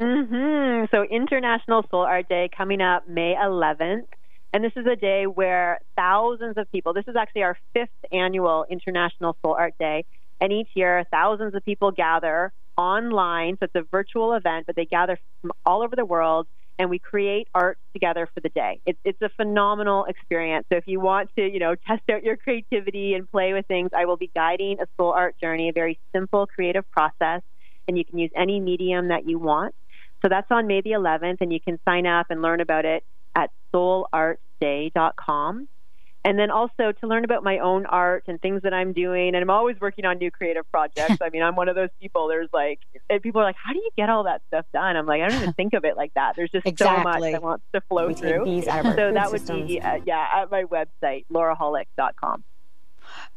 Mm-hmm. 0.00 0.86
So 0.90 1.04
International 1.04 1.84
Soul 1.90 2.02
Art 2.02 2.28
Day 2.28 2.48
coming 2.56 2.80
up 2.80 3.06
May 3.06 3.34
11th. 3.34 4.06
And 4.52 4.64
this 4.64 4.72
is 4.76 4.86
a 4.86 4.96
day 4.96 5.26
where 5.26 5.80
thousands 5.96 6.56
of 6.56 6.70
people, 6.72 6.92
this 6.92 7.04
is 7.06 7.14
actually 7.16 7.42
our 7.42 7.56
fifth 7.72 7.90
annual 8.12 8.66
International 8.68 9.36
Soul 9.42 9.54
Art 9.54 9.74
Day. 9.78 10.04
And 10.40 10.52
each 10.52 10.70
year, 10.74 11.04
thousands 11.10 11.54
of 11.54 11.64
people 11.64 11.92
gather 11.92 12.52
online. 12.76 13.56
So 13.60 13.66
it's 13.66 13.74
a 13.74 13.82
virtual 13.90 14.32
event, 14.32 14.66
but 14.66 14.74
they 14.74 14.86
gather 14.86 15.18
from 15.40 15.52
all 15.64 15.82
over 15.82 15.94
the 15.94 16.04
world 16.04 16.46
and 16.78 16.88
we 16.88 16.98
create 16.98 17.46
art 17.54 17.78
together 17.92 18.26
for 18.32 18.40
the 18.40 18.48
day. 18.48 18.80
It's, 18.86 18.98
it's 19.04 19.20
a 19.20 19.28
phenomenal 19.36 20.06
experience. 20.06 20.66
So 20.72 20.78
if 20.78 20.84
you 20.86 20.98
want 20.98 21.28
to, 21.36 21.42
you 21.42 21.58
know, 21.58 21.74
test 21.74 22.02
out 22.10 22.24
your 22.24 22.38
creativity 22.38 23.12
and 23.12 23.30
play 23.30 23.52
with 23.52 23.66
things, 23.66 23.90
I 23.94 24.06
will 24.06 24.16
be 24.16 24.30
guiding 24.34 24.78
a 24.80 24.86
soul 24.96 25.12
art 25.12 25.38
journey, 25.38 25.68
a 25.68 25.72
very 25.72 25.98
simple 26.10 26.46
creative 26.46 26.90
process. 26.90 27.42
And 27.86 27.98
you 27.98 28.04
can 28.04 28.18
use 28.18 28.30
any 28.34 28.60
medium 28.60 29.08
that 29.08 29.28
you 29.28 29.38
want. 29.38 29.74
So 30.22 30.28
that's 30.30 30.50
on 30.50 30.66
May 30.66 30.80
the 30.80 30.92
11th, 30.92 31.38
and 31.40 31.52
you 31.52 31.60
can 31.60 31.78
sign 31.84 32.06
up 32.06 32.26
and 32.30 32.40
learn 32.40 32.60
about 32.60 32.84
it 32.84 33.04
at 33.34 33.50
soulartday.com. 33.74 35.68
And 36.22 36.38
then 36.38 36.50
also 36.50 36.92
to 36.92 37.06
learn 37.06 37.24
about 37.24 37.42
my 37.42 37.60
own 37.60 37.86
art 37.86 38.24
and 38.26 38.38
things 38.42 38.60
that 38.64 38.74
I'm 38.74 38.92
doing. 38.92 39.28
And 39.28 39.38
I'm 39.38 39.48
always 39.48 39.80
working 39.80 40.04
on 40.04 40.18
new 40.18 40.30
creative 40.30 40.70
projects. 40.70 41.16
I 41.22 41.30
mean, 41.30 41.42
I'm 41.42 41.56
one 41.56 41.70
of 41.70 41.76
those 41.76 41.88
people. 41.98 42.28
There's 42.28 42.50
like, 42.52 42.78
and 43.08 43.22
people 43.22 43.40
are 43.40 43.44
like, 43.44 43.56
how 43.56 43.72
do 43.72 43.78
you 43.78 43.88
get 43.96 44.10
all 44.10 44.24
that 44.24 44.42
stuff 44.48 44.66
done? 44.74 44.96
I'm 44.98 45.06
like, 45.06 45.22
I 45.22 45.28
don't 45.30 45.40
even 45.40 45.54
think 45.54 45.72
of 45.72 45.86
it 45.86 45.96
like 45.96 46.12
that. 46.14 46.34
There's 46.36 46.50
just 46.50 46.64
so 46.64 46.70
much 46.70 46.74
Exactly. 46.74 47.32
that 47.32 47.42
wants 47.42 47.64
to 47.72 47.80
flow 47.88 48.08
We 48.08 48.14
through. 48.14 48.44
these 48.44 48.68
out 48.68 48.80
of 48.80 48.86
our 48.86 48.96
So 48.96 49.12
that 49.14 49.30
would 49.32 49.40
systems. 49.40 49.66
be, 49.68 49.80
uh, 49.80 50.00
yeah, 50.04 50.26
at 50.42 50.50
my 50.50 50.64
website, 50.64 51.24
laurahollick.com. 51.32 52.44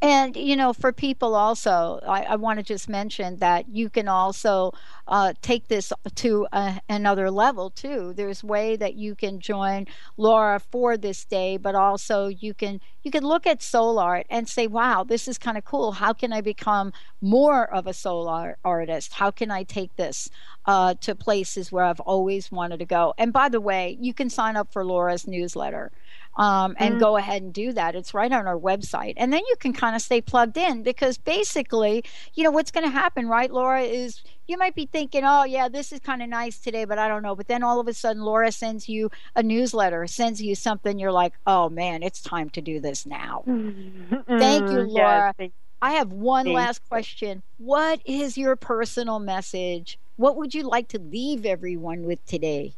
And, 0.04 0.36
you 0.36 0.58
know, 0.58 0.74
for 0.74 0.92
people 0.92 1.34
also, 1.34 2.02
I, 2.06 2.24
I 2.24 2.36
want 2.36 2.60
to 2.60 2.64
just 2.64 2.90
mention 2.90 3.38
that 3.38 3.70
you 3.70 3.90
can 3.90 4.10
also 4.10 4.74
uh, 5.08 5.32
take 5.42 5.70
this 5.70 5.94
to 6.16 6.46
another 6.90 7.32
level 7.32 7.70
too. 7.70 8.12
There's 8.14 8.44
way 8.44 8.76
that 8.76 8.96
you 8.96 9.16
can 9.16 9.40
join 9.40 9.88
Laura 10.18 10.60
for 10.60 10.98
this 10.98 11.24
day, 11.24 11.56
but 11.56 11.74
also 11.74 12.28
you 12.28 12.54
can 12.54 12.82
you 13.04 13.12
can 13.12 13.24
look 13.24 13.48
at 13.48 13.64
soul 13.64 13.98
art 13.98 14.26
and 14.30 14.50
say, 14.50 14.68
"Wow, 14.68 15.06
this 15.06 15.26
is 15.26 15.38
kind 15.38 15.58
of 15.58 15.64
cool. 15.64 15.94
How 15.94 16.12
can 16.12 16.34
I 16.34 16.42
become 16.42 16.92
more 17.22 17.74
of 17.74 17.88
a 17.88 17.94
soul 17.94 18.28
art 18.28 18.60
artist? 18.66 19.14
How 19.14 19.32
can 19.32 19.52
I 19.52 19.64
take 19.64 19.96
this 19.96 20.30
uh, 20.66 20.96
to 21.02 21.16
places 21.16 21.72
where 21.72 21.86
I've 21.86 22.02
always 22.02 22.52
wanted 22.52 22.80
to 22.80 22.86
go?" 22.86 23.14
And 23.18 23.32
by 23.32 23.48
the 23.48 23.62
way, 23.62 23.98
you 24.02 24.14
can 24.14 24.30
sign 24.30 24.58
up 24.58 24.74
for 24.74 24.84
Laura's 24.84 25.28
newsletter 25.28 25.92
um, 26.36 26.76
and 26.80 27.00
go 27.00 27.18
ahead 27.18 27.42
and 27.42 27.54
do 27.54 27.74
that. 27.74 27.96
It's 27.96 28.14
right 28.14 28.32
on 28.32 28.48
our 28.48 28.58
website. 28.58 29.14
And 29.18 29.32
then 29.32 29.42
you 29.48 29.56
can 29.60 29.74
kind 29.74 29.96
of 29.96 30.02
stay 30.02 30.22
plugged 30.22 30.58
in 30.58 30.84
because 30.84 31.18
basically, 31.18 32.04
you 32.34 32.44
know, 32.44 32.52
what's 32.52 32.72
going 32.72 32.86
to 32.86 32.90
happen, 32.92 33.28
right, 33.28 33.52
Laura, 33.52 33.82
is 33.82 34.22
you 34.48 34.58
might 34.58 34.76
be 34.76 34.86
thinking, 34.86 35.24
oh, 35.26 35.44
yeah, 35.44 35.70
this 35.70 35.92
is 35.92 36.00
kind 36.00 36.22
of 36.22 36.30
nice 36.30 36.60
today, 36.60 36.86
but 36.86 36.98
I 36.98 37.08
don't 37.08 37.24
know. 37.24 37.36
But 37.36 37.48
then 37.48 37.64
all 37.64 37.80
of 37.80 37.88
a 37.88 37.94
sudden, 37.94 38.24
Laura 38.24 38.52
sends 38.52 38.90
you 38.90 39.12
a 39.36 39.44
newsletter, 39.44 40.08
sends 40.08 40.42
you 40.42 40.56
something. 40.56 41.00
You're 41.00 41.12
like, 41.12 41.34
oh, 41.46 41.70
man, 41.70 42.04
it's 42.04 42.22
time 42.22 42.50
to 42.52 42.62
do 42.62 42.80
this 42.80 43.06
now. 43.06 43.44
Thank 44.40 44.72
you, 44.72 44.80
Mm, 44.80 44.88
yes, 44.88 44.92
Laura. 44.92 45.34
I 45.82 45.94
have 45.94 46.12
one 46.12 46.46
last 46.48 46.82
question. 46.88 47.44
What 47.58 48.02
is 48.06 48.38
your 48.38 48.56
personal 48.56 49.20
message? 49.20 50.00
What 50.16 50.38
would 50.38 50.54
you 50.54 50.64
like 50.64 50.88
to 50.90 51.00
leave 51.00 51.46
everyone 51.46 52.04
with 52.04 52.26
today? 52.26 52.74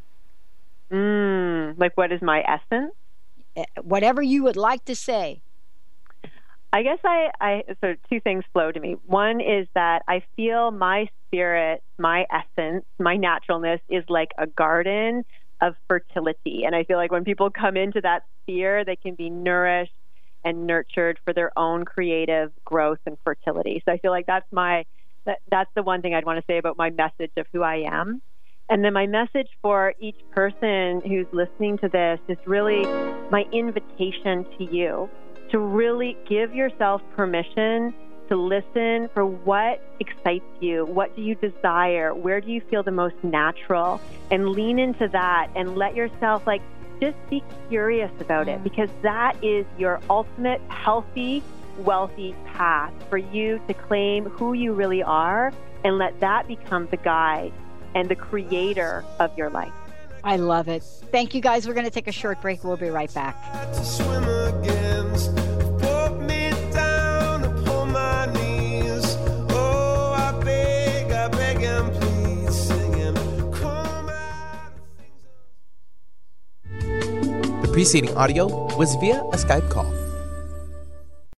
Mm, 0.91 1.77
like, 1.77 1.95
what 1.97 2.11
is 2.11 2.21
my 2.21 2.41
essence? 2.41 2.93
Whatever 3.81 4.21
you 4.21 4.43
would 4.43 4.57
like 4.57 4.85
to 4.85 4.95
say. 4.95 5.41
I 6.73 6.83
guess 6.83 6.99
I, 7.05 7.29
I 7.39 7.63
so 7.79 7.95
two 8.09 8.19
things 8.19 8.43
flow 8.51 8.71
to 8.71 8.79
me. 8.79 8.97
One 9.05 9.39
is 9.39 9.67
that 9.75 10.03
I 10.09 10.23
feel 10.35 10.71
my 10.71 11.07
spirit, 11.27 11.81
my 11.97 12.25
essence, 12.29 12.83
my 12.99 13.15
naturalness 13.15 13.79
is 13.87 14.03
like 14.09 14.31
a 14.37 14.45
garden 14.45 15.23
of 15.61 15.75
fertility. 15.87 16.63
And 16.65 16.75
I 16.75 16.83
feel 16.83 16.97
like 16.97 17.11
when 17.11 17.23
people 17.23 17.49
come 17.49 17.77
into 17.77 18.01
that 18.01 18.23
sphere, 18.43 18.83
they 18.83 18.97
can 18.97 19.15
be 19.15 19.29
nourished 19.29 19.93
and 20.43 20.67
nurtured 20.67 21.17
for 21.23 21.33
their 21.33 21.57
own 21.57 21.85
creative 21.85 22.51
growth 22.65 22.99
and 23.05 23.17
fertility. 23.23 23.81
So 23.85 23.93
I 23.93 23.97
feel 23.97 24.11
like 24.11 24.25
that's 24.25 24.51
my 24.51 24.85
that, 25.25 25.39
that's 25.49 25.71
the 25.75 25.83
one 25.83 26.01
thing 26.01 26.13
I'd 26.13 26.25
want 26.25 26.39
to 26.39 26.45
say 26.45 26.57
about 26.57 26.77
my 26.77 26.89
message 26.89 27.31
of 27.37 27.47
who 27.51 27.63
I 27.63 27.85
am. 27.87 28.21
And 28.70 28.84
then 28.84 28.93
my 28.93 29.05
message 29.05 29.47
for 29.61 29.93
each 29.99 30.18
person 30.32 31.01
who's 31.01 31.28
listening 31.32 31.78
to 31.80 31.89
this 31.89 32.20
is 32.28 32.38
really 32.45 32.84
my 33.30 33.45
invitation 33.51 34.45
to 34.57 34.63
you 34.63 35.09
to 35.51 35.59
really 35.59 36.18
give 36.28 36.53
yourself 36.53 37.01
permission 37.16 37.93
to 38.28 38.36
listen 38.36 39.07
for 39.13 39.24
what 39.24 39.80
excites 39.99 40.45
you, 40.59 40.86
what 40.86 41.16
do 41.16 41.22
you 41.22 41.36
desire, 41.36 42.16
where 42.16 42.41
do 42.41 42.51
you 42.51 42.59
feel 42.72 42.82
the 42.82 42.91
most 42.91 43.16
natural, 43.22 44.01
and 44.32 44.49
lean 44.49 44.80
into 44.80 45.07
that 45.09 45.47
and 45.55 45.78
let 45.78 45.95
yourself 45.95 46.47
like 46.47 46.61
just 46.99 47.18
be 47.30 47.43
curious 47.70 48.11
about 48.20 48.47
it 48.47 48.63
because 48.63 48.89
that 49.03 49.36
is 49.43 49.63
your 49.78 49.99
ultimate 50.09 50.59
healthy, 50.70 51.43
wealthy 51.78 52.34
path 52.47 52.91
for 53.09 53.18
you 53.18 53.59
to 53.68 53.76
claim 53.76 54.26
who 54.26 54.53
you 54.53 54.74
really 54.74 55.03
are 55.03 55.53
and 55.84 55.99
let 55.99 56.20
that 56.20 56.47
become 56.47 56.88
the 56.89 56.97
guide 56.97 57.53
and 57.95 58.09
the 58.09 58.15
creator 58.15 59.03
of 59.19 59.35
your 59.37 59.49
life. 59.49 59.73
I 60.23 60.35
love 60.37 60.67
it. 60.67 60.83
Thank 61.11 61.33
you 61.33 61.41
guys. 61.41 61.67
We're 61.67 61.73
going 61.73 61.85
to 61.85 61.91
take 61.91 62.07
a 62.07 62.11
short 62.11 62.41
break. 62.41 62.63
We'll 62.63 62.77
be 62.77 62.89
right 62.89 63.13
back. 63.13 63.35
The 77.61 77.69
preceding 77.71 78.15
audio 78.17 78.75
was 78.77 78.95
via 78.95 79.21
a 79.21 79.37
Skype 79.37 79.69
call. 79.69 80.04